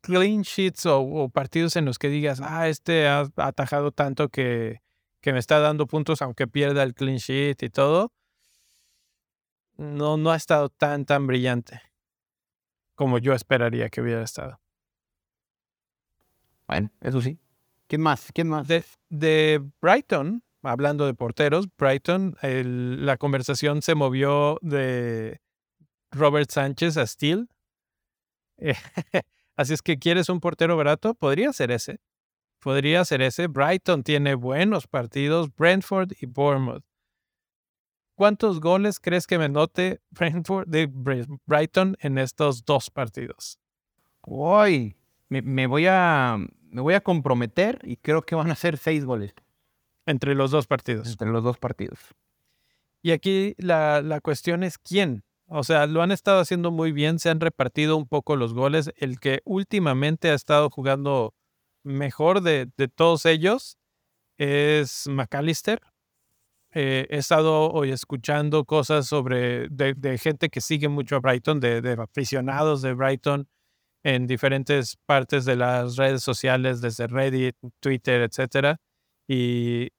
clean 0.02 0.44
sheets 0.44 0.86
o, 0.86 1.28
partidos 1.30 1.76
en 1.76 1.86
los 1.86 1.98
que 1.98 2.08
digas, 2.08 2.40
ah, 2.40 2.70
este 2.70 3.08
ha 3.08 3.28
atajado 3.36 3.92
tanto 3.92 4.30
que, 4.30 4.84
que 5.22 5.34
me 5.34 5.40
está 5.40 5.60
dando 5.60 5.88
puntos 5.88 6.22
aunque 6.22 6.46
pierda 6.46 6.84
el 6.84 6.94
clean 6.94 7.18
sheet 7.18 7.64
y 7.64 7.70
todo. 7.72 8.14
No, 9.76 10.18
no 10.18 10.30
ha 10.30 10.36
estado 10.36 10.70
tan, 10.70 11.06
tan 11.06 11.26
brillante 11.26 11.82
como 12.94 13.18
yo 13.18 13.34
esperaría 13.34 13.90
que 13.90 14.02
hubiera 14.02 14.22
estado. 14.22 14.62
Bueno, 16.68 16.92
eso 17.02 17.22
sí. 17.22 17.40
¿Quién 17.88 18.02
más? 18.02 18.32
¿Quién 18.36 18.50
más? 18.50 18.68
De, 18.68 19.64
Brighton, 19.82 20.44
hablando 20.62 21.08
de 21.08 21.16
porteros, 21.16 21.68
Brighton, 21.76 22.38
la 22.44 23.18
conversación 23.18 23.82
se 23.82 23.96
movió 23.96 24.60
de 24.62 25.42
Robert 26.12 26.50
Sánchez 26.50 26.98
a 26.98 27.06
Steele. 27.06 27.48
así 29.56 29.74
es 29.74 29.82
que 29.82 30.00
quieres 30.00 30.30
un 30.30 30.40
portero 30.40 30.78
barato, 30.78 31.14
podría 31.14 31.54
ser 31.54 31.72
ese. 31.72 32.00
Podría 32.60 33.06
ser 33.06 33.22
ese. 33.22 33.48
Brighton 33.48 34.04
tiene 34.04 34.36
buenos 34.36 34.88
partidos, 34.88 35.54
Brentford 35.56 36.14
y 36.20 36.26
Bournemouth. 36.26 36.84
¿Cuántos 38.16 38.60
goles 38.60 39.00
crees 39.00 39.28
que 39.28 39.38
me 39.38 39.48
note 39.48 40.02
Brentford 40.10 40.68
de 40.68 40.88
Brighton 41.46 41.96
en 42.00 42.18
estos 42.18 42.66
dos 42.66 42.90
partidos? 42.90 43.60
Uy, 44.24 44.98
me 45.30 45.68
voy 45.68 45.86
a 45.88 46.38
me 46.70 46.82
voy 46.82 46.94
a 46.94 47.02
comprometer 47.02 47.80
y 47.84 47.98
creo 47.98 48.22
que 48.22 48.36
van 48.36 48.52
a 48.52 48.56
ser 48.56 48.78
seis 48.78 49.06
goles. 49.06 49.34
Entre 50.06 50.36
los 50.36 50.52
dos 50.52 50.68
partidos. 50.68 51.08
Entre 51.08 51.28
los 51.28 51.44
dos 51.44 51.58
partidos. 51.58 52.00
Y 53.02 53.12
aquí 53.12 53.56
la, 53.58 54.02
la, 54.02 54.22
cuestión 54.22 54.64
es 54.64 54.78
quién. 54.78 55.24
O 55.50 55.64
sea, 55.64 55.88
lo 55.88 56.02
han 56.02 56.12
estado 56.12 56.42
haciendo 56.42 56.72
muy 56.72 56.92
bien, 56.92 57.20
se 57.20 57.30
han 57.30 57.40
repartido 57.40 57.96
un 57.96 58.08
poco 58.08 58.36
los 58.36 58.54
goles. 58.54 58.92
El 58.98 59.20
que 59.20 59.42
últimamente 59.46 60.30
ha 60.30 60.34
estado 60.34 60.70
jugando 60.70 61.34
mejor 61.84 62.42
de, 62.42 62.70
de 62.78 62.88
todos 62.90 63.26
ellos 63.26 63.78
es 64.38 65.08
McAllister. 65.08 65.80
Eh, 66.74 67.08
he 67.10 67.18
estado 67.18 67.72
hoy 67.72 67.92
escuchando 67.92 68.66
cosas 68.66 69.08
sobre 69.08 69.68
de, 69.70 70.18
gente 70.18 70.50
que 70.50 70.62
sigue 70.62 70.90
mucho 70.90 71.16
a 71.16 71.20
Brighton, 71.20 71.60
de, 71.60 71.82
de 71.82 71.94
aficionados 71.94 72.82
de 72.82 72.94
Brighton, 72.94 73.48
en 74.04 74.28
diferentes 74.28 74.98
partes 75.06 75.46
de 75.46 75.56
las 75.56 75.96
redes 75.96 76.24
sociales, 76.24 76.82
desde 76.82 77.08
Reddit, 77.08 77.56
Twitter, 77.80 78.22
etc. 78.22 78.78
Y 79.28 79.90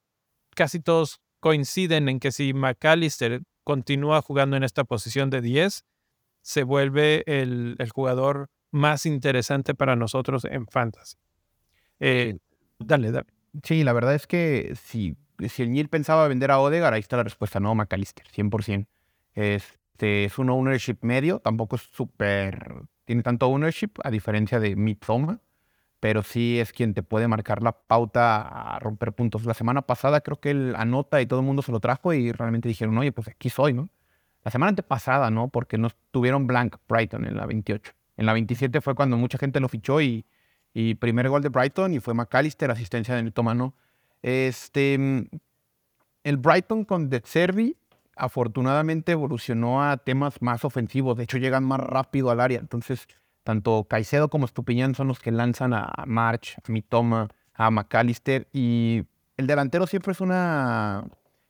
casi 0.55 0.81
todos 0.81 1.21
coinciden 1.41 2.09
en 2.09 2.21
que 2.21 2.33
si 2.33 2.53
McAllister 2.53 3.43
continúa 3.69 4.23
jugando 4.23 4.57
en 4.57 4.63
esta 4.63 4.85
posición 4.85 5.29
de 5.29 5.43
10, 5.43 5.85
se 6.41 6.63
vuelve 6.63 7.23
el, 7.27 7.77
jugador 7.93 8.49
más 8.71 9.05
interesante 9.05 9.75
para 9.75 9.95
nosotros 9.95 10.47
en 10.47 10.67
Fantasy. 10.67 11.19
Eh, 12.01 12.39
dale, 12.79 13.13
dale. 13.13 13.27
Sí, 13.63 13.85
la 13.85 13.93
verdad 13.93 14.15
es 14.15 14.27
que 14.27 14.75
si, 14.75 15.19
si 15.51 15.65
el 15.65 15.73
Neil 15.73 15.91
pensaba 15.91 16.27
vender 16.29 16.51
a 16.51 16.61
Odegaard, 16.61 16.95
ahí 16.95 17.01
está 17.01 17.19
la 17.19 17.25
respuesta, 17.25 17.61
no, 17.61 17.75
McAllister, 17.75 18.27
100%. 18.29 18.87
Este, 19.35 20.25
es 20.25 20.39
un 20.39 20.49
ownership 20.49 20.97
medio, 21.03 21.39
tampoco 21.41 21.77
es 21.77 21.83
súper 21.83 22.87
tiene 23.05 23.23
tanto 23.23 23.49
ownership, 23.49 23.91
a 24.03 24.11
diferencia 24.11 24.61
de 24.61 24.77
Mitoma, 24.77 25.43
pero 26.01 26.23
sí 26.23 26.59
es 26.59 26.73
quien 26.73 26.95
te 26.95 27.03
puede 27.03 27.29
marcar 27.29 27.63
la 27.63 27.73
pauta 27.73 28.41
a 28.41 28.79
romper 28.79 29.13
puntos. 29.13 29.45
La 29.45 29.55
semana 29.55 29.83
pasada 29.83 30.21
creo 30.21 30.39
que 30.41 30.51
él 30.51 30.75
anota 30.77 31.21
y 31.21 31.27
todo 31.27 31.41
el 31.41 31.47
mundo 31.47 31.63
se 31.63 31.73
lo 31.73 31.81
trajo 31.81 32.13
y 32.13 32.33
realmente 32.33 32.69
dijeron, 32.69 32.97
oye, 32.99 33.13
pues 33.13 33.29
aquí 33.29 33.51
soy, 33.51 33.73
¿no? 33.73 33.89
La 34.45 34.51
semana 34.51 34.71
antepasada, 34.71 35.31
¿no? 35.31 35.49
Porque 35.49 35.79
no 35.79 35.91
tuvieron 36.11 36.47
blank 36.47 36.77
Brighton 36.89 37.27
en 37.27 37.37
la 37.37 37.47
28. 37.47 37.93
En 38.17 38.27
la 38.27 38.33
27 38.33 38.81
fue 38.81 38.95
cuando 38.95 39.17
mucha 39.17 39.39
gente 39.39 39.61
lo 39.61 39.69
fichó 39.69 40.01
y, 40.01 40.25
y 40.73 40.95
primer 40.95 41.29
gol 41.29 41.43
de 41.43 41.49
Brighton 41.49 41.95
y 41.95 42.01
fue 42.01 42.15
McAllister, 42.15 42.71
asistencia 42.71 43.15
de 43.15 43.23
Mitoma, 43.23 43.55
¿no? 43.55 43.75
Este, 44.23 44.95
el 46.25 46.37
Brighton 46.37 46.85
con 46.85 47.09
De 47.11 47.23
Servi 47.25 47.77
afortunadamente 48.19 49.13
evolucionó 49.13 49.83
a 49.83 49.97
temas 49.97 50.43
más 50.43 50.65
ofensivos. 50.65 51.17
De 51.17 51.25
hecho, 51.25 51.39
llegan 51.39 51.65
más 51.65 51.81
rápido 51.81 52.31
al 52.31 52.41
área. 52.41 52.59
Entonces, 52.59 53.07
tanto 53.49 53.87
Caicedo 53.89 54.29
como 54.29 54.45
Estupiñán 54.45 54.95
son 54.95 55.09
los 55.09 55.21
que 55.21 55.31
lanzan 55.31 55.73
a 55.73 56.05
March, 56.07 56.59
a 56.59 56.71
Mitoma, 56.71 57.29
a 57.55 57.71
McAllister. 57.71 58.47
Y 58.53 59.07
el 59.39 59.47
delantero 59.47 59.87
siempre 59.87 60.13
es 60.13 60.21
una, 60.21 61.07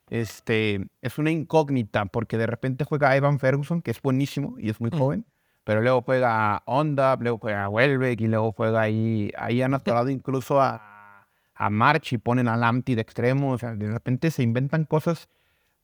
este, 0.08 0.86
es 1.02 1.18
una 1.18 1.32
incógnita, 1.32 2.06
porque 2.06 2.38
de 2.38 2.46
repente 2.46 2.84
juega 2.84 3.10
a 3.10 3.16
Evan 3.16 3.40
Ferguson, 3.40 3.82
que 3.82 3.90
es 3.90 4.00
buenísimo 4.00 4.54
y 4.60 4.70
es 4.70 4.80
muy 4.80 4.90
mm. 4.92 4.96
joven. 4.96 5.26
Pero 5.64 5.82
luego 5.82 6.02
juega 6.02 6.54
a 6.54 6.62
Onda, 6.66 7.16
luego 7.16 7.38
juega 7.38 7.64
a 7.64 7.68
Welbeck 7.68 8.20
y 8.20 8.28
luego 8.28 8.52
juega 8.52 8.80
ahí. 8.80 9.32
Ahí 9.36 9.60
han 9.60 9.74
atorado 9.74 10.08
incluso 10.08 10.60
a, 10.62 11.26
a 11.52 11.68
March 11.68 12.12
y 12.12 12.18
ponen 12.18 12.46
a 12.46 12.56
Lamptey 12.56 12.94
de 12.94 13.02
extremo. 13.02 13.54
O 13.54 13.58
sea, 13.58 13.74
de 13.74 13.90
repente 13.90 14.30
se 14.30 14.44
inventan 14.44 14.84
cosas 14.84 15.28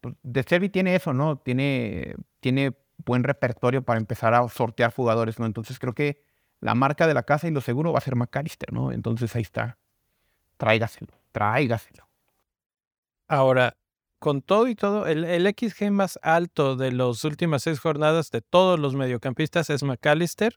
pues, 0.01 0.15
de 0.23 0.45
Servi 0.45 0.69
tiene 0.69 0.95
eso, 0.95 1.13
¿no? 1.13 1.39
Tiene, 1.39 2.15
tiene 2.39 2.73
buen 2.99 3.25
repertorio 3.25 3.83
para 3.83 3.99
empezar 3.99 4.35
a 4.35 4.49
sortear 4.49 4.93
jugadores, 4.93 5.39
¿no? 5.39 5.47
Entonces 5.47 5.79
creo 5.79 5.95
que 5.95 6.23
la 6.61 6.75
marca 6.75 7.07
de 7.07 7.15
la 7.15 7.25
casa 7.25 7.47
y 7.47 7.51
lo 7.51 7.61
seguro 7.61 7.93
va 7.93 7.99
a 7.99 8.03
ser 8.03 8.17
McAllister, 8.17 8.73
¿no? 8.73 8.93
Entonces 8.93 9.35
ahí 9.37 9.43
está. 9.43 9.79
Tráigaselo, 10.57 11.13
tráigaselo. 11.33 12.09
Ahora, 13.27 13.77
con 14.19 14.41
todo 14.41 14.69
y 14.69 14.75
todo, 14.75 15.07
el, 15.07 15.55
XG 15.55 15.91
más 15.91 16.19
alto 16.23 16.77
de 16.77 16.93
las 16.93 17.25
últimas 17.25 17.63
seis 17.63 17.79
jornadas 17.79 18.31
de 18.31 18.41
todos 18.41 18.79
los 18.79 18.95
mediocampistas 18.95 19.69
es 19.71 19.83
McAllister. 19.83 20.55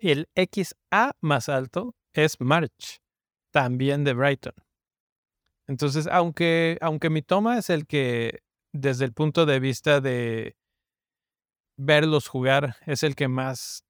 Y 0.00 0.10
el 0.10 0.28
XA 0.34 1.16
más 1.20 1.48
alto 1.48 1.94
es 2.12 2.40
March, 2.40 3.00
también 3.52 4.02
de 4.02 4.14
Brighton. 4.14 4.54
Entonces, 5.66 6.08
aunque, 6.08 6.78
aunque 6.80 7.10
mi 7.10 7.22
toma 7.22 7.58
es 7.58 7.70
el 7.70 7.86
que, 7.86 8.42
desde 8.72 9.04
el 9.04 9.12
punto 9.12 9.46
de 9.46 9.60
vista 9.60 10.00
de 10.00 10.56
verlos 11.76 12.28
jugar, 12.28 12.76
es 12.86 13.02
el 13.02 13.14
que 13.14 13.28
más 13.28 13.84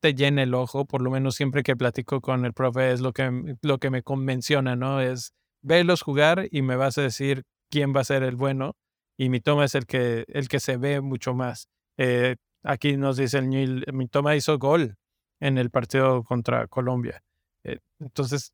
te 0.00 0.14
llena 0.14 0.42
el 0.42 0.54
ojo, 0.54 0.84
por 0.84 1.00
lo 1.00 1.10
menos 1.10 1.34
siempre 1.34 1.62
que 1.62 1.76
platico 1.76 2.20
con 2.20 2.44
el 2.44 2.52
profe 2.52 2.92
es 2.92 3.00
lo 3.00 3.12
que, 3.12 3.56
lo 3.62 3.78
que 3.78 3.90
me 3.90 4.02
convenciona, 4.02 4.76
¿no? 4.76 5.00
Es 5.00 5.32
verlos 5.62 6.02
jugar 6.02 6.46
y 6.50 6.62
me 6.62 6.76
vas 6.76 6.98
a 6.98 7.02
decir 7.02 7.44
quién 7.70 7.94
va 7.96 8.00
a 8.00 8.04
ser 8.04 8.22
el 8.22 8.36
bueno 8.36 8.76
y 9.16 9.30
mi 9.30 9.40
toma 9.40 9.64
es 9.64 9.74
el 9.74 9.86
que, 9.86 10.24
el 10.28 10.48
que 10.48 10.60
se 10.60 10.76
ve 10.76 11.00
mucho 11.00 11.34
más. 11.34 11.68
Eh, 11.96 12.36
aquí 12.62 12.96
nos 12.96 13.16
dice 13.16 13.38
el 13.38 13.84
mi 13.92 14.08
toma 14.08 14.36
hizo 14.36 14.58
gol 14.58 14.96
en 15.40 15.58
el 15.58 15.70
partido 15.70 16.22
contra 16.22 16.66
Colombia. 16.66 17.22
Eh, 17.64 17.78
entonces, 18.00 18.52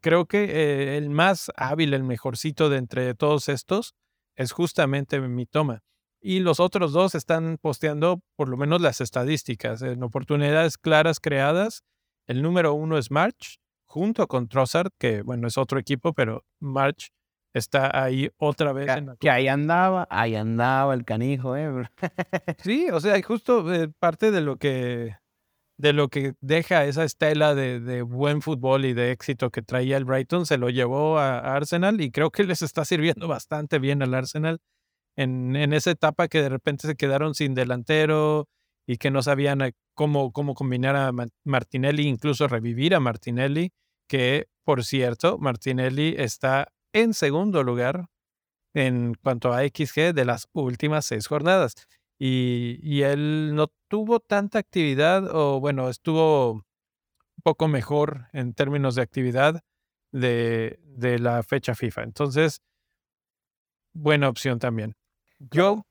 creo 0.00 0.26
que 0.26 0.44
eh, 0.44 0.96
el 0.96 1.10
más 1.10 1.50
hábil, 1.56 1.94
el 1.94 2.04
mejorcito 2.04 2.70
de 2.70 2.78
entre 2.78 3.14
todos 3.14 3.48
estos 3.48 3.94
es 4.36 4.52
justamente 4.52 5.20
mi 5.20 5.46
toma. 5.46 5.82
Y 6.28 6.40
los 6.40 6.58
otros 6.58 6.92
dos 6.92 7.14
están 7.14 7.56
posteando 7.56 8.20
por 8.34 8.48
lo 8.48 8.56
menos 8.56 8.80
las 8.80 9.00
estadísticas 9.00 9.80
en 9.82 10.02
oportunidades 10.02 10.76
claras 10.76 11.20
creadas. 11.20 11.84
El 12.26 12.42
número 12.42 12.74
uno 12.74 12.98
es 12.98 13.12
March, 13.12 13.60
junto 13.84 14.26
con 14.26 14.48
Trossard, 14.48 14.90
que 14.98 15.22
bueno, 15.22 15.46
es 15.46 15.56
otro 15.56 15.78
equipo, 15.78 16.14
pero 16.14 16.44
March 16.58 17.12
está 17.54 18.02
ahí 18.02 18.28
otra 18.38 18.72
vez. 18.72 18.86
Que, 18.86 18.92
en 18.92 19.16
que 19.20 19.30
ahí 19.30 19.46
andaba, 19.46 20.08
ahí 20.10 20.34
andaba 20.34 20.94
el 20.94 21.04
canijo, 21.04 21.56
¿eh? 21.56 21.70
sí, 22.58 22.88
o 22.90 22.98
sea, 22.98 23.22
justo 23.22 23.72
eh, 23.72 23.88
parte 24.00 24.32
de 24.32 24.40
lo 24.40 24.56
que 24.56 25.14
de 25.78 25.92
lo 25.92 26.08
que 26.08 26.32
deja 26.40 26.86
esa 26.86 27.04
estela 27.04 27.54
de, 27.54 28.02
buen 28.02 28.42
fútbol 28.42 28.84
y 28.84 28.94
de 28.94 29.12
éxito 29.12 29.50
que 29.50 29.62
traía 29.62 29.96
el 29.96 30.04
Brighton, 30.04 30.44
se 30.44 30.58
lo 30.58 30.70
llevó 30.70 31.20
a, 31.20 31.54
Arsenal 31.54 32.00
y 32.00 32.10
creo 32.10 32.32
que 32.32 32.42
les 32.42 32.62
está 32.62 32.84
sirviendo 32.84 33.28
bastante 33.28 33.78
bien 33.78 34.02
al 34.02 34.12
Arsenal 34.14 34.58
en, 35.16 35.56
en, 35.56 35.72
esa 35.72 35.90
etapa 35.90 36.28
que 36.28 36.42
de 36.42 36.48
repente 36.48 36.86
se 36.86 36.96
quedaron 36.96 37.34
sin 37.34 37.54
delantero 37.54 38.48
y 38.86 38.98
que 38.98 39.10
no 39.10 39.22
sabían 39.22 39.62
eh, 39.62 39.72
cómo, 39.94 40.32
cómo 40.32 40.54
combinar 40.54 40.96
a 40.96 41.10
Martinelli, 41.44 42.06
incluso 42.06 42.48
revivir 42.48 42.94
a 42.94 43.00
Martinelli, 43.00 43.72
que 44.08 44.48
por 44.66 44.84
cierto, 44.84 45.38
Martinelli 45.38 46.16
está 46.18 46.72
en 46.92 47.14
segundo 47.14 47.62
lugar 47.62 48.06
en 48.74 49.14
cuanto 49.14 49.52
a 49.52 49.62
XG 49.62 50.12
de 50.12 50.24
las 50.24 50.48
últimas 50.52 51.06
seis 51.06 51.28
jornadas 51.28 51.74
y, 52.18 53.02
él 53.02 53.54
no 53.54 53.68
tuvo 53.88 54.20
tanta 54.20 54.58
actividad 54.58 55.28
o 55.34 55.60
bueno, 55.60 55.88
estuvo 55.88 56.52
un 56.52 56.64
poco 57.44 57.68
mejor 57.68 58.26
en 58.32 58.54
términos 58.54 58.96
de 58.96 59.02
actividad 59.02 59.62
de, 60.12 60.80
de 60.82 61.18
la 61.20 61.42
fecha 61.44 61.74
FIFA. 61.74 62.02
Entonces, 62.02 62.60
buena 63.94 64.28
opción 64.28 64.58
también. 64.58 64.96
Yo, 65.38 65.86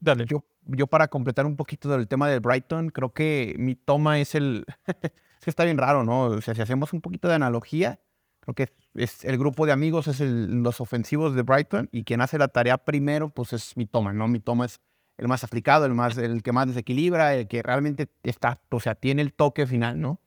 dale. 0.00 0.26
Yo, 0.26 0.44
yo 0.62 0.86
para 0.86 1.08
completar 1.08 1.46
un 1.46 1.56
poquito 1.56 1.88
del 1.88 2.08
tema 2.08 2.28
del 2.28 2.40
Brighton, 2.40 2.90
creo 2.90 3.12
que 3.12 3.54
mi 3.58 3.74
toma 3.74 4.18
es 4.18 4.34
el... 4.34 4.64
es 4.86 5.44
que 5.44 5.50
está 5.50 5.64
bien 5.64 5.78
raro, 5.78 6.04
¿no? 6.04 6.24
O 6.24 6.40
sea, 6.40 6.54
si 6.54 6.62
hacemos 6.62 6.92
un 6.92 7.00
poquito 7.00 7.28
de 7.28 7.34
analogía, 7.34 8.00
creo 8.40 8.54
que 8.54 8.72
es 8.94 9.24
el 9.24 9.38
grupo 9.38 9.66
de 9.66 9.72
amigos 9.72 10.08
es 10.08 10.20
los 10.20 10.80
ofensivos 10.80 11.34
de 11.34 11.42
Brighton 11.42 11.88
y 11.92 12.04
quien 12.04 12.20
hace 12.20 12.38
la 12.38 12.48
tarea 12.48 12.78
primero, 12.78 13.30
pues 13.30 13.52
es 13.52 13.76
mi 13.76 13.86
toma, 13.86 14.12
¿no? 14.12 14.28
Mi 14.28 14.40
toma 14.40 14.66
es 14.66 14.80
el 15.16 15.28
más 15.28 15.44
aplicado, 15.44 15.86
el, 15.86 15.94
más, 15.94 16.18
el 16.18 16.42
que 16.42 16.52
más 16.52 16.66
desequilibra, 16.66 17.34
el 17.34 17.48
que 17.48 17.62
realmente 17.62 18.10
está, 18.22 18.60
o 18.70 18.80
sea, 18.80 18.94
tiene 18.94 19.22
el 19.22 19.32
toque 19.32 19.66
final, 19.66 20.00
¿no? 20.00 20.20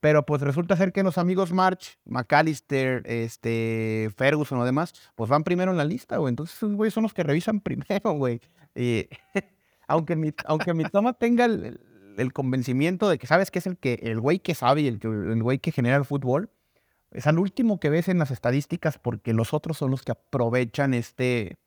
Pero 0.00 0.24
pues 0.24 0.40
resulta 0.40 0.76
ser 0.76 0.92
que 0.92 1.02
los 1.02 1.18
amigos 1.18 1.52
March, 1.52 1.98
McAllister, 2.06 3.02
este, 3.04 4.10
Ferguson 4.16 4.58
o 4.58 4.64
demás, 4.64 4.94
pues 5.14 5.28
van 5.28 5.44
primero 5.44 5.70
en 5.70 5.76
la 5.76 5.84
lista, 5.84 6.16
güey. 6.16 6.30
Entonces 6.30 6.56
esos 6.56 6.72
güeyes 6.72 6.94
son 6.94 7.02
los 7.02 7.14
que 7.14 7.22
revisan 7.22 7.60
primero, 7.62 8.12
güey. 8.12 8.40
Y 8.74 9.08
aunque, 9.88 10.16
mi, 10.16 10.32
aunque 10.46 10.74
mi 10.74 10.84
toma 10.84 11.12
tenga 11.12 11.44
el, 11.44 11.78
convencimiento 12.34 13.08
de 13.08 13.16
que 13.16 13.26
sabes 13.26 13.50
que 13.50 13.60
es 13.60 13.66
el 13.66 13.78
que 13.78 13.94
el 14.02 14.20
güey 14.20 14.40
que 14.40 14.54
sabe 14.54 14.82
y 14.82 14.88
el, 14.88 15.00
el 15.02 15.42
güey 15.42 15.58
que 15.58 15.72
genera 15.72 15.96
el 15.96 16.04
fútbol, 16.04 16.50
es 17.10 17.26
al 17.26 17.38
último 17.38 17.80
que 17.80 17.90
ves 17.90 18.08
en 18.08 18.18
las 18.18 18.30
estadísticas 18.30 18.98
porque 18.98 19.32
los 19.32 19.52
otros 19.52 19.78
son 19.78 19.90
los 19.90 20.02
que 20.02 20.12
aprovechan 20.12 20.94
este, 20.94 21.58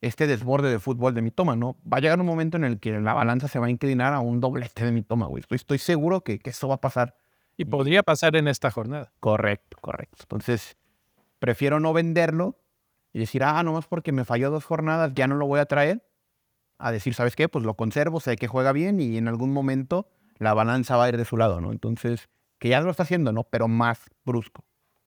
este 0.00 0.26
desborde 0.26 0.70
de 0.70 0.78
fútbol 0.78 1.14
de 1.14 1.22
mi 1.22 1.30
toma, 1.30 1.56
¿no? 1.56 1.76
Va 1.90 1.98
a 1.98 2.00
llegar 2.00 2.20
un 2.20 2.26
momento 2.26 2.56
en 2.56 2.64
el 2.64 2.78
que 2.78 2.92
la 3.00 3.14
balanza 3.14 3.48
se 3.48 3.58
va 3.58 3.66
a 3.66 3.70
inclinar 3.70 4.12
a 4.12 4.20
un 4.20 4.40
doblete 4.40 4.84
de 4.84 4.92
mi 4.92 5.02
toma, 5.02 5.26
güey. 5.26 5.42
Estoy, 5.48 5.78
seguro 5.78 6.22
que, 6.22 6.38
que, 6.38 6.50
eso 6.50 6.68
va 6.68 6.74
a 6.74 6.80
pasar. 6.80 7.16
Y 7.56 7.64
podría 7.66 8.02
pasar 8.02 8.36
en 8.36 8.48
esta 8.48 8.70
jornada. 8.70 9.12
Correcto, 9.20 9.76
correcto. 9.80 10.18
Entonces, 10.22 10.76
prefiero 11.38 11.80
no 11.80 11.92
venderlo 11.92 12.58
y 13.12 13.18
decir, 13.18 13.44
ah, 13.44 13.62
nomás 13.62 13.86
porque 13.86 14.12
me 14.12 14.24
falló 14.24 14.50
dos 14.50 14.64
jornadas, 14.64 15.12
ya 15.14 15.26
no 15.26 15.36
lo 15.36 15.46
voy 15.46 15.60
a 15.60 15.66
traer. 15.66 16.06
A 16.78 16.90
decir, 16.90 17.14
¿sabes 17.14 17.36
qué? 17.36 17.48
Pues 17.48 17.64
lo 17.64 17.74
conservo, 17.74 18.20
sé 18.20 18.36
que 18.36 18.48
juega 18.48 18.72
bien 18.72 19.00
y 19.00 19.16
en 19.16 19.28
algún 19.28 19.52
momento 19.52 20.08
la 20.38 20.54
balanza 20.54 20.96
va 20.96 21.04
a 21.04 21.08
ir 21.10 21.16
de 21.16 21.24
su 21.24 21.36
lado, 21.36 21.60
¿no? 21.60 21.70
Entonces, 21.70 22.28
que 22.58 22.68
ya 22.68 22.80
lo 22.80 22.90
está 22.90 23.04
haciendo, 23.04 23.32
¿no? 23.32 23.44
Pero 23.44 23.68
más 23.68 24.00
brusco. 24.24 24.64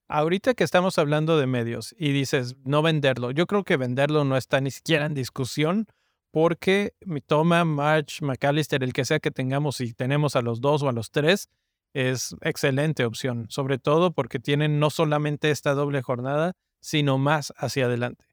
Ahorita 0.07 0.53
que 0.53 0.63
estamos 0.63 0.99
hablando 0.99 1.37
de 1.37 1.47
medios 1.47 1.95
y 1.97 2.11
dices 2.11 2.55
no 2.63 2.81
venderlo, 2.81 3.31
yo 3.31 3.47
creo 3.47 3.63
que 3.63 3.75
venderlo 3.75 4.23
no 4.23 4.37
está 4.37 4.61
ni 4.61 4.69
siquiera 4.69 5.07
en 5.07 5.15
discusión 5.15 5.87
porque 6.31 6.93
mi 7.05 7.21
toma, 7.21 7.63
March, 7.65 8.21
McAllister, 8.21 8.83
el 8.83 8.93
que 8.93 9.05
sea 9.05 9.19
que 9.19 9.31
tengamos, 9.31 9.77
si 9.77 9.93
tenemos 9.93 10.35
a 10.35 10.41
los 10.41 10.61
dos 10.61 10.83
o 10.83 10.89
a 10.89 10.91
los 10.91 11.09
tres, 11.09 11.49
es 11.95 12.35
excelente 12.41 13.05
opción, 13.05 13.45
sobre 13.49 13.79
todo 13.79 14.11
porque 14.11 14.37
tienen 14.37 14.79
no 14.79 14.89
solamente 14.89 15.49
esta 15.49 15.73
doble 15.73 16.01
jornada, 16.01 16.51
sino 16.81 17.17
más 17.17 17.53
hacia 17.55 17.85
adelante. 17.85 18.25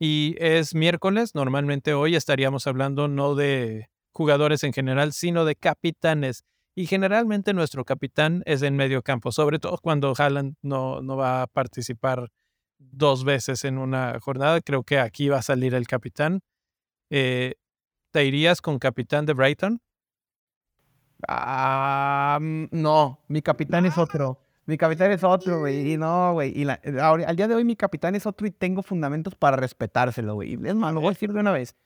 Y 0.00 0.34
es 0.38 0.74
miércoles, 0.74 1.34
normalmente 1.34 1.94
hoy 1.94 2.16
estaríamos 2.16 2.66
hablando 2.66 3.06
no 3.06 3.36
de 3.36 3.86
jugadores 4.12 4.64
en 4.64 4.72
general, 4.72 5.12
sino 5.12 5.44
de 5.44 5.54
capitanes 5.54 6.42
y 6.74 6.86
generalmente 6.86 7.54
nuestro 7.54 7.84
capitán 7.84 8.42
es 8.46 8.62
en 8.62 8.74
medio 8.74 9.00
campo, 9.02 9.30
sobre 9.30 9.60
todo 9.60 9.78
cuando 9.78 10.12
Haaland 10.18 10.56
no, 10.60 11.00
no 11.00 11.16
va 11.16 11.42
a 11.42 11.46
participar 11.46 12.30
dos 12.78 13.22
veces 13.22 13.64
en 13.64 13.78
una 13.78 14.18
jornada. 14.18 14.60
Creo 14.60 14.82
que 14.82 14.98
aquí 14.98 15.28
va 15.28 15.38
a 15.38 15.42
salir 15.42 15.74
el 15.74 15.86
capitán. 15.86 16.40
Eh, 17.10 17.54
¿Te 18.10 18.24
irías 18.24 18.60
con 18.60 18.80
capitán 18.80 19.24
de 19.24 19.34
Brighton? 19.34 19.80
Ah, 21.28 22.38
mm, 22.40 22.64
no, 22.70 23.20
mi 23.28 23.42
capitán 23.42 23.86
es 23.86 23.96
otro. 23.98 24.40
Mi 24.66 24.78
capitán 24.78 25.12
es 25.12 25.22
otro, 25.22 25.60
güey. 25.60 25.92
Y 25.92 25.96
no, 25.96 26.32
güey. 26.32 26.52
Y 26.58 26.66
al 26.66 27.36
día 27.36 27.48
de 27.48 27.54
hoy 27.54 27.64
mi 27.64 27.76
capitán 27.76 28.14
es 28.14 28.26
otro 28.26 28.46
y 28.46 28.50
tengo 28.50 28.82
fundamentos 28.82 29.34
para 29.34 29.56
respetárselo, 29.56 30.34
güey. 30.34 30.54
Es 30.64 30.74
más, 30.74 30.94
lo 30.94 31.00
voy 31.00 31.08
a 31.08 31.12
decir 31.12 31.32
de 31.32 31.40
una 31.40 31.52
vez. 31.52 31.76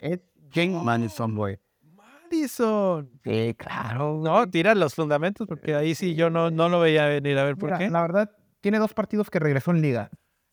Es 0.00 0.20
James 0.52 0.82
Madison, 0.82 1.34
güey. 1.34 1.58
Madison. 1.82 3.10
Sí, 3.24 3.54
claro. 3.58 4.20
No, 4.22 4.48
tira 4.48 4.74
los 4.74 4.94
fundamentos 4.94 5.48
porque 5.48 5.74
ahí 5.74 5.94
sí 5.94 6.14
yo 6.14 6.30
no, 6.30 6.50
no 6.50 6.68
lo 6.68 6.78
veía 6.78 7.06
venir. 7.06 7.38
A 7.38 7.44
ver, 7.44 7.56
¿por 7.56 7.76
qué? 7.76 7.90
La 7.90 8.02
verdad, 8.02 8.30
tiene 8.60 8.78
dos 8.78 8.94
partidos 8.94 9.28
que 9.30 9.40
regresó 9.40 9.72
en 9.72 9.82
liga. 9.82 10.10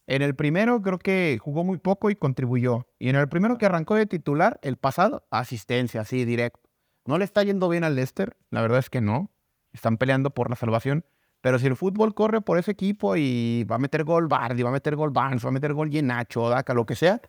En 0.07 0.23
el 0.23 0.35
primero 0.35 0.81
creo 0.81 0.97
que 0.97 1.37
jugó 1.39 1.63
muy 1.63 1.77
poco 1.77 2.09
y 2.09 2.15
contribuyó. 2.15 2.87
Y 2.97 3.09
en 3.09 3.15
el 3.15 3.29
primero 3.29 3.57
que 3.57 3.67
arrancó 3.67 3.95
de 3.95 4.07
titular, 4.07 4.59
el 4.63 4.77
pasado, 4.77 5.25
asistencia, 5.29 6.01
así, 6.01 6.25
directo. 6.25 6.70
No 7.05 7.17
le 7.17 7.25
está 7.25 7.43
yendo 7.43 7.69
bien 7.69 7.83
al 7.83 7.95
Leicester, 7.95 8.37
la 8.49 8.61
verdad 8.61 8.79
es 8.79 8.89
que 8.89 9.01
no. 9.01 9.31
Están 9.73 9.97
peleando 9.97 10.31
por 10.31 10.49
la 10.49 10.55
salvación. 10.55 11.05
Pero 11.41 11.57
si 11.57 11.67
el 11.67 11.75
fútbol 11.75 12.13
corre 12.13 12.41
por 12.41 12.59
ese 12.59 12.71
equipo 12.71 13.15
y 13.15 13.63
va 13.63 13.77
a 13.77 13.79
meter 13.79 14.03
gol 14.03 14.27
Bardi, 14.27 14.61
va 14.61 14.69
a 14.69 14.73
meter 14.73 14.95
gol 14.95 15.09
Barnes, 15.09 15.43
va 15.43 15.49
a 15.49 15.53
meter 15.53 15.73
gol 15.73 15.89
Yenacho, 15.89 16.49
Daca, 16.49 16.73
lo 16.73 16.85
que 16.85 16.95
sea, 16.95 17.19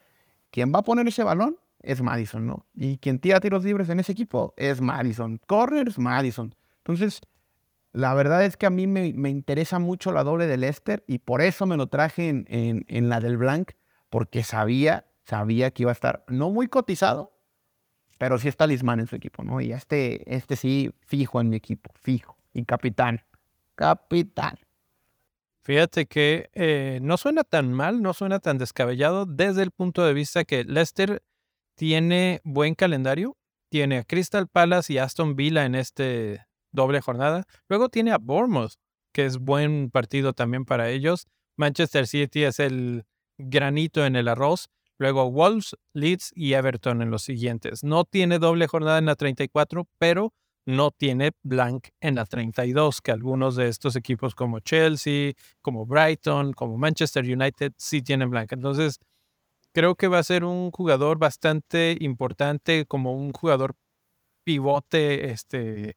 ¿quién 0.50 0.72
va 0.74 0.80
a 0.80 0.82
poner 0.82 1.08
ese 1.08 1.24
balón? 1.24 1.56
es 1.82 2.00
Madison, 2.00 2.46
¿no? 2.46 2.66
Y 2.74 2.98
quien 2.98 3.18
tira 3.18 3.40
tiros 3.40 3.64
libres 3.64 3.88
en 3.88 4.00
ese 4.00 4.12
equipo 4.12 4.54
es 4.56 4.80
Madison. 4.80 5.40
Corners, 5.46 5.98
Madison. 5.98 6.54
Entonces, 6.78 7.20
la 7.92 8.14
verdad 8.14 8.44
es 8.44 8.56
que 8.56 8.66
a 8.66 8.70
mí 8.70 8.86
me, 8.86 9.06
interesa 9.28 9.78
mucho 9.78 10.12
la 10.12 10.24
doble 10.24 10.46
del 10.46 10.60
Leicester 10.60 11.04
y 11.06 11.18
por 11.18 11.42
eso 11.42 11.66
me 11.66 11.76
lo 11.76 11.88
traje 11.88 12.28
en, 12.28 12.46
en, 12.48 13.08
la 13.08 13.20
del 13.20 13.36
Blanc, 13.36 13.72
porque 14.08 14.44
sabía, 14.44 15.06
sabía 15.24 15.70
que 15.72 15.82
iba 15.82 15.90
a 15.90 15.92
estar 15.92 16.24
no 16.28 16.50
muy 16.50 16.68
cotizado, 16.68 17.31
pero 18.22 18.38
sí 18.38 18.46
está 18.46 18.68
Lisman 18.68 19.00
en 19.00 19.08
su 19.08 19.16
equipo, 19.16 19.42
¿no? 19.42 19.60
Y 19.60 19.72
este, 19.72 20.32
este 20.32 20.54
sí, 20.54 20.92
fijo 21.00 21.40
en 21.40 21.48
mi 21.48 21.56
equipo, 21.56 21.90
fijo. 22.00 22.38
Y 22.52 22.64
capitán, 22.64 23.24
capitán. 23.74 24.60
Fíjate 25.64 26.06
que 26.06 26.48
eh, 26.54 27.00
no 27.02 27.16
suena 27.16 27.42
tan 27.42 27.72
mal, 27.72 28.00
no 28.00 28.14
suena 28.14 28.38
tan 28.38 28.58
descabellado 28.58 29.26
desde 29.26 29.64
el 29.64 29.72
punto 29.72 30.04
de 30.04 30.14
vista 30.14 30.44
que 30.44 30.62
Leicester 30.62 31.24
tiene 31.74 32.40
buen 32.44 32.76
calendario. 32.76 33.36
Tiene 33.68 33.98
a 33.98 34.04
Crystal 34.04 34.46
Palace 34.46 34.92
y 34.92 34.98
Aston 34.98 35.34
Villa 35.34 35.64
en 35.64 35.74
este 35.74 36.46
doble 36.70 37.00
jornada. 37.00 37.42
Luego 37.68 37.88
tiene 37.88 38.12
a 38.12 38.18
Bournemouth, 38.18 38.74
que 39.12 39.26
es 39.26 39.38
buen 39.38 39.90
partido 39.90 40.32
también 40.32 40.64
para 40.64 40.90
ellos. 40.90 41.26
Manchester 41.56 42.06
City 42.06 42.44
es 42.44 42.60
el 42.60 43.04
granito 43.36 44.06
en 44.06 44.14
el 44.14 44.28
arroz. 44.28 44.70
Luego 45.02 45.28
Wolves, 45.32 45.74
Leeds 45.94 46.30
y 46.32 46.52
Everton 46.52 47.02
en 47.02 47.10
los 47.10 47.24
siguientes. 47.24 47.82
No 47.82 48.04
tiene 48.04 48.38
doble 48.38 48.68
jornada 48.68 48.98
en 48.98 49.06
la 49.06 49.16
34, 49.16 49.88
pero 49.98 50.32
no 50.64 50.92
tiene 50.92 51.32
blank 51.42 51.88
en 52.00 52.14
la 52.14 52.24
32, 52.24 53.00
que 53.00 53.10
algunos 53.10 53.56
de 53.56 53.66
estos 53.66 53.96
equipos 53.96 54.36
como 54.36 54.60
Chelsea, 54.60 55.32
como 55.60 55.86
Brighton, 55.86 56.52
como 56.52 56.78
Manchester 56.78 57.24
United 57.24 57.72
sí 57.76 58.02
tienen 58.02 58.30
blank. 58.30 58.52
Entonces, 58.52 59.00
creo 59.72 59.96
que 59.96 60.06
va 60.06 60.20
a 60.20 60.22
ser 60.22 60.44
un 60.44 60.70
jugador 60.70 61.18
bastante 61.18 61.96
importante, 61.98 62.86
como 62.86 63.12
un 63.12 63.32
jugador 63.32 63.74
pivote, 64.44 65.32
este, 65.32 65.96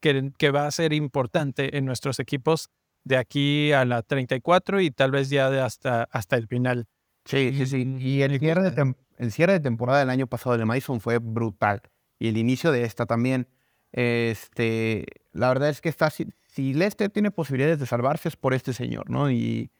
que, 0.00 0.50
va 0.50 0.66
a 0.66 0.70
ser 0.72 0.92
importante 0.92 1.78
en 1.78 1.84
nuestros 1.84 2.18
equipos 2.18 2.70
de 3.04 3.18
aquí 3.18 3.70
a 3.70 3.84
la 3.84 4.02
34 4.02 4.80
y 4.80 4.90
tal 4.90 5.12
vez 5.12 5.30
ya 5.30 5.48
de 5.48 5.60
hasta, 5.60 6.08
hasta 6.10 6.36
el 6.36 6.48
final. 6.48 6.88
Sí, 7.24 7.52
sí, 7.56 7.66
sí. 7.66 7.96
Y 8.00 8.22
el 8.22 8.38
cierre, 8.38 8.70
de 8.70 8.94
el 9.18 9.32
cierre 9.32 9.54
de 9.54 9.60
temporada 9.60 10.00
del 10.00 10.10
año 10.10 10.26
pasado 10.26 10.56
de 10.58 10.64
Madison 10.64 11.00
fue 11.00 11.18
brutal. 11.18 11.82
Y 12.18 12.28
el 12.28 12.36
inicio 12.36 12.72
de 12.72 12.84
esta 12.84 13.06
también. 13.06 13.48
Este, 13.92 15.04
la 15.32 15.48
verdad 15.48 15.68
es 15.68 15.80
que 15.80 15.88
está, 15.90 16.08
si, 16.10 16.26
si 16.46 16.72
Leicester 16.72 17.10
tiene 17.10 17.30
posibilidades 17.30 17.78
de 17.78 17.86
salvarse 17.86 18.28
es 18.28 18.36
por 18.36 18.54
este 18.54 18.72
señor, 18.72 19.10
¿no? 19.10 19.30
Y, 19.30 19.70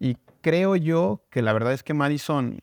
y 0.00 0.16
creo 0.40 0.74
yo 0.74 1.24
que 1.30 1.42
la 1.42 1.52
verdad 1.52 1.72
es 1.72 1.84
que 1.84 1.94
Madison 1.94 2.58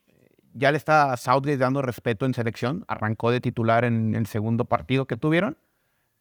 ya 0.54 0.72
le 0.72 0.78
está 0.78 1.14
a 1.14 1.18
Southgate 1.18 1.58
dando 1.58 1.82
respeto 1.82 2.26
en 2.26 2.34
selección. 2.34 2.84
Arrancó 2.88 3.32
de 3.32 3.40
titular 3.42 3.86
en 3.86 4.14
el 4.16 4.28
segundo 4.28 4.66
partido 4.66 5.08
que 5.08 5.18
tuvieron. 5.18 5.58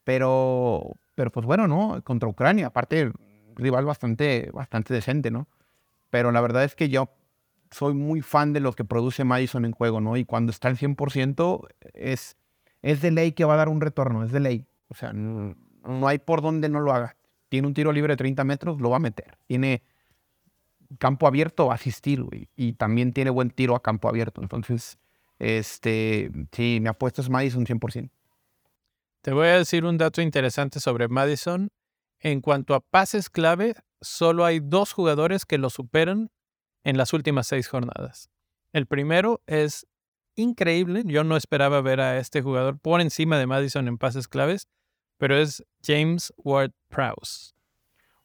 Pero, 0.03 0.95
pero 1.15 1.31
pues 1.31 1.45
bueno, 1.45 1.67
¿no? 1.67 2.01
Contra 2.03 2.29
Ucrania, 2.29 2.67
aparte, 2.67 3.11
rival 3.55 3.85
bastante, 3.85 4.49
bastante 4.53 4.93
decente, 4.93 5.29
¿no? 5.29 5.47
Pero 6.09 6.31
la 6.31 6.41
verdad 6.41 6.63
es 6.63 6.75
que 6.75 6.89
yo 6.89 7.09
soy 7.71 7.93
muy 7.93 8.21
fan 8.21 8.53
de 8.53 8.59
lo 8.59 8.73
que 8.73 8.83
produce 8.83 9.23
Madison 9.23 9.65
en 9.65 9.71
juego, 9.71 10.01
¿no? 10.01 10.17
Y 10.17 10.25
cuando 10.25 10.51
está 10.51 10.67
al 10.67 10.77
100% 10.77 11.67
es, 11.93 12.37
es 12.81 13.01
de 13.01 13.11
ley 13.11 13.31
que 13.33 13.45
va 13.45 13.53
a 13.53 13.57
dar 13.57 13.69
un 13.69 13.81
retorno, 13.81 14.23
es 14.23 14.31
de 14.31 14.39
ley. 14.39 14.65
O 14.87 14.95
sea, 14.95 15.13
no, 15.13 15.55
hay 16.07 16.19
por 16.19 16.41
donde 16.41 16.69
no 16.69 16.79
lo 16.79 16.93
haga. 16.93 17.15
Tiene 17.47 17.67
un 17.67 17.73
tiro 17.73 17.91
libre 17.91 18.13
de 18.13 18.17
30 18.17 18.43
metros, 18.43 18.81
lo 18.81 18.89
va 18.89 18.97
a 18.97 18.99
meter. 18.99 19.37
Tiene 19.47 19.83
campo 20.97 21.27
abierto, 21.27 21.67
va 21.67 21.73
a 21.73 21.75
asistir, 21.75 22.23
güey. 22.23 22.49
Y 22.55 22.73
también 22.73 23.13
tiene 23.13 23.29
buen 23.29 23.51
tiro 23.51 23.75
a 23.75 23.81
campo 23.81 24.09
abierto. 24.09 24.41
Entonces, 24.41 24.97
este, 25.37 26.31
sí, 26.51 26.79
me 26.81 26.89
apuesto 26.89 27.21
es 27.21 27.29
Madison 27.29 27.65
100%. 27.65 28.09
Te 29.21 29.31
voy 29.31 29.47
a 29.47 29.57
decir 29.57 29.85
un 29.85 29.97
dato 29.97 30.21
interesante 30.21 30.79
sobre 30.79 31.07
Madison. 31.07 31.69
En 32.19 32.41
cuanto 32.41 32.73
a 32.73 32.79
pases 32.79 33.29
clave, 33.29 33.75
solo 34.01 34.45
hay 34.45 34.59
dos 34.59 34.93
jugadores 34.93 35.45
que 35.45 35.57
lo 35.57 35.69
superan 35.69 36.31
en 36.83 36.97
las 36.97 37.13
últimas 37.13 37.47
seis 37.47 37.67
jornadas. 37.67 38.29
El 38.73 38.85
primero 38.85 39.41
es 39.47 39.87
increíble. 40.35 41.03
Yo 41.05 41.23
no 41.23 41.35
esperaba 41.35 41.81
ver 41.81 42.01
a 42.01 42.17
este 42.17 42.41
jugador 42.41 42.79
por 42.79 43.01
encima 43.01 43.37
de 43.37 43.47
Madison 43.47 43.87
en 43.87 43.97
pases 43.97 44.27
claves, 44.27 44.67
pero 45.17 45.37
es 45.37 45.63
James 45.83 46.33
Ward 46.37 46.71
Prowse. 46.87 47.53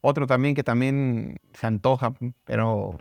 Otro 0.01 0.27
también 0.27 0.55
que 0.55 0.63
también 0.63 1.39
se 1.55 1.67
antoja, 1.67 2.15
pero 2.45 2.99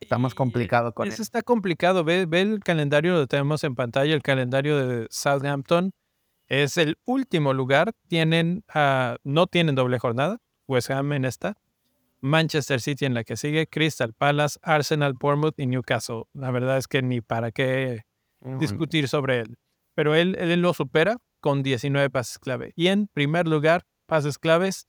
está 0.00 0.18
más 0.18 0.34
complicado 0.34 0.92
con 0.92 1.08
Eso 1.08 1.22
está 1.22 1.42
complicado. 1.42 2.04
Ve, 2.04 2.26
ve 2.26 2.42
el 2.42 2.60
calendario, 2.60 3.14
lo 3.14 3.26
tenemos 3.26 3.64
en 3.64 3.74
pantalla, 3.74 4.14
el 4.14 4.22
calendario 4.22 4.76
de 4.76 5.06
Southampton. 5.10 5.92
Es 6.46 6.76
el 6.76 6.98
último 7.04 7.52
lugar. 7.54 7.92
Tienen, 8.08 8.64
uh, 8.74 9.16
no 9.24 9.46
tienen 9.46 9.74
doble 9.74 9.98
jornada. 9.98 10.38
West 10.66 10.90
Ham 10.90 11.12
en 11.12 11.24
esta. 11.24 11.56
Manchester 12.20 12.80
City 12.80 13.04
en 13.04 13.14
la 13.14 13.24
que 13.24 13.36
sigue. 13.36 13.66
Crystal 13.66 14.12
Palace, 14.12 14.58
Arsenal, 14.62 15.14
Bournemouth 15.14 15.58
y 15.58 15.66
Newcastle. 15.66 16.24
La 16.32 16.50
verdad 16.50 16.78
es 16.78 16.88
que 16.88 17.02
ni 17.02 17.20
para 17.20 17.50
qué 17.50 18.02
discutir 18.58 19.08
sobre 19.08 19.40
él. 19.40 19.56
Pero 19.94 20.14
él, 20.14 20.36
él 20.38 20.60
lo 20.60 20.74
supera 20.74 21.16
con 21.40 21.62
19 21.62 22.10
pases 22.10 22.38
clave. 22.38 22.72
Y 22.76 22.88
en 22.88 23.08
primer 23.08 23.48
lugar, 23.48 23.84
pases 24.06 24.38
claves, 24.38 24.88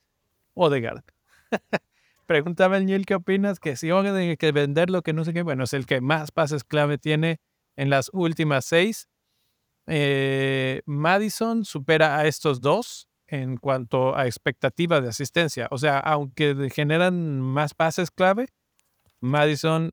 Odegaard. 0.53 1.03
Preguntaba 2.25 2.77
el 2.77 2.85
Neil 2.85 3.05
qué 3.05 3.15
opinas, 3.15 3.59
que 3.59 3.75
si 3.75 3.89
hay 3.89 4.37
que 4.37 4.51
venderlo, 4.51 5.01
que 5.01 5.13
no 5.13 5.25
sé 5.25 5.33
qué. 5.33 5.41
Bueno, 5.41 5.63
es 5.63 5.73
el 5.73 5.87
que 5.87 5.99
más 5.99 6.31
pases 6.31 6.63
clave 6.63 6.99
tiene 6.99 7.39
en 7.75 7.89
las 7.89 8.11
últimas 8.13 8.65
seis. 8.65 9.07
Eh, 9.87 10.83
Madison 10.85 11.65
supera 11.65 12.19
a 12.19 12.27
estos 12.27 12.61
dos 12.61 13.08
en 13.29 13.57
cuanto 13.57 14.15
a 14.15 14.25
expectativa 14.25 15.01
de 15.01 15.09
asistencia. 15.09 15.67
O 15.71 15.77
sea, 15.77 15.99
aunque 15.99 16.69
generan 16.73 17.39
más 17.41 17.73
pases 17.73 18.11
clave, 18.11 18.47
Madison 19.21 19.91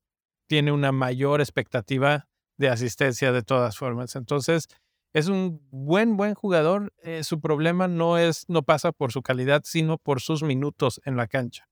tiene 0.49 0.73
una 0.73 0.93
mayor 0.93 1.41
expectativa 1.41 2.29
de 2.57 2.69
asistencia 2.69 3.33
de 3.33 3.43
todas 3.43 3.77
formas. 3.77 4.17
Entonces, 4.17 4.69
es 5.13 5.29
un 5.29 5.61
buen, 5.71 6.17
buen 6.17 6.35
jugador. 6.35 6.93
Eh, 7.03 7.25
su 7.25 7.41
problema 7.41 7.89
no, 7.89 8.19
es, 8.19 8.45
no 8.49 8.63
pasa 8.63 8.93
por 8.93 9.13
su 9.13 9.23
calidad, 9.23 9.63
sino 9.65 9.99
por 9.99 10.21
sus 10.21 10.43
minutos 10.43 11.01
en 11.05 11.17
la 11.17 11.27
cancha. 11.27 11.69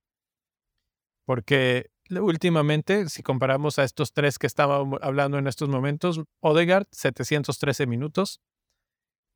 Porque 1.26 1.90
últimamente, 2.10 3.08
si 3.08 3.22
comparamos 3.22 3.78
a 3.78 3.84
estos 3.84 4.12
tres 4.12 4.38
que 4.38 4.46
estábamos 4.46 4.98
hablando 5.02 5.38
en 5.38 5.46
estos 5.46 5.68
momentos, 5.68 6.20
Odegaard, 6.40 6.86
713 6.90 7.86
minutos, 7.86 8.40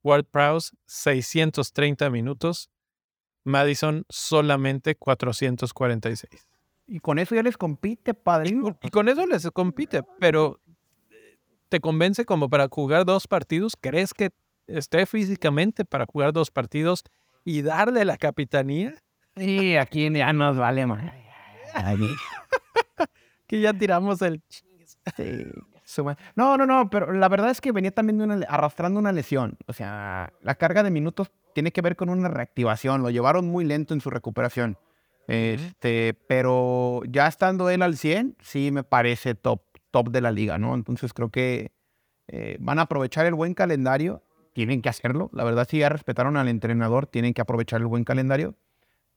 Ward 0.03 0.25
Prowse, 0.25 0.77
630 0.87 2.11
minutos, 2.11 2.71
Madison, 3.45 4.05
solamente 4.09 4.95
446. 4.95 6.49
Y 6.87 7.01
con 7.01 7.19
eso 7.19 7.35
ya 7.35 7.43
les 7.43 7.57
compite, 7.57 8.15
padrino. 8.15 8.79
Y 8.83 8.91
con 8.91 9.09
eso 9.09 9.27
les 9.27 9.51
compite, 9.51 10.03
pero 10.19 10.61
¿te 11.69 11.81
convence 11.81 12.25
como 12.25 12.49
para 12.49 12.69
jugar 12.69 13.05
dos 13.05 13.27
partidos? 13.27 13.77
¿Crees 13.79 14.15
que 14.15 14.31
esté 14.67 15.07
físicamente 15.07 15.85
para 15.85 16.07
jugar 16.07 16.33
dos 16.33 16.51
partidos 16.51 17.05
y 17.45 17.63
darle 17.63 18.05
la 18.05 18.17
capitanía? 18.17 18.95
Sí, 19.37 19.77
aquí 19.77 20.11
ya 20.11 20.33
nos 20.33 20.57
vale 20.57 20.87
más. 20.87 21.13
que 23.47 23.61
ya 23.61 23.73
tiramos 23.73 24.23
el... 24.23 24.43
No, 26.37 26.57
no, 26.57 26.67
no, 26.67 26.91
pero 26.91 27.13
la 27.13 27.29
verdad 27.29 27.51
es 27.51 27.61
que 27.61 27.73
venía 27.73 27.91
también 27.91 28.45
arrastrando 28.49 28.99
una 29.01 29.13
lesión. 29.13 29.57
O 29.67 29.73
sea, 29.73 30.33
la 30.43 30.55
carga 30.55 30.83
de 30.83 30.91
minutos 30.91 31.31
tiene 31.55 31.73
que 31.73 31.81
ver 31.81 31.97
con 31.97 32.11
una 32.11 32.29
reactivación. 32.29 33.03
Lo 33.03 33.11
llevaron 33.11 33.47
muy 33.47 33.65
lento 33.65 33.95
en 33.95 34.01
su 34.01 34.11
recuperación. 34.11 34.77
Este, 35.27 36.15
pero 36.27 37.03
ya 37.09 37.27
estando 37.27 37.69
él 37.71 37.83
al 37.83 37.97
100, 37.97 38.37
sí 38.41 38.71
me 38.71 38.83
parece 38.83 39.35
top 39.35 39.61
top 39.91 40.11
de 40.11 40.21
la 40.21 40.31
liga, 40.31 40.59
¿no? 40.59 40.75
Entonces 40.75 41.13
creo 41.13 41.31
que 41.31 41.73
eh, 42.29 42.57
van 42.61 42.79
a 42.79 42.83
aprovechar 42.83 43.27
el 43.27 43.35
buen 43.35 43.55
calendario, 43.55 44.23
tienen 44.53 44.83
que 44.83 44.89
hacerlo. 44.89 45.31
La 45.33 45.45
verdad, 45.45 45.67
si 45.69 45.79
ya 45.79 45.89
respetaron 45.89 46.37
al 46.37 46.49
entrenador, 46.49 47.07
tienen 47.07 47.35
que 47.35 47.41
aprovechar 47.41 47.81
el 47.81 47.87
buen 47.87 48.05
calendario 48.05 48.55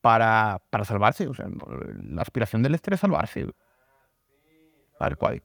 para, 0.02 0.62
para 0.70 0.86
salvarse. 0.86 1.28
O 1.28 1.34
sea, 1.34 1.48
la 2.04 2.22
aspiración 2.22 2.64
del 2.64 2.76
estrés 2.76 2.98
es 2.98 3.02
salvarse. 3.02 3.48
Tal 4.98 5.18
cual. 5.18 5.42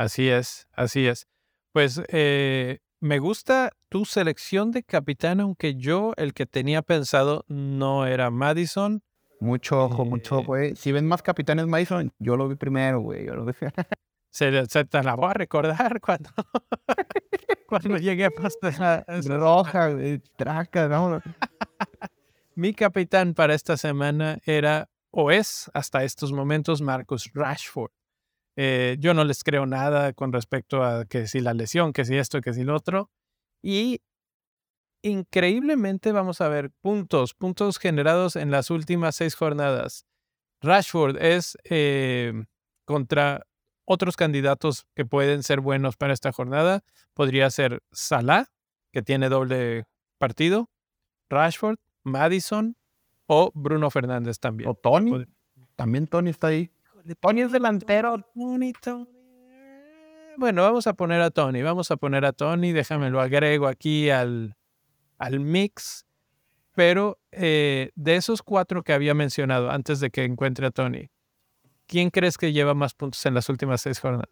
Así 0.00 0.30
es, 0.30 0.66
así 0.72 1.06
es. 1.06 1.28
Pues 1.72 2.00
eh, 2.08 2.78
me 3.00 3.18
gusta 3.18 3.72
tu 3.90 4.06
selección 4.06 4.70
de 4.70 4.82
capitán, 4.82 5.40
aunque 5.40 5.74
yo 5.74 6.14
el 6.16 6.32
que 6.32 6.46
tenía 6.46 6.80
pensado 6.80 7.44
no 7.48 8.06
era 8.06 8.30
Madison. 8.30 9.02
Mucho 9.40 9.84
ojo, 9.84 10.06
mucho 10.06 10.38
ojo, 10.38 10.46
güey. 10.46 10.74
Si 10.74 10.90
ven 10.90 11.06
más 11.06 11.20
capitanes 11.20 11.66
Madison, 11.66 12.14
yo 12.18 12.38
lo 12.38 12.48
vi 12.48 12.54
primero, 12.54 13.00
güey. 13.00 13.26
Yo 13.26 13.34
lo 13.34 13.44
vi. 13.44 13.52
se, 14.30 14.64
se, 14.64 14.86
te 14.86 15.02
la 15.02 15.16
voy 15.16 15.28
a 15.28 15.34
recordar 15.34 16.00
cuando, 16.00 16.30
cuando 17.68 17.98
llegué 17.98 18.24
a 18.24 18.30
pasar 18.30 19.04
roja. 19.06 19.90
Traca, 20.36 20.88
vámonos. 20.88 21.22
Mi 22.54 22.72
capitán 22.72 23.34
para 23.34 23.52
esta 23.52 23.76
semana 23.76 24.38
era 24.46 24.88
o 25.10 25.30
es 25.30 25.70
hasta 25.74 26.04
estos 26.04 26.32
momentos 26.32 26.80
Marcus 26.80 27.30
Rashford. 27.34 27.90
Eh, 28.56 28.96
yo 28.98 29.14
no 29.14 29.24
les 29.24 29.44
creo 29.44 29.66
nada 29.66 30.12
con 30.12 30.32
respecto 30.32 30.82
a 30.82 31.04
que 31.04 31.26
si 31.26 31.40
la 31.40 31.54
lesión, 31.54 31.92
que 31.92 32.04
si 32.04 32.16
esto, 32.16 32.40
que 32.40 32.52
si 32.52 32.64
lo 32.64 32.74
otro. 32.74 33.10
Y 33.62 34.00
increíblemente 35.02 36.12
vamos 36.12 36.40
a 36.40 36.48
ver 36.48 36.70
puntos, 36.82 37.34
puntos 37.34 37.78
generados 37.78 38.36
en 38.36 38.50
las 38.50 38.70
últimas 38.70 39.16
seis 39.16 39.34
jornadas. 39.34 40.06
Rashford 40.62 41.16
es 41.22 41.56
eh, 41.64 42.32
contra 42.84 43.46
otros 43.86 44.16
candidatos 44.16 44.86
que 44.94 45.04
pueden 45.04 45.42
ser 45.42 45.60
buenos 45.60 45.96
para 45.96 46.12
esta 46.12 46.32
jornada. 46.32 46.82
Podría 47.14 47.50
ser 47.50 47.82
Salah, 47.92 48.46
que 48.92 49.02
tiene 49.02 49.28
doble 49.28 49.84
partido, 50.18 50.70
Rashford, 51.28 51.78
Madison 52.02 52.76
o 53.26 53.52
Bruno 53.54 53.90
Fernández 53.90 54.38
también. 54.38 54.68
O 54.68 54.74
Tony. 54.74 55.24
También 55.76 56.06
Tony 56.06 56.30
está 56.30 56.48
ahí. 56.48 56.70
Tony 57.20 57.42
es 57.42 57.52
delantero. 57.52 58.24
Tony. 58.34 58.72
Bueno, 60.36 60.62
vamos 60.62 60.86
a 60.86 60.94
poner 60.94 61.20
a 61.20 61.30
Tony. 61.30 61.62
Vamos 61.62 61.90
a 61.90 61.96
poner 61.96 62.24
a 62.24 62.32
Tony. 62.32 62.72
Déjame 62.72 63.10
lo 63.10 63.20
agrego 63.20 63.66
aquí 63.66 64.10
al, 64.10 64.56
al 65.18 65.40
mix, 65.40 66.06
pero 66.74 67.18
eh, 67.30 67.90
de 67.94 68.16
esos 68.16 68.42
cuatro 68.42 68.82
que 68.82 68.92
había 68.92 69.14
mencionado 69.14 69.70
antes 69.70 70.00
de 70.00 70.10
que 70.10 70.24
encuentre 70.24 70.66
a 70.66 70.70
Tony, 70.70 71.10
¿quién 71.86 72.10
crees 72.10 72.38
que 72.38 72.52
lleva 72.52 72.74
más 72.74 72.94
puntos 72.94 73.24
en 73.26 73.34
las 73.34 73.48
últimas 73.48 73.82
seis 73.82 74.00
jornadas? 74.00 74.30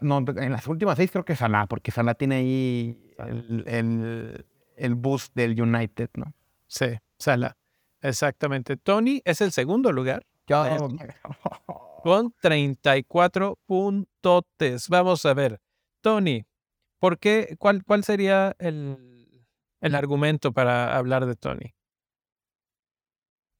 no, 0.00 0.24
en 0.36 0.52
las 0.52 0.66
últimas 0.68 0.96
seis 0.96 1.10
creo 1.10 1.24
que 1.24 1.36
Salah, 1.36 1.66
porque 1.66 1.90
Salah 1.90 2.14
tiene 2.14 2.36
ahí 2.36 3.14
el, 3.66 4.44
el, 4.76 4.94
boost 4.94 5.34
del 5.34 5.60
United, 5.60 6.08
¿no? 6.14 6.32
Sí, 6.66 6.86
Salah. 7.18 7.56
Exactamente. 8.00 8.76
Tony 8.76 9.20
es 9.24 9.40
el 9.40 9.52
segundo 9.52 9.92
lugar. 9.92 10.24
con 12.02 12.34
34 12.40 13.58
puntotes. 13.66 14.88
Vamos 14.88 15.24
a 15.26 15.34
ver. 15.34 15.60
Tony, 16.00 16.44
¿por 16.98 17.18
qué? 17.18 17.56
¿Cuál, 17.58 17.84
cuál 17.84 18.04
sería 18.04 18.56
el, 18.58 19.46
el 19.80 19.94
argumento 19.94 20.52
para 20.52 20.96
hablar 20.96 21.26
de 21.26 21.36
Tony? 21.36 21.74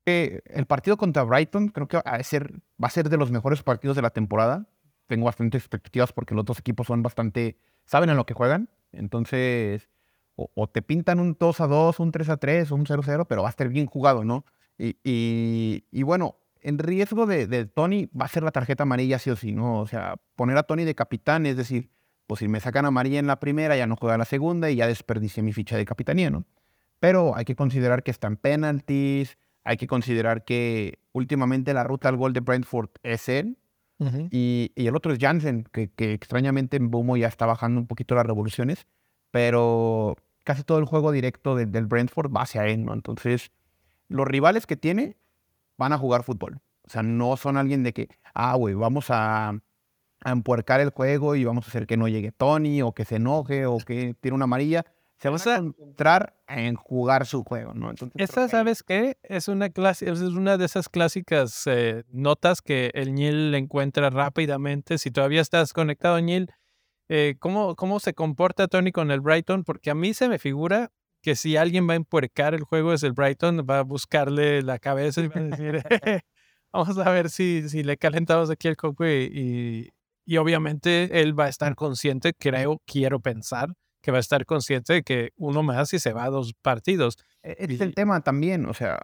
el 0.06 0.66
partido 0.66 0.96
contra 0.96 1.22
Brighton 1.22 1.68
creo 1.68 1.86
que 1.86 1.98
va 1.98 2.02
a, 2.04 2.22
ser, 2.24 2.52
va 2.82 2.88
a 2.88 2.90
ser 2.90 3.08
de 3.08 3.16
los 3.16 3.30
mejores 3.30 3.62
partidos 3.62 3.94
de 3.94 4.02
la 4.02 4.10
temporada. 4.10 4.66
Tengo 5.06 5.26
bastantes 5.26 5.62
expectativas 5.62 6.12
porque 6.12 6.34
los 6.34 6.44
dos 6.44 6.58
equipos 6.58 6.88
son 6.88 7.02
bastante, 7.02 7.58
saben 7.84 8.10
a 8.10 8.14
lo 8.14 8.26
que 8.26 8.34
juegan. 8.34 8.68
Entonces, 8.92 9.88
o, 10.34 10.66
te 10.68 10.82
pintan 10.82 11.20
un 11.20 11.36
2 11.38 11.60
a 11.60 11.66
2, 11.66 12.00
un 12.00 12.12
3 12.12 12.28
a 12.30 12.36
3, 12.38 12.70
un 12.70 12.86
0 12.86 13.02
a 13.02 13.04
0, 13.04 13.24
pero 13.26 13.42
va 13.42 13.48
a 13.48 13.50
estar 13.50 13.68
bien 13.68 13.86
jugado, 13.86 14.24
¿no? 14.24 14.44
Y, 14.78 15.84
y, 15.90 16.02
bueno, 16.02 16.36
en 16.62 16.78
riesgo 16.78 17.26
de, 17.26 17.46
de, 17.46 17.66
Tony 17.66 18.08
va 18.18 18.26
a 18.26 18.28
ser 18.28 18.42
la 18.42 18.50
tarjeta 18.50 18.82
amarilla 18.82 19.18
sí 19.18 19.30
o 19.30 19.36
sí, 19.36 19.52
¿no? 19.52 19.80
O 19.80 19.86
sea, 19.86 20.16
poner 20.36 20.56
a 20.56 20.62
Tony 20.62 20.84
de 20.84 20.94
capitán, 20.94 21.46
es 21.46 21.56
decir, 21.56 21.90
pues 22.26 22.40
si 22.40 22.48
me 22.48 22.60
sacan 22.60 22.86
amarilla 22.86 23.18
en 23.18 23.26
la 23.26 23.40
primera, 23.40 23.76
ya 23.76 23.86
no 23.86 23.96
juega 23.96 24.16
la 24.16 24.24
segunda 24.24 24.70
y 24.70 24.76
ya 24.76 24.86
desperdicié 24.86 25.42
mi 25.42 25.52
ficha 25.52 25.76
de 25.76 25.84
capitanía, 25.84 26.30
¿no? 26.30 26.44
Pero 26.98 27.34
hay 27.34 27.44
que 27.44 27.56
considerar 27.56 28.02
que 28.02 28.10
están 28.10 28.36
penalties, 28.36 29.38
hay 29.64 29.76
que 29.76 29.86
considerar 29.86 30.44
que 30.44 30.98
últimamente 31.12 31.74
la 31.74 31.84
ruta 31.84 32.08
al 32.08 32.16
gol 32.16 32.32
de 32.32 32.40
Brentford 32.40 32.90
es 33.02 33.28
él, 33.28 33.56
y, 34.30 34.72
y, 34.74 34.86
el 34.86 34.96
otro 34.96 35.12
es 35.12 35.18
Jansen, 35.18 35.64
que, 35.72 35.90
que, 35.90 36.14
extrañamente 36.14 36.78
en 36.78 36.90
Bumo 36.90 37.18
ya 37.18 37.28
está 37.28 37.44
bajando 37.44 37.82
un 37.82 37.86
poquito 37.86 38.14
las 38.14 38.24
revoluciones, 38.24 38.86
pero 39.30 40.16
casi 40.42 40.62
todo 40.62 40.78
el 40.78 40.86
juego 40.86 41.12
directo 41.12 41.54
del 41.54 41.86
Brentford 41.86 42.34
va 42.34 42.42
hacia 42.42 42.66
él, 42.66 42.86
¿no? 42.86 42.94
Entonces, 42.94 43.50
los 44.08 44.26
rivales 44.26 44.66
que 44.66 44.76
tiene 44.76 45.16
van 45.80 45.94
a 45.94 45.98
jugar 45.98 46.22
fútbol. 46.22 46.60
O 46.82 46.90
sea, 46.90 47.02
no 47.02 47.36
son 47.36 47.56
alguien 47.56 47.82
de 47.82 47.92
que, 47.92 48.08
ah, 48.34 48.54
güey, 48.54 48.74
vamos 48.74 49.06
a, 49.08 49.48
a 49.48 50.30
empuercar 50.30 50.80
el 50.80 50.90
juego 50.90 51.34
y 51.34 51.44
vamos 51.44 51.64
a 51.64 51.68
hacer 51.68 51.86
que 51.86 51.96
no 51.96 52.06
llegue 52.06 52.32
Tony 52.32 52.82
o 52.82 52.92
que 52.92 53.06
se 53.06 53.16
enoje 53.16 53.64
o 53.64 53.78
que 53.78 54.14
tiene 54.20 54.34
una 54.34 54.44
amarilla 54.44 54.84
se 55.20 55.28
van 55.28 55.40
a 55.40 55.58
concentrar 55.58 56.34
en 56.48 56.76
jugar 56.76 57.26
su 57.26 57.44
juego, 57.44 57.74
¿no? 57.74 57.90
Entonces, 57.90 58.18
esta, 58.18 58.48
¿sabes 58.48 58.82
qué? 58.82 59.18
Es 59.22 59.48
una, 59.48 59.68
clase, 59.68 60.10
es 60.10 60.20
una 60.20 60.56
de 60.56 60.64
esas 60.64 60.88
clásicas 60.88 61.66
eh, 61.66 62.04
notas 62.08 62.62
que 62.62 62.90
el 62.94 63.14
Nil 63.14 63.54
encuentra 63.54 64.08
rápidamente. 64.08 64.96
Si 64.96 65.10
todavía 65.10 65.42
estás 65.42 65.74
conectado, 65.74 66.18
Nil, 66.22 66.50
eh, 67.10 67.34
¿cómo, 67.38 67.76
¿cómo 67.76 68.00
se 68.00 68.14
comporta 68.14 68.66
Tony 68.66 68.92
con 68.92 69.10
el 69.10 69.20
Brighton? 69.20 69.62
Porque 69.62 69.90
a 69.90 69.94
mí 69.94 70.14
se 70.14 70.26
me 70.26 70.38
figura 70.38 70.90
que 71.22 71.36
si 71.36 71.56
alguien 71.56 71.88
va 71.88 71.94
a 71.94 71.96
empuercar 71.96 72.54
el 72.54 72.62
juego 72.62 72.92
es 72.92 73.02
el 73.02 73.12
Brighton, 73.12 73.66
va 73.68 73.80
a 73.80 73.82
buscarle 73.82 74.62
la 74.62 74.78
cabeza 74.78 75.20
y 75.20 75.28
va 75.28 75.40
a 75.40 75.44
decir, 75.44 75.82
vamos 76.72 76.98
a 76.98 77.10
ver 77.10 77.30
si, 77.30 77.68
si 77.68 77.82
le 77.82 77.96
calentamos 77.96 78.50
aquí 78.50 78.68
el 78.68 78.76
coco 78.76 79.06
y, 79.06 79.90
y 80.24 80.36
obviamente 80.36 81.20
él 81.20 81.38
va 81.38 81.46
a 81.46 81.48
estar 81.48 81.74
consciente, 81.74 82.32
creo, 82.34 82.80
quiero 82.86 83.20
pensar, 83.20 83.74
que 84.00 84.10
va 84.10 84.18
a 84.18 84.20
estar 84.20 84.46
consciente 84.46 84.92
de 84.94 85.02
que 85.02 85.30
uno 85.36 85.62
más 85.62 85.92
y 85.92 85.98
se 85.98 86.12
va 86.12 86.24
a 86.24 86.30
dos 86.30 86.54
partidos. 86.62 87.16
E-, 87.42 87.56
es 87.58 87.80
el 87.80 87.94
tema 87.94 88.20
también, 88.20 88.66
o 88.66 88.74
sea. 88.74 89.00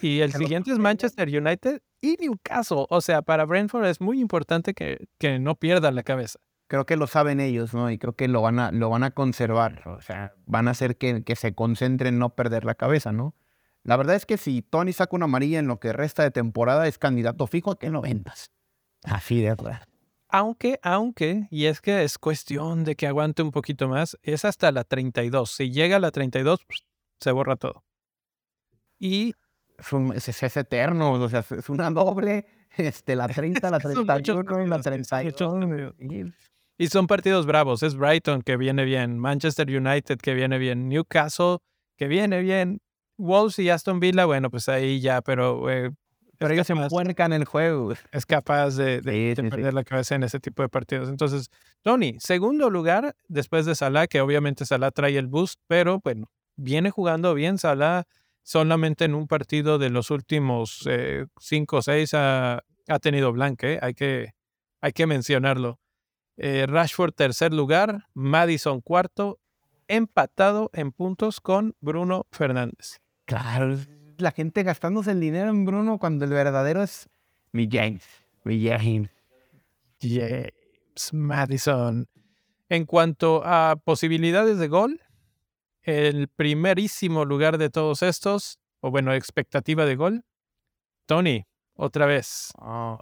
Y 0.00 0.20
el 0.20 0.32
siguiente 0.32 0.72
es 0.72 0.78
Manchester 0.78 1.28
United 1.28 1.80
y 2.00 2.16
Newcastle. 2.18 2.86
O 2.88 3.00
sea, 3.00 3.22
para 3.22 3.44
Brentford 3.44 3.86
es 3.86 4.00
muy 4.00 4.20
importante 4.20 4.74
que, 4.74 5.06
que 5.18 5.38
no 5.38 5.54
pierdan 5.54 5.94
la 5.94 6.02
cabeza. 6.02 6.40
Creo 6.72 6.86
que 6.86 6.96
lo 6.96 7.06
saben 7.06 7.38
ellos, 7.38 7.74
¿no? 7.74 7.90
Y 7.90 7.98
creo 7.98 8.16
que 8.16 8.28
lo 8.28 8.40
van 8.40 8.58
a, 8.58 8.72
lo 8.72 8.88
van 8.88 9.04
a 9.04 9.10
conservar. 9.10 9.86
O 9.86 10.00
sea, 10.00 10.32
van 10.46 10.68
a 10.68 10.70
hacer 10.70 10.96
que, 10.96 11.22
que 11.22 11.36
se 11.36 11.54
concentren 11.54 12.14
en 12.14 12.18
no 12.18 12.34
perder 12.34 12.64
la 12.64 12.74
cabeza, 12.74 13.12
¿no? 13.12 13.34
La 13.82 13.98
verdad 13.98 14.16
es 14.16 14.24
que 14.24 14.38
si 14.38 14.62
Tony 14.62 14.94
saca 14.94 15.14
una 15.14 15.26
amarilla 15.26 15.58
en 15.58 15.66
lo 15.66 15.78
que 15.78 15.92
resta 15.92 16.22
de 16.22 16.30
temporada, 16.30 16.88
es 16.88 16.96
candidato 16.96 17.46
fijo 17.46 17.72
a 17.72 17.78
que 17.78 17.90
no 17.90 18.00
vendas. 18.00 18.52
Así 19.04 19.42
de 19.42 19.50
verdad. 19.50 19.82
Aunque, 20.30 20.80
aunque, 20.82 21.46
y 21.50 21.66
es 21.66 21.82
que 21.82 22.04
es 22.04 22.16
cuestión 22.16 22.84
de 22.84 22.96
que 22.96 23.06
aguante 23.06 23.42
un 23.42 23.50
poquito 23.50 23.86
más, 23.86 24.18
es 24.22 24.46
hasta 24.46 24.72
la 24.72 24.84
32. 24.84 25.50
Si 25.50 25.70
llega 25.72 25.96
a 25.96 26.00
la 26.00 26.10
32, 26.10 26.60
se 27.20 27.32
borra 27.32 27.56
todo. 27.56 27.84
Y 28.98 29.34
es, 30.14 30.42
es, 30.42 30.56
eterno, 30.56 31.12
o 31.12 31.28
sea, 31.28 31.44
es 31.50 31.68
una 31.68 31.90
doble, 31.90 32.46
este, 32.78 33.14
la 33.14 33.28
30, 33.28 33.70
la 33.70 33.78
31 33.78 34.64
y 34.64 34.68
la 34.68 34.80
32. 34.80 35.34
Y 36.82 36.88
son 36.88 37.06
partidos 37.06 37.46
bravos, 37.46 37.84
es 37.84 37.94
Brighton 37.94 38.42
que 38.42 38.56
viene 38.56 38.84
bien, 38.84 39.16
Manchester 39.16 39.68
United 39.68 40.18
que 40.18 40.34
viene 40.34 40.58
bien, 40.58 40.88
Newcastle 40.88 41.58
que 41.96 42.08
viene 42.08 42.40
bien, 42.40 42.80
Wolves 43.16 43.60
y 43.60 43.70
Aston 43.70 44.00
Villa, 44.00 44.24
bueno, 44.24 44.50
pues 44.50 44.68
ahí 44.68 45.00
ya, 45.00 45.22
pero 45.22 45.70
eh, 45.70 45.92
pero 46.38 46.54
ellos 46.54 46.66
se 46.66 46.72
en 46.72 47.32
el 47.34 47.44
juego. 47.44 47.92
Es 48.10 48.26
capaz 48.26 48.74
de, 48.74 49.00
perder 49.00 49.74
la 49.74 49.84
cabeza 49.84 50.16
en 50.16 50.24
ese 50.24 50.40
tipo 50.40 50.64
de 50.64 50.68
partidos. 50.68 51.08
Entonces, 51.08 51.50
Tony, 51.82 52.16
segundo 52.18 52.68
lugar 52.68 53.14
después 53.28 53.64
de 53.64 53.76
Salah, 53.76 54.08
que 54.08 54.20
obviamente 54.20 54.66
Salah 54.66 54.90
trae 54.90 55.16
el 55.16 55.28
boost, 55.28 55.60
pero 55.68 56.00
bueno, 56.02 56.32
viene 56.56 56.90
jugando 56.90 57.32
bien 57.34 57.58
Salah. 57.58 58.02
Solamente 58.42 59.04
en 59.04 59.14
un 59.14 59.28
partido 59.28 59.78
de 59.78 59.88
los 59.88 60.10
últimos 60.10 60.82
eh, 60.90 61.26
cinco 61.38 61.76
o 61.76 61.82
seis 61.82 62.12
ha, 62.12 62.60
tenido 63.00 63.30
blanque, 63.30 63.78
hay, 63.80 63.94
que, 63.94 64.32
hay 64.80 64.90
que 64.90 65.06
mencionarlo. 65.06 65.78
Eh, 66.36 66.66
Rashford 66.66 67.12
tercer 67.12 67.52
lugar, 67.52 68.06
Madison 68.14 68.80
cuarto, 68.80 69.38
empatado 69.88 70.70
en 70.72 70.92
puntos 70.92 71.40
con 71.40 71.76
Bruno 71.80 72.26
Fernández. 72.30 73.00
Claro, 73.26 73.76
la 74.18 74.32
gente 74.32 74.62
gastándose 74.62 75.10
el 75.10 75.20
dinero 75.20 75.50
en 75.50 75.64
Bruno 75.64 75.98
cuando 75.98 76.24
el 76.24 76.30
verdadero 76.30 76.82
es 76.82 77.08
mi 77.52 77.68
James. 77.70 78.04
Mi 78.44 78.66
James. 78.66 79.10
James 80.00 81.12
Madison. 81.12 82.08
En 82.68 82.86
cuanto 82.86 83.42
a 83.44 83.76
posibilidades 83.76 84.58
de 84.58 84.68
gol, 84.68 85.00
el 85.82 86.28
primerísimo 86.28 87.24
lugar 87.24 87.58
de 87.58 87.68
todos 87.68 88.02
estos, 88.02 88.58
o 88.80 88.90
bueno, 88.90 89.12
expectativa 89.12 89.84
de 89.84 89.96
gol, 89.96 90.24
Tony, 91.06 91.44
otra 91.74 92.06
vez. 92.06 92.52
Oh, 92.58 92.98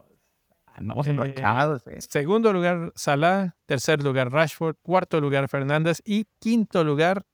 eh, 1.87 2.01
segundo 2.01 2.53
lugar, 2.53 2.93
Salah. 2.95 3.57
Tercer 3.67 4.03
lugar, 4.03 4.31
Rashford. 4.33 4.77
Cuarto 4.83 5.21
lugar, 5.21 5.49
Fernández. 5.49 6.01
Y 6.05 6.27
quinto 6.39 6.85
lugar, 6.85 7.27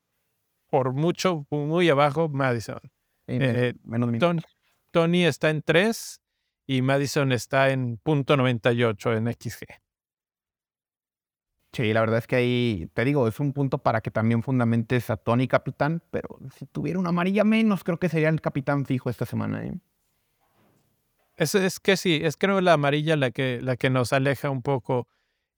por 0.69 0.93
mucho, 0.93 1.47
muy 1.51 1.89
abajo, 1.89 2.29
Madison. 2.29 2.81
Eh, 3.29 3.75
Tony, 4.91 5.25
está 5.25 5.51
en 5.51 5.63
3 5.63 6.21
y 6.67 6.83
Madison 6.83 7.33
está 7.33 7.71
en 7.71 7.99
punto 7.99 8.37
98 8.37 9.13
en 9.15 9.33
XG. 9.33 9.67
Sí, 11.73 11.93
la 11.93 12.01
verdad 12.01 12.19
es 12.19 12.27
que 12.27 12.37
ahí, 12.37 12.91
te 12.95 13.05
digo, 13.05 13.29
es 13.29 13.39
un 13.39 13.53
punto 13.53 13.79
para 13.79 14.01
que 14.01 14.11
también 14.11 14.43
fundamentes 14.43 15.11
a 15.11 15.19
Tony 15.19 15.47
capitán, 15.47 16.03
pero 16.11 16.39
si 16.57 16.65
tuviera 16.65 16.99
una 16.99 17.11
amarilla 17.11 17.45
menos, 17.45 17.85
creo 17.85 17.99
que 17.99 18.09
sería 18.09 18.31
el 18.31 18.41
capitán 18.41 18.87
fijo 18.87 19.11
esta 19.11 19.27
semana. 19.27 19.67
¿eh? 19.67 19.75
Es, 21.37 21.81
que 21.81 21.97
sí, 21.97 22.21
es 22.23 22.37
creo 22.37 22.61
la 22.61 22.73
amarilla 22.73 23.17
la 23.17 23.31
que, 23.31 23.61
la 23.61 23.77
que 23.77 23.91
nos 23.91 24.13
aleja 24.13 24.51
un 24.51 24.63
poco. 24.63 25.07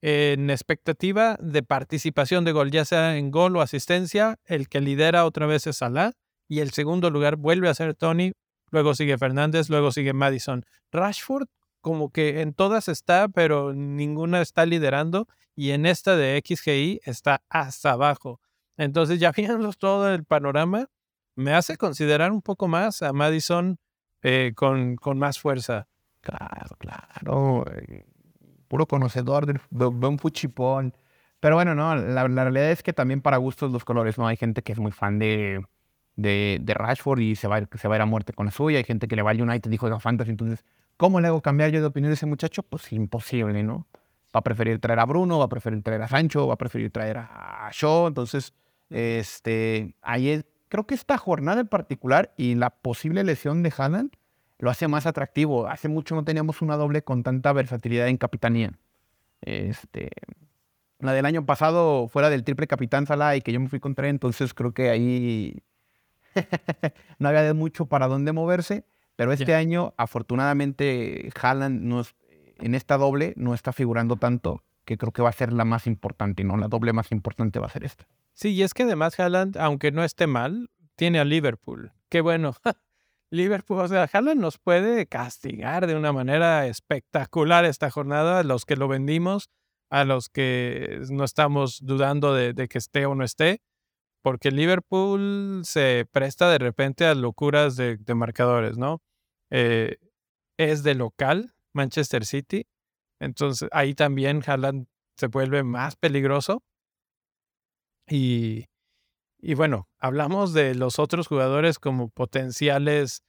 En 0.00 0.50
expectativa 0.50 1.36
de 1.40 1.62
participación 1.62 2.44
de 2.44 2.52
gol, 2.52 2.70
ya 2.70 2.84
sea 2.84 3.16
en 3.16 3.30
gol 3.30 3.56
o 3.56 3.62
asistencia, 3.62 4.38
el 4.44 4.68
que 4.68 4.80
lidera 4.80 5.24
otra 5.24 5.46
vez 5.46 5.66
es 5.66 5.78
Salah 5.78 6.12
y 6.48 6.60
el 6.60 6.70
segundo 6.70 7.10
lugar 7.10 7.36
vuelve 7.36 7.68
a 7.68 7.74
ser 7.74 7.94
Tony, 7.94 8.32
luego 8.70 8.94
sigue 8.94 9.18
Fernández, 9.18 9.68
luego 9.70 9.92
sigue 9.92 10.12
Madison. 10.12 10.64
Rashford 10.92 11.48
como 11.80 12.10
que 12.10 12.40
en 12.40 12.54
todas 12.54 12.88
está, 12.88 13.28
pero 13.28 13.72
ninguna 13.72 14.40
está 14.40 14.66
liderando 14.66 15.28
y 15.54 15.70
en 15.70 15.86
esta 15.86 16.16
de 16.16 16.42
XGI 16.44 17.00
está 17.04 17.42
hasta 17.48 17.92
abajo. 17.92 18.40
Entonces 18.76 19.20
ya 19.20 19.32
viendo 19.36 19.72
todo 19.72 20.12
el 20.12 20.24
panorama, 20.24 20.86
me 21.36 21.54
hace 21.54 21.76
considerar 21.76 22.32
un 22.32 22.42
poco 22.42 22.68
más 22.68 23.02
a 23.02 23.12
Madison 23.12 23.78
eh, 24.22 24.52
con, 24.54 24.96
con 24.96 25.18
más 25.18 25.38
fuerza. 25.38 25.86
Claro, 26.20 26.76
claro. 26.78 27.64
Eh, 27.72 28.04
puro 28.68 28.86
conocedor 28.86 29.46
de, 29.46 29.86
un 29.86 30.18
fuchipón. 30.18 30.94
Pero 31.40 31.54
bueno, 31.56 31.74
no, 31.74 31.94
la, 31.94 32.28
la, 32.28 32.44
realidad 32.44 32.70
es 32.70 32.82
que 32.82 32.92
también 32.92 33.20
para 33.20 33.36
gustos 33.36 33.72
los 33.72 33.84
colores, 33.84 34.18
¿no? 34.18 34.26
Hay 34.26 34.36
gente 34.36 34.62
que 34.62 34.72
es 34.72 34.78
muy 34.78 34.90
fan 34.90 35.18
de, 35.18 35.64
de, 36.16 36.58
de, 36.60 36.74
Rashford 36.74 37.20
y 37.20 37.36
se 37.36 37.46
va, 37.46 37.58
a 37.58 37.68
se 37.76 37.88
va 37.88 37.94
a 37.94 37.98
ir 37.98 38.02
a 38.02 38.06
muerte 38.06 38.32
con 38.32 38.46
la 38.46 38.52
suya. 38.52 38.78
Hay 38.78 38.84
gente 38.84 39.06
que 39.06 39.16
le 39.16 39.22
va 39.22 39.30
al 39.30 39.40
United 39.40 39.70
y 39.70 39.76
juega 39.76 40.00
Fantasy. 40.00 40.30
Entonces, 40.30 40.64
¿cómo 40.96 41.20
le 41.20 41.28
hago 41.28 41.40
cambiar 41.40 41.70
yo 41.70 41.80
de 41.80 41.86
opinión 41.86 42.10
a 42.10 42.14
ese 42.14 42.26
muchacho? 42.26 42.62
Pues 42.64 42.92
imposible, 42.92 43.62
¿no? 43.62 43.86
Va 44.34 44.40
a 44.40 44.42
preferir 44.42 44.80
traer 44.80 44.98
a 44.98 45.06
Bruno, 45.06 45.38
va 45.38 45.44
a 45.46 45.48
preferir 45.48 45.82
traer 45.82 46.02
a 46.02 46.08
Sancho, 46.08 46.46
va 46.48 46.54
a 46.54 46.58
preferir 46.58 46.90
traer 46.90 47.18
a 47.18 47.70
Shaw. 47.72 48.08
Entonces, 48.08 48.52
este, 48.90 49.94
ahí 50.02 50.42
creo 50.68 50.86
que 50.86 50.94
esta 50.94 51.18
jornada 51.18 51.60
en 51.60 51.68
particular 51.68 52.32
y 52.36 52.54
la 52.54 52.70
posible 52.70 53.24
lesión 53.24 53.62
de 53.62 53.72
Haaland 53.76 54.12
lo 54.58 54.70
hace 54.70 54.88
más 54.88 55.06
atractivo. 55.06 55.68
Hace 55.68 55.88
mucho 55.88 56.14
no 56.14 56.24
teníamos 56.24 56.62
una 56.62 56.76
doble 56.76 57.02
con 57.02 57.22
tanta 57.22 57.52
versatilidad 57.52 58.08
en 58.08 58.16
capitanía. 58.16 58.72
Este, 59.40 60.10
la 60.98 61.12
del 61.12 61.26
año 61.26 61.46
pasado, 61.46 62.08
fuera 62.08 62.28
del 62.30 62.44
triple 62.44 62.66
capitán 62.66 63.06
Salah 63.06 63.36
y 63.36 63.40
que 63.40 63.52
yo 63.52 63.60
me 63.60 63.68
fui 63.68 63.80
contra 63.80 64.06
él, 64.06 64.10
entonces 64.10 64.52
creo 64.52 64.72
que 64.72 64.90
ahí 64.90 65.62
no 67.18 67.28
había 67.28 67.42
de 67.42 67.54
mucho 67.54 67.86
para 67.86 68.08
dónde 68.08 68.32
moverse, 68.32 68.84
pero 69.16 69.32
este 69.32 69.54
año, 69.54 69.94
afortunadamente, 69.96 71.30
Haaland 71.40 72.06
en 72.60 72.74
esta 72.74 72.96
doble 72.96 73.34
no 73.36 73.54
está 73.54 73.72
figurando 73.72 74.16
tanto, 74.16 74.62
que 74.84 74.96
creo 74.96 75.12
que 75.12 75.22
va 75.22 75.28
a 75.28 75.32
ser 75.32 75.52
la 75.52 75.64
más 75.64 75.86
importante, 75.86 76.44
¿no? 76.44 76.56
La 76.56 76.68
doble 76.68 76.92
más 76.92 77.10
importante 77.12 77.58
va 77.58 77.66
a 77.66 77.70
ser 77.70 77.84
esta. 77.84 78.06
Sí, 78.38 78.50
y 78.50 78.62
es 78.62 78.72
que 78.72 78.84
además 78.84 79.18
Haaland, 79.18 79.56
aunque 79.58 79.90
no 79.90 80.04
esté 80.04 80.26
mal, 80.26 80.70
tiene 80.94 81.18
a 81.18 81.24
Liverpool. 81.24 81.92
Qué 82.08 82.20
bueno. 82.20 82.54
Liverpool, 83.30 83.80
o 83.80 83.88
sea, 83.88 84.08
Haaland 84.10 84.40
nos 84.40 84.58
puede 84.58 85.06
castigar 85.06 85.86
de 85.86 85.96
una 85.96 86.12
manera 86.12 86.66
espectacular 86.66 87.64
esta 87.64 87.90
jornada, 87.90 88.38
a 88.38 88.42
los 88.44 88.64
que 88.64 88.76
lo 88.76 88.88
vendimos, 88.88 89.50
a 89.90 90.04
los 90.04 90.28
que 90.28 91.00
no 91.10 91.24
estamos 91.24 91.80
dudando 91.82 92.32
de 92.34 92.68
que 92.68 92.78
esté 92.78 93.06
o 93.06 93.14
no 93.14 93.24
esté 93.24 93.60
porque 94.22 94.50
Liverpool 94.50 95.62
se 95.64 96.06
presta 96.10 96.50
de 96.50 96.58
repente 96.58 97.06
a 97.06 97.14
locuras 97.14 97.76
de, 97.76 97.98
marcadores, 98.14 98.76
¿no? 98.76 99.02
Eh, 99.50 99.96
es 100.58 100.82
de 100.82 100.94
local, 100.94 101.54
Manchester 101.72 102.24
City. 102.24 102.66
Entonces 103.20 103.68
ahí 103.72 103.94
también 103.94 104.42
Haaland 104.46 104.86
se 105.16 105.28
vuelve 105.28 105.62
más 105.62 105.96
peligroso. 105.96 106.62
Y, 108.08 108.66
y 109.38 109.54
bueno, 109.54 109.88
hablamos 109.98 110.52
de 110.52 110.74
los 110.74 110.98
otros 110.98 111.28
jugadores 111.28 111.78
como 111.78 112.08
potenciales 112.08 113.22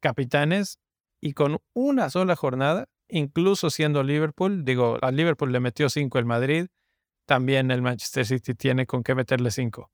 capitanes 0.00 0.78
y 1.20 1.34
con 1.34 1.58
una 1.74 2.10
sola 2.10 2.36
jornada, 2.36 2.86
incluso 3.08 3.70
siendo 3.70 4.02
Liverpool, 4.02 4.64
digo, 4.64 4.98
a 5.02 5.10
Liverpool 5.10 5.52
le 5.52 5.60
metió 5.60 5.90
cinco 5.90 6.18
el 6.18 6.24
Madrid, 6.24 6.68
también 7.26 7.70
el 7.70 7.82
Manchester 7.82 8.26
City 8.26 8.54
tiene 8.54 8.86
con 8.86 9.02
qué 9.02 9.14
meterle 9.14 9.50
cinco. 9.50 9.90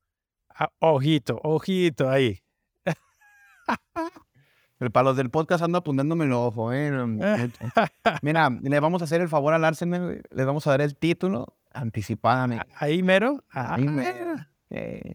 Ah, 0.48 0.70
ojito, 0.78 1.40
ojito 1.42 2.08
ahí. 2.08 2.38
Para 4.92 5.04
los 5.04 5.16
del 5.16 5.30
podcast 5.30 5.64
ando 5.64 5.78
apuntándome 5.78 6.26
el 6.26 6.32
ojo, 6.32 6.72
¿eh? 6.72 6.90
Mira, 8.22 8.50
le 8.50 8.80
vamos 8.80 9.02
a 9.02 9.04
hacer 9.04 9.20
el 9.20 9.28
favor 9.28 9.54
al 9.54 9.64
Arsenal, 9.64 10.22
le 10.30 10.44
vamos 10.44 10.66
a 10.66 10.70
dar 10.70 10.80
el 10.80 10.96
título 10.96 11.55
anticipadamente. 11.76 12.66
Ahí 12.74 13.02
mero. 13.02 13.44
Ahí 13.50 13.84
mero. 13.84 14.36
Eh, 14.70 15.14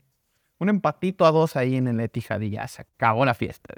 un 0.60 0.70
empatito 0.70 1.26
a 1.26 1.32
dos 1.32 1.56
ahí 1.56 1.76
en 1.76 1.88
el 1.88 2.00
Etihad 2.00 2.40
y 2.42 2.52
ya 2.52 2.68
se 2.68 2.84
acabó 2.84 3.26
la 3.26 3.34
fiesta. 3.34 3.74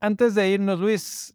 Antes 0.00 0.34
de 0.34 0.48
irnos, 0.48 0.80
Luis, 0.80 1.34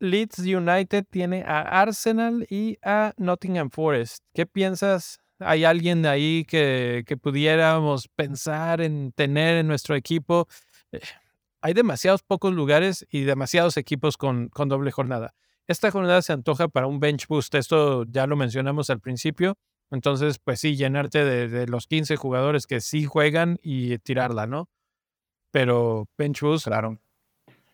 Leeds 0.00 0.38
United 0.40 1.04
tiene 1.08 1.42
a 1.42 1.60
Arsenal 1.60 2.46
y 2.50 2.78
a 2.82 3.12
Nottingham 3.18 3.70
Forest. 3.70 4.24
¿Qué 4.34 4.46
piensas? 4.46 5.20
¿Hay 5.38 5.64
alguien 5.64 6.02
de 6.02 6.08
ahí 6.08 6.44
que, 6.44 7.04
que 7.06 7.16
pudiéramos 7.16 8.08
pensar 8.08 8.80
en 8.80 9.12
tener 9.12 9.58
en 9.58 9.68
nuestro 9.68 9.94
equipo? 9.94 10.48
Eh, 10.92 11.00
hay 11.60 11.74
demasiados 11.74 12.22
pocos 12.22 12.52
lugares 12.52 13.06
y 13.10 13.22
demasiados 13.22 13.76
equipos 13.76 14.16
con, 14.16 14.48
con 14.48 14.68
doble 14.68 14.90
jornada. 14.90 15.34
Esta 15.70 15.92
jornada 15.92 16.20
se 16.20 16.32
antoja 16.32 16.66
para 16.66 16.88
un 16.88 16.98
bench 16.98 17.28
boost. 17.28 17.54
Esto 17.54 18.04
ya 18.08 18.26
lo 18.26 18.34
mencionamos 18.34 18.90
al 18.90 18.98
principio. 18.98 19.56
Entonces, 19.92 20.40
pues 20.40 20.58
sí, 20.58 20.74
llenarte 20.74 21.24
de, 21.24 21.68
los 21.68 21.86
15 21.86 22.16
jugadores 22.16 22.66
que 22.66 22.80
sí 22.80 23.04
juegan 23.04 23.56
y 23.62 23.96
tirarla, 23.98 24.48
¿no? 24.48 24.68
Pero 25.52 26.08
bench 26.18 26.40
boost, 26.40 26.66
claro. 26.66 26.98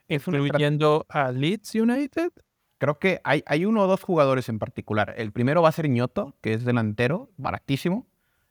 Incluyendo 0.09 1.07
a 1.09 1.33
Leeds 1.33 1.75
United. 1.75 2.33
Creo 2.77 2.99
que 2.99 3.23
hay, 3.25 3.43
hay 3.47 3.65
uno 3.65 3.85
o 3.85 3.87
dos 3.87 4.03
jugadores 4.03 4.51
en 4.51 4.59
particular. 4.59 5.15
El 5.17 5.33
primero 5.33 5.63
va 5.63 5.71
a 5.71 5.73
ser 5.73 5.89
Ñoto, 5.89 6.37
que 6.43 6.53
es 6.53 6.67
delantero, 6.67 7.31
baratísimo. 7.39 8.07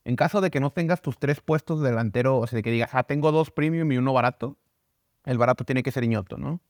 En 0.06 0.16
caso 0.16 0.42
de 0.42 0.50
que 0.50 0.60
no 0.60 0.72
tengas 0.72 1.04
tus 1.04 1.20
tres 1.20 1.40
puestos 1.40 1.84
de 1.84 1.90
delantero, 1.90 2.40
o 2.40 2.48
sea, 2.48 2.58
de 2.58 2.64
que 2.64 2.72
digas, 2.72 2.90
ah, 2.94 3.04
tengo 3.04 3.32
dos 3.32 3.52
premium 3.52 3.92
y 3.92 3.98
uno 3.98 4.12
barato, 4.12 4.58
el 5.24 5.38
barato 5.38 5.66
tiene 5.66 5.84
que 5.84 5.92
ser 5.92 6.04
Iñoto, 6.04 6.40
¿no? 6.40 6.62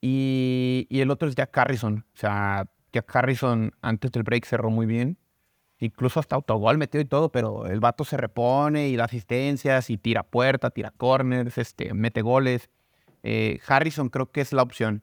Y, 0.00 0.86
el 0.90 1.10
otro 1.10 1.28
es 1.28 1.34
Jack 1.34 1.56
Harrison. 1.56 2.04
O 2.14 2.16
sea, 2.16 2.66
Jack 2.92 3.14
Harrison 3.14 3.72
antes 3.80 4.12
del 4.12 4.22
break 4.22 4.44
cerró 4.44 4.70
muy 4.70 4.86
bien. 4.86 5.18
Incluso 5.78 6.20
hasta 6.20 6.36
autogol 6.36 6.78
metió 6.78 7.00
y 7.00 7.04
todo, 7.04 7.30
pero 7.30 7.66
el 7.66 7.80
vato 7.80 8.04
se 8.04 8.16
repone 8.16 8.88
y 8.88 8.96
da 8.96 9.04
asistencias 9.04 9.90
y 9.90 9.98
tira 9.98 10.22
puerta, 10.22 10.70
tira 10.70 10.90
corners, 10.90 11.58
este, 11.58 11.92
mete 11.92 12.22
goles. 12.22 12.70
Eh, 13.22 13.60
Harrison 13.66 14.08
creo 14.08 14.30
que 14.30 14.40
es 14.40 14.52
la 14.52 14.62
opción. 14.62 15.02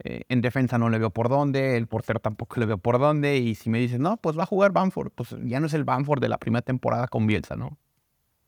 Eh, 0.00 0.22
en 0.28 0.40
defensa 0.40 0.78
no 0.78 0.90
le 0.90 0.98
veo 0.98 1.10
por 1.10 1.28
dónde, 1.28 1.76
el 1.76 1.88
portero 1.88 2.20
tampoco 2.20 2.60
le 2.60 2.66
veo 2.66 2.78
por 2.78 2.98
dónde. 2.98 3.36
Y 3.38 3.54
si 3.54 3.70
me 3.70 3.78
dices, 3.78 4.00
no, 4.00 4.16
pues 4.16 4.36
va 4.36 4.44
a 4.44 4.46
jugar 4.46 4.72
Banford, 4.72 5.10
pues 5.14 5.36
ya 5.44 5.60
no 5.60 5.66
es 5.66 5.74
el 5.74 5.84
Banford 5.84 6.20
de 6.20 6.28
la 6.28 6.38
primera 6.38 6.62
temporada 6.62 7.06
con 7.08 7.26
Bielsa, 7.26 7.56
¿no? 7.56 7.78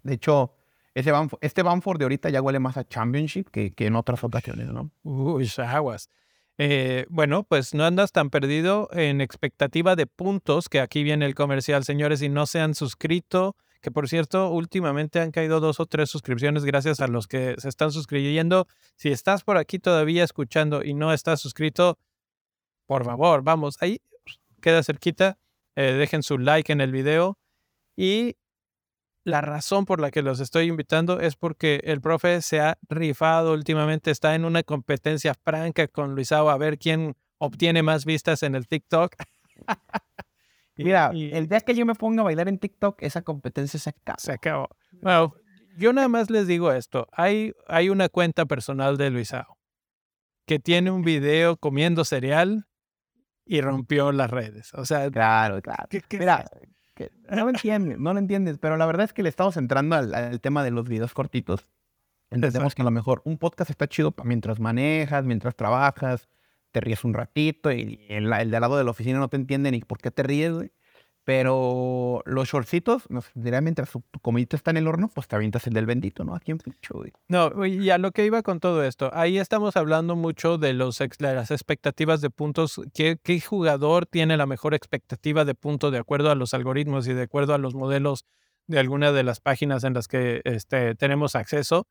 De 0.02 0.14
hecho, 0.14 0.54
ese 0.94 1.12
este 1.40 1.62
Banford 1.62 1.98
de 1.98 2.04
ahorita 2.04 2.30
ya 2.30 2.42
huele 2.42 2.58
más 2.58 2.76
a 2.76 2.84
Championship 2.84 3.48
que, 3.50 3.72
en 3.76 3.96
otras 3.96 4.22
ocasiones, 4.24 4.68
¿no? 4.68 4.90
Uy, 5.02 5.50
aguas. 5.58 6.10
Eh, 6.58 7.06
bueno, 7.08 7.44
pues 7.44 7.74
no 7.74 7.84
andas 7.84 8.12
tan 8.12 8.28
perdido 8.28 8.88
en 8.92 9.20
expectativa 9.20 9.96
de 9.96 10.06
puntos, 10.06 10.68
que 10.68 10.80
aquí 10.80 11.02
viene 11.02 11.24
el 11.24 11.34
comercial, 11.34 11.84
señores, 11.84 12.20
y 12.22 12.28
no 12.28 12.44
se 12.44 12.60
han 12.60 12.74
suscrito, 12.74 13.56
que 13.80 13.90
por 13.90 14.08
cierto, 14.08 14.50
últimamente 14.50 15.20
han 15.20 15.30
caído 15.30 15.60
dos 15.60 15.80
o 15.80 15.86
tres 15.86 16.10
suscripciones 16.10 16.64
gracias 16.64 17.00
a 17.00 17.06
los 17.06 17.26
que 17.26 17.54
se 17.56 17.68
están 17.68 17.92
suscribiendo. 17.92 18.66
Si 18.96 19.08
estás 19.08 19.42
por 19.42 19.56
aquí 19.56 19.78
todavía 19.78 20.22
escuchando 20.22 20.84
y 20.84 20.92
no 20.92 21.14
estás 21.14 21.40
suscrito, 21.40 21.98
por 22.86 23.04
favor, 23.04 23.42
vamos, 23.42 23.78
ahí 23.80 24.02
queda 24.60 24.82
cerquita, 24.82 25.38
eh, 25.76 25.94
dejen 25.94 26.22
su 26.22 26.36
like 26.36 26.70
en 26.72 26.82
el 26.82 26.92
video 26.92 27.38
y 27.96 28.36
la 29.30 29.40
razón 29.40 29.86
por 29.86 30.00
la 30.00 30.10
que 30.10 30.22
los 30.22 30.40
estoy 30.40 30.66
invitando 30.66 31.20
es 31.20 31.36
porque 31.36 31.80
el 31.84 32.00
profe 32.00 32.42
se 32.42 32.60
ha 32.60 32.78
rifado 32.88 33.52
últimamente, 33.52 34.10
está 34.10 34.34
en 34.34 34.44
una 34.44 34.62
competencia 34.62 35.34
franca 35.34 35.88
con 35.88 36.14
Luisao 36.14 36.50
a 36.50 36.58
ver 36.58 36.78
quién 36.78 37.16
obtiene 37.38 37.82
más 37.82 38.04
vistas 38.04 38.42
en 38.42 38.54
el 38.54 38.66
TikTok. 38.66 39.14
Mira, 40.76 41.10
el 41.14 41.48
día 41.48 41.60
que 41.60 41.74
yo 41.74 41.84
me 41.84 41.94
ponga 41.94 42.22
a 42.22 42.24
bailar 42.24 42.48
en 42.48 42.58
TikTok, 42.58 43.02
esa 43.02 43.22
competencia 43.22 43.78
se 43.78 43.90
acabó. 43.90 44.18
Se 44.18 44.32
acabó. 44.32 44.68
Bueno, 45.02 45.34
yo 45.76 45.92
nada 45.92 46.08
más 46.08 46.30
les 46.30 46.46
digo 46.46 46.72
esto. 46.72 47.06
Hay, 47.12 47.52
hay 47.68 47.90
una 47.90 48.08
cuenta 48.08 48.46
personal 48.46 48.96
de 48.96 49.10
Luisao 49.10 49.58
que 50.46 50.58
tiene 50.58 50.90
un 50.90 51.02
video 51.02 51.56
comiendo 51.56 52.04
cereal 52.04 52.66
y 53.44 53.60
rompió 53.60 54.10
las 54.12 54.30
redes. 54.30 54.72
O 54.74 54.84
sea, 54.84 55.10
claro, 55.10 55.60
claro. 55.60 55.86
Mira, 56.10 56.44
no 57.30 57.44
lo 57.44 57.50
entiendes, 57.50 57.98
no 57.98 58.12
lo 58.12 58.18
entiendes, 58.18 58.58
pero 58.58 58.76
la 58.76 58.86
verdad 58.86 59.04
es 59.04 59.12
que 59.12 59.22
le 59.22 59.28
estamos 59.28 59.56
entrando 59.56 59.96
al, 59.96 60.40
tema 60.40 60.64
de 60.64 60.70
los 60.70 60.88
videos 60.88 61.14
cortitos. 61.14 61.66
Entendemos 62.30 62.74
que 62.74 62.82
a 62.82 62.84
lo 62.84 62.90
mejor 62.90 63.22
un 63.24 63.38
podcast 63.38 63.70
está 63.70 63.88
chido 63.88 64.12
para 64.12 64.28
mientras 64.28 64.60
manejas, 64.60 65.24
mientras 65.24 65.56
trabajas, 65.56 66.28
te 66.70 66.80
ríes 66.80 67.04
un 67.04 67.14
ratito 67.14 67.72
y 67.72 68.06
el, 68.08 68.32
el 68.32 68.50
de 68.50 68.56
al 68.56 68.60
lado 68.60 68.76
de 68.76 68.84
la 68.84 68.90
oficina 68.90 69.18
no 69.18 69.28
te 69.28 69.36
entiende 69.36 69.70
ni 69.70 69.80
por 69.80 69.98
qué 69.98 70.10
te 70.10 70.22
ríes, 70.22 70.52
güey. 70.52 70.72
Pero 71.24 72.22
los 72.24 72.48
shortcitos, 72.48 73.04
no 73.10 73.22
mientras 73.34 73.90
tu 73.90 74.20
comidito 74.20 74.56
está 74.56 74.70
en 74.70 74.78
el 74.78 74.88
horno, 74.88 75.08
pues 75.08 75.28
te 75.28 75.36
avientas 75.36 75.66
el 75.66 75.74
del 75.74 75.86
bendito, 75.86 76.24
¿no? 76.24 76.34
Aquí 76.34 76.50
en 76.52 76.58
No, 77.28 77.66
y 77.66 77.90
a 77.90 77.98
lo 77.98 78.10
que 78.10 78.24
iba 78.24 78.42
con 78.42 78.58
todo 78.58 78.82
esto, 78.82 79.10
ahí 79.12 79.38
estamos 79.38 79.76
hablando 79.76 80.16
mucho 80.16 80.56
de 80.56 80.72
los, 80.72 80.98
las 81.18 81.50
expectativas 81.50 82.20
de 82.20 82.30
puntos. 82.30 82.80
¿Qué, 82.94 83.18
¿Qué 83.22 83.38
jugador 83.40 84.06
tiene 84.06 84.36
la 84.36 84.46
mejor 84.46 84.74
expectativa 84.74 85.44
de 85.44 85.54
punto 85.54 85.90
de 85.90 85.98
acuerdo 85.98 86.30
a 86.30 86.34
los 86.34 86.54
algoritmos 86.54 87.06
y 87.06 87.12
de 87.12 87.22
acuerdo 87.22 87.54
a 87.54 87.58
los 87.58 87.74
modelos 87.74 88.24
de 88.66 88.78
alguna 88.78 89.12
de 89.12 89.22
las 89.22 89.40
páginas 89.40 89.84
en 89.84 89.94
las 89.94 90.08
que 90.08 90.40
este, 90.44 90.94
tenemos 90.94 91.36
acceso? 91.36 91.86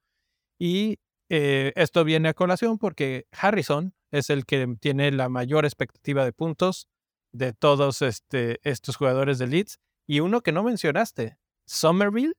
Y 0.58 0.98
eh, 1.30 1.72
esto 1.76 2.04
viene 2.04 2.30
a 2.30 2.34
colación 2.34 2.80
porque 2.80 3.28
Harrison 3.32 3.94
es 4.12 4.30
el 4.30 4.46
que 4.46 4.76
tiene 4.80 5.12
la 5.12 5.30
mayor 5.30 5.66
expectativa 5.66 6.26
de 6.26 6.34
puntos 6.34 6.88
de 7.32 7.54
todos 7.54 8.02
este, 8.02 8.60
estos 8.64 8.96
jugadores 8.96 9.40
de 9.40 9.48
Leeds. 9.48 9.80
Y 10.08 10.22
uno 10.22 10.42
que 10.42 10.52
no 10.52 10.64
mencionaste, 10.64 11.38
Somerville, 11.66 12.34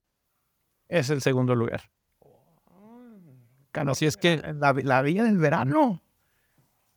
es 0.88 1.10
el 1.10 1.22
segundo 1.22 1.54
lugar. 1.54 1.90
Así 3.72 4.06
es 4.06 4.16
que 4.16 4.42
la, 4.54 5.02
Villa 5.02 5.24
del 5.24 5.38
Verano. 5.38 6.02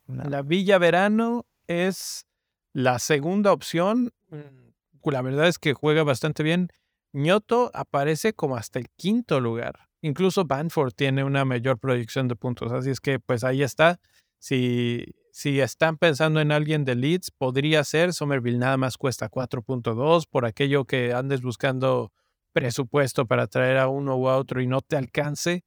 La 0.07 0.41
Villa 0.41 0.79
Verano 0.79 1.45
es 1.67 2.25
la 2.73 2.97
segunda 2.99 3.51
opción. 3.51 4.11
Mm, 4.29 5.09
la 5.09 5.21
verdad 5.21 5.47
es 5.47 5.59
que 5.59 5.73
juega 5.73 6.03
bastante 6.03 6.41
bien. 6.41 6.69
Ñoto 7.11 7.69
aparece 7.75 8.33
como 8.33 8.57
hasta 8.57 8.79
el 8.79 8.89
quinto 8.89 9.39
lugar. 9.39 9.87
Incluso 10.01 10.45
Banford 10.45 10.93
tiene 10.93 11.23
una 11.23 11.45
mayor 11.45 11.77
proyección 11.77 12.27
de 12.27 12.35
puntos. 12.35 12.71
Así 12.71 12.89
es 12.89 12.99
que 12.99 13.19
pues 13.19 13.43
ahí 13.43 13.61
está. 13.61 13.99
Si 14.43 15.05
si 15.33 15.61
están 15.61 15.97
pensando 15.97 16.41
en 16.41 16.51
alguien 16.51 16.85
de 16.85 16.93
Leeds, 16.93 17.31
podría 17.31 17.83
ser. 17.83 18.13
Somerville 18.13 18.59
nada 18.59 18.77
más 18.77 18.97
cuesta 18.97 19.29
4.2 19.29 20.27
por 20.29 20.45
aquello 20.45 20.85
que 20.85 21.11
andes 21.11 21.41
buscando 21.41 22.11
presupuesto 22.51 23.25
para 23.25 23.47
traer 23.47 23.77
a 23.79 23.87
uno 23.87 24.15
u 24.15 24.29
a 24.29 24.37
otro 24.37 24.61
y 24.61 24.67
no 24.67 24.81
te 24.81 24.95
alcance. 24.95 25.63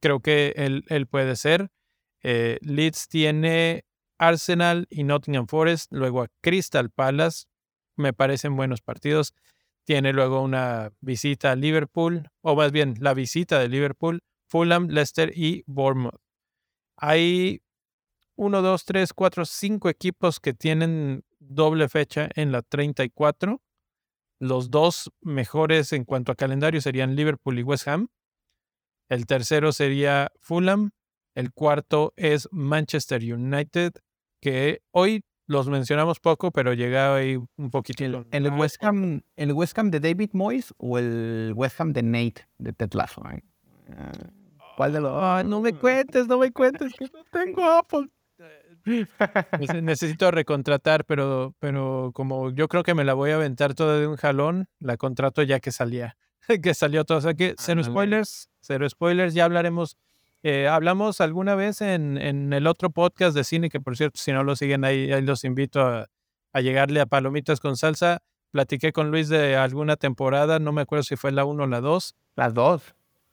Creo 0.00 0.18
que 0.18 0.52
él, 0.56 0.84
él 0.88 1.06
puede 1.06 1.36
ser. 1.36 1.70
Eh, 2.24 2.58
Leeds 2.60 3.06
tiene 3.06 3.84
Arsenal 4.18 4.88
y 4.90 5.04
Nottingham 5.04 5.46
Forest, 5.46 5.92
luego 5.92 6.22
a 6.22 6.28
Crystal 6.40 6.90
Palace. 6.90 7.44
Me 7.94 8.12
parecen 8.12 8.56
buenos 8.56 8.80
partidos. 8.80 9.34
Tiene 9.84 10.12
luego 10.12 10.42
una 10.42 10.90
visita 11.00 11.52
a 11.52 11.56
Liverpool, 11.56 12.30
o 12.40 12.56
más 12.56 12.72
bien 12.72 12.96
la 12.98 13.14
visita 13.14 13.60
de 13.60 13.68
Liverpool, 13.68 14.24
Fulham, 14.48 14.88
Leicester 14.88 15.30
y 15.36 15.62
Bournemouth. 15.68 16.20
Hay 16.96 17.62
1, 18.38 18.62
2, 18.62 18.84
3, 18.84 19.12
4, 19.12 19.44
5 19.44 19.88
equipos 19.88 20.38
que 20.38 20.54
tienen 20.54 21.24
doble 21.40 21.88
fecha 21.88 22.28
en 22.36 22.52
la 22.52 22.62
34. 22.62 23.60
Los 24.38 24.70
dos 24.70 25.10
mejores 25.20 25.92
en 25.92 26.04
cuanto 26.04 26.30
a 26.30 26.36
calendario 26.36 26.80
serían 26.80 27.16
Liverpool 27.16 27.58
y 27.58 27.64
West 27.64 27.88
Ham. 27.88 28.08
El 29.08 29.26
tercero 29.26 29.72
sería 29.72 30.30
Fulham. 30.38 30.90
El 31.34 31.52
cuarto 31.52 32.14
es 32.16 32.48
Manchester 32.52 33.22
United, 33.22 33.94
que 34.40 34.82
hoy 34.92 35.24
los 35.46 35.68
mencionamos 35.68 36.20
poco, 36.20 36.52
pero 36.52 36.74
llegaba 36.74 37.16
ahí 37.16 37.36
un 37.56 37.70
poquito. 37.70 38.04
¿El, 38.04 38.26
el, 38.30 38.50
West 38.52 38.82
Ham, 38.84 39.22
¿El 39.34 39.52
West 39.52 39.76
Ham 39.78 39.90
de 39.90 39.98
David 39.98 40.30
Moyes 40.32 40.72
o 40.76 40.98
el 40.98 41.52
West 41.56 41.80
Ham 41.80 41.92
de 41.92 42.02
Nate 42.04 42.46
de 42.58 42.72
Ted 42.72 42.92
Lasso? 42.92 43.22
eh? 43.30 43.42
¿Cuál 44.76 44.92
de 44.92 45.00
los 45.00 45.10
Ah, 45.12 45.42
no 45.44 45.60
me 45.60 45.72
cuentes, 45.72 46.28
no 46.28 46.38
me 46.38 46.52
cuentes, 46.52 46.94
que 46.94 47.06
no 47.06 47.24
tengo 47.32 47.64
Apple. 47.64 48.08
Nece- 48.88 49.82
Necesito 49.82 50.30
recontratar, 50.30 51.04
pero, 51.04 51.54
pero 51.58 52.10
como 52.14 52.50
yo 52.50 52.68
creo 52.68 52.82
que 52.82 52.94
me 52.94 53.04
la 53.04 53.14
voy 53.14 53.30
a 53.30 53.34
aventar 53.36 53.74
toda 53.74 53.98
de 53.98 54.06
un 54.06 54.16
jalón, 54.16 54.66
la 54.80 54.96
contrato 54.96 55.42
ya 55.42 55.60
que 55.60 55.72
salía, 55.72 56.16
que 56.62 56.74
salió 56.74 57.04
todo. 57.04 57.18
O 57.18 57.20
sea 57.20 57.34
que 57.34 57.54
cero 57.58 57.82
spoilers, 57.84 58.48
cero 58.60 58.88
spoilers, 58.88 59.34
ya 59.34 59.44
hablaremos. 59.44 59.96
eh, 60.42 60.68
hablamos 60.68 61.20
alguna 61.20 61.54
vez 61.54 61.80
en, 61.80 62.16
en 62.18 62.52
el 62.52 62.66
otro 62.66 62.90
podcast 62.90 63.34
de 63.36 63.44
cine, 63.44 63.70
que 63.70 63.80
por 63.80 63.96
cierto, 63.96 64.18
si 64.20 64.32
no 64.32 64.44
lo 64.44 64.56
siguen 64.56 64.84
ahí, 64.84 65.12
ahí 65.12 65.22
los 65.22 65.44
invito 65.44 65.80
a, 65.82 66.06
a 66.52 66.60
llegarle 66.60 67.00
a 67.00 67.06
Palomitas 67.06 67.60
con 67.60 67.76
Salsa. 67.76 68.20
Platiqué 68.50 68.92
con 68.92 69.10
Luis 69.10 69.28
de 69.28 69.56
alguna 69.56 69.96
temporada, 69.96 70.58
no 70.58 70.72
me 70.72 70.80
acuerdo 70.80 71.02
si 71.02 71.16
fue 71.16 71.32
la 71.32 71.44
1 71.44 71.64
o 71.64 71.66
la 71.66 71.80
2. 71.82 72.14
Las 72.34 72.54
dos. 72.54 72.82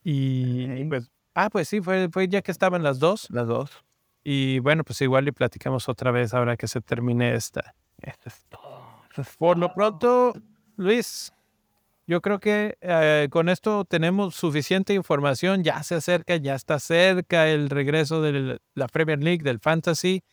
Y, 0.04 0.66
y 0.66 0.82
Ok. 0.84 0.90
pues, 0.90 1.12
ah, 1.36 1.50
pues 1.50 1.70
sí, 1.70 1.80
fue, 1.80 2.10
fue 2.12 2.28
ya 2.28 2.42
que 2.42 2.52
estaban 2.52 2.84
las 2.84 3.00
dos. 3.00 3.28
Las 3.30 3.48
dos. 3.48 3.72
Y 4.28 4.58
bueno, 4.58 4.84
pues 4.84 5.00
igual 5.02 5.28
y 5.28 5.32
platicamos 5.32 5.88
otra 5.88 6.10
vez 6.10 6.34
ahora 6.34 6.58
que 6.58 6.68
se 6.68 6.82
termine 6.82 7.36
esta. 7.36 7.76
Esto 8.02 8.30
es 8.30 8.44
todo. 8.50 9.04
Eso 9.12 9.22
es 9.22 9.38
Por 9.38 9.60
lo 9.60 9.72
pronto, 9.72 10.34
Luis, 10.78 11.32
yo 12.08 12.22
creo 12.22 12.40
que 12.40 12.76
eh, 12.82 13.28
con 13.30 13.50
esto 13.50 13.86
tenemos 13.86 14.34
suficiente 14.34 14.96
información. 14.96 15.64
Ya 15.64 15.84
se 15.84 15.94
acerca, 15.94 16.38
ya 16.38 16.56
está 16.56 16.80
cerca 16.80 17.48
el 17.50 17.70
regreso 17.70 18.24
de 18.24 18.60
la 18.74 18.88
Premier 18.88 19.24
League, 19.24 19.44
del 19.44 19.60
Fantasy. 19.60 20.24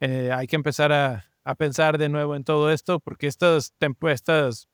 Eh, 0.00 0.30
hay 0.34 0.46
que 0.46 0.56
empezar 0.56 0.92
a, 0.92 1.24
a 1.42 1.54
pensar 1.54 1.96
de 1.96 2.10
nuevo 2.10 2.36
en 2.36 2.44
todo 2.44 2.70
esto 2.70 3.00
porque 3.00 3.26
estas, 3.26 3.72
estas 4.02 4.68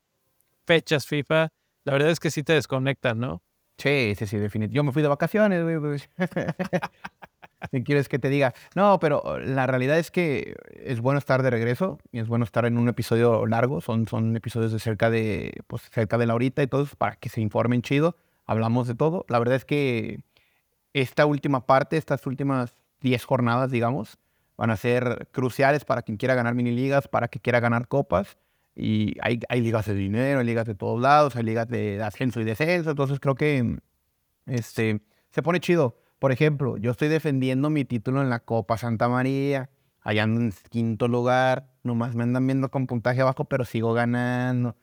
fechas 0.67 1.07
FIFA, 1.07 1.51
la 1.85 1.93
verdad 1.93 2.11
es 2.11 2.19
que 2.19 2.33
sí 2.33 2.43
te 2.43 2.55
desconectan, 2.55 3.21
¿no? 3.21 3.45
Sí, 3.79 4.14
sí, 4.17 4.27
sí, 4.27 4.39
definitivamente. 4.39 4.75
Yo 4.75 4.83
me 4.83 4.93
fui 4.93 5.03
de 5.03 5.09
vacaciones, 5.09 5.62
pues. 5.81 6.09
Si 7.71 7.83
quieres 7.85 8.09
que 8.09 8.19
te 8.19 8.29
diga. 8.29 8.55
No, 8.75 8.99
pero 8.99 9.39
la 9.39 9.67
realidad 9.67 9.99
es 9.99 10.11
que 10.11 10.57
es 10.71 11.01
bueno 11.01 11.19
estar 11.19 11.43
de 11.43 11.51
regreso 11.51 11.99
y 12.13 12.19
es 12.19 12.29
bueno 12.29 12.45
estar 12.45 12.67
en 12.67 12.79
un 12.79 12.89
episodio 12.89 13.47
largo. 13.47 13.81
Son, 13.81 14.07
son 14.07 14.37
episodios 14.37 14.73
de 14.73 14.79
cerca 14.79 15.11
de, 15.11 15.53
pues, 15.67 15.83
cerca 15.91 16.19
de 16.19 16.27
la 16.27 16.35
horita 16.35 16.63
y 16.63 16.67
todo 16.67 16.83
eso 16.83 16.97
para 16.97 17.17
que 17.17 17.29
se 17.29 17.41
informen 17.41 17.83
chido. 17.83 18.17
Hablamos 18.45 18.87
de 18.87 18.95
todo. 18.95 19.25
La 19.29 19.39
verdad 19.39 19.57
es 19.57 19.65
que 19.65 20.21
esta 20.93 21.27
última 21.27 21.67
parte, 21.67 21.97
estas 21.97 22.27
últimas 22.27 22.77
10 23.01 23.25
jornadas, 23.25 23.71
digamos, 23.71 24.19
van 24.57 24.71
a 24.71 24.77
ser 24.77 25.29
cruciales 25.33 25.85
para 25.85 26.03
quien 26.03 26.17
quiera 26.17 26.35
ganar 26.35 26.55
mini 26.55 26.71
ligas, 26.73 27.09
para 27.09 27.29
quien 27.29 27.43
quiera 27.43 27.61
ganar 27.61 27.89
copas. 27.89 28.37
Y 28.75 29.17
hay, 29.23 29.41
hay 29.49 29.63
ligas 29.63 29.87
de 29.87 29.95
dinero, 29.95 30.41
hay 30.41 30.47
ligas 30.47 30.67
de 30.67 30.75
todos 30.75 31.01
lados, 31.01 31.35
hay 31.37 31.43
ligas 31.45 31.69
de 31.69 32.03
ascenso 32.03 32.41
y 32.41 32.45
descenso. 32.45 32.91
Entonces 32.91 33.19
creo 33.21 33.35
que 33.35 33.79
este, 34.47 35.01
se 35.31 35.43
pone 35.43 35.61
chido. 35.61 35.97
Por 36.19 36.33
ejemplo, 36.33 36.77
yo 36.79 36.91
estoy 36.93 37.09
defendiendo 37.09 37.71
mi 37.71 37.85
título 37.85 38.23
en 38.23 38.31
la 38.31 38.41
Copa 38.41 38.79
Santa 38.79 39.09
María. 39.09 39.69
Allá 40.01 40.23
ando 40.23 40.41
en 40.41 40.53
quinto 40.71 41.09
lugar. 41.09 41.69
Nomás 41.83 42.14
me 42.14 42.23
andan 42.23 42.47
viendo 42.47 42.71
con 42.71 42.87
puntaje 42.87 43.21
abajo, 43.21 43.45
pero 43.45 43.64
sigo 43.64 43.93
ganando. 43.93 44.77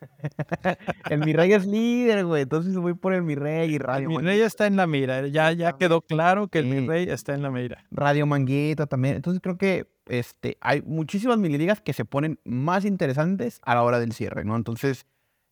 el 1.10 1.18
mi 1.24 1.32
rey 1.32 1.52
es 1.52 1.66
líder, 1.66 2.24
güey. 2.24 2.42
Entonces 2.42 2.76
voy 2.76 2.94
por 2.94 3.12
el 3.12 3.22
mi 3.22 3.34
rey 3.34 3.74
y 3.74 3.78
Radio, 3.78 4.08
Mi 4.08 4.16
Man- 4.16 4.24
rey 4.24 4.40
está 4.40 4.66
en 4.66 4.76
la 4.76 4.86
mira. 4.86 5.26
Ya, 5.26 5.52
ya 5.52 5.76
quedó 5.76 6.00
claro 6.02 6.48
que 6.48 6.60
el 6.60 6.66
mi 6.66 6.78
Sí. 6.80 6.86
rey 6.86 7.08
está 7.10 7.34
en 7.34 7.42
la 7.42 7.50
mira. 7.50 7.84
Radio 7.90 8.26
Manguito 8.26 8.86
también. 8.86 9.16
Entonces 9.16 9.40
creo 9.42 9.58
que 9.58 9.88
este, 10.06 10.56
hay 10.60 10.82
muchísimas 10.82 11.36
mini 11.38 11.58
ligas 11.58 11.80
que 11.80 11.92
se 11.92 12.04
ponen 12.04 12.38
más 12.44 12.84
interesantes 12.84 13.60
a 13.64 13.74
la 13.74 13.82
hora 13.82 13.98
del 14.00 14.12
cierre, 14.12 14.44
¿no? 14.44 14.56
Entonces, 14.56 15.04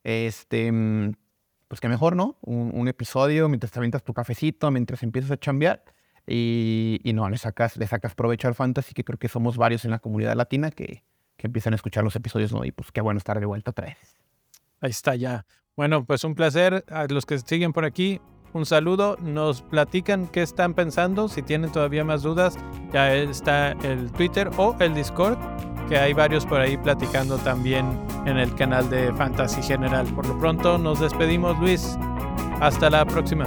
este, 0.05 0.71
mm, 0.73 1.13
pues 1.69 1.81
que 1.81 1.89
mejor, 1.89 2.17
¿no? 2.17 2.37
Un, 2.43 2.71
un 2.75 2.89
episodio 2.89 3.49
mientras 3.49 3.73
te 3.73 3.79
avientas 3.79 4.03
tu 4.03 4.15
cafecito, 4.15 4.71
mientras 4.71 5.03
empiezas 5.03 5.31
a 5.31 5.37
chambear. 5.37 5.85
Y, 6.27 7.01
y 7.05 7.13
no, 7.13 7.29
le 7.29 7.39
sacas, 7.39 7.77
le 7.77 7.87
sacas 7.87 8.15
provecho 8.15 8.49
al 8.49 8.55
fantasy, 8.55 8.95
que 8.95 9.05
creo 9.05 9.19
que 9.19 9.29
somos 9.29 9.57
varios 9.57 9.85
en 9.85 9.93
la 9.93 10.01
comunidad 10.01 10.35
latina 10.35 10.71
que, 10.71 11.05
que 11.37 11.47
empiezan 11.47 11.73
a 11.73 11.77
escuchar 11.77 12.03
los 12.03 12.17
episodios, 12.17 12.53
¿no? 12.53 12.65
Y 12.65 12.73
pues 12.73 12.91
qué 12.91 13.01
bueno 13.01 13.19
estar 13.19 13.39
de 13.39 13.47
vuelta 13.47 13.71
otra 13.71 13.87
vez. 13.87 14.17
Ahí 14.81 14.91
está 14.91 15.15
ya. 15.15 15.47
Bueno, 15.77 16.05
pues 16.05 16.25
un 16.25 16.35
placer 16.35 16.85
a 16.89 17.07
los 17.07 17.27
que 17.27 17.39
siguen 17.39 17.73
por 17.73 17.85
aquí. 17.85 18.21
Un 18.53 18.65
saludo. 18.65 19.17
Nos 19.21 19.63
platican 19.63 20.27
qué 20.29 20.43
están 20.43 20.75
pensando. 20.75 21.29
Si 21.29 21.43
tienen 21.43 21.71
todavía 21.71 22.05
más 22.05 22.23
dudas, 22.23 22.57
ya 22.93 23.15
está 23.15 23.73
el 23.73 24.11
Twitter 24.13 24.51
o 24.57 24.75
el 24.81 24.95
Discord, 24.95 25.39
que 25.89 25.99
hay 25.99 26.13
varios 26.13 26.45
por 26.45 26.61
ahí 26.61 26.77
platicando 26.77 27.39
también 27.39 27.87
en 28.27 28.39
el 28.39 28.55
canal 28.55 28.89
de 28.91 29.13
Fantasy 29.15 29.63
General. 29.63 30.07
Por 30.15 30.27
lo 30.27 30.39
pronto, 30.39 30.79
nos 30.79 31.01
despedimos, 31.01 31.59
Luis. 31.59 31.97
Hasta 32.61 32.91
la 32.91 33.05
próxima. 33.05 33.45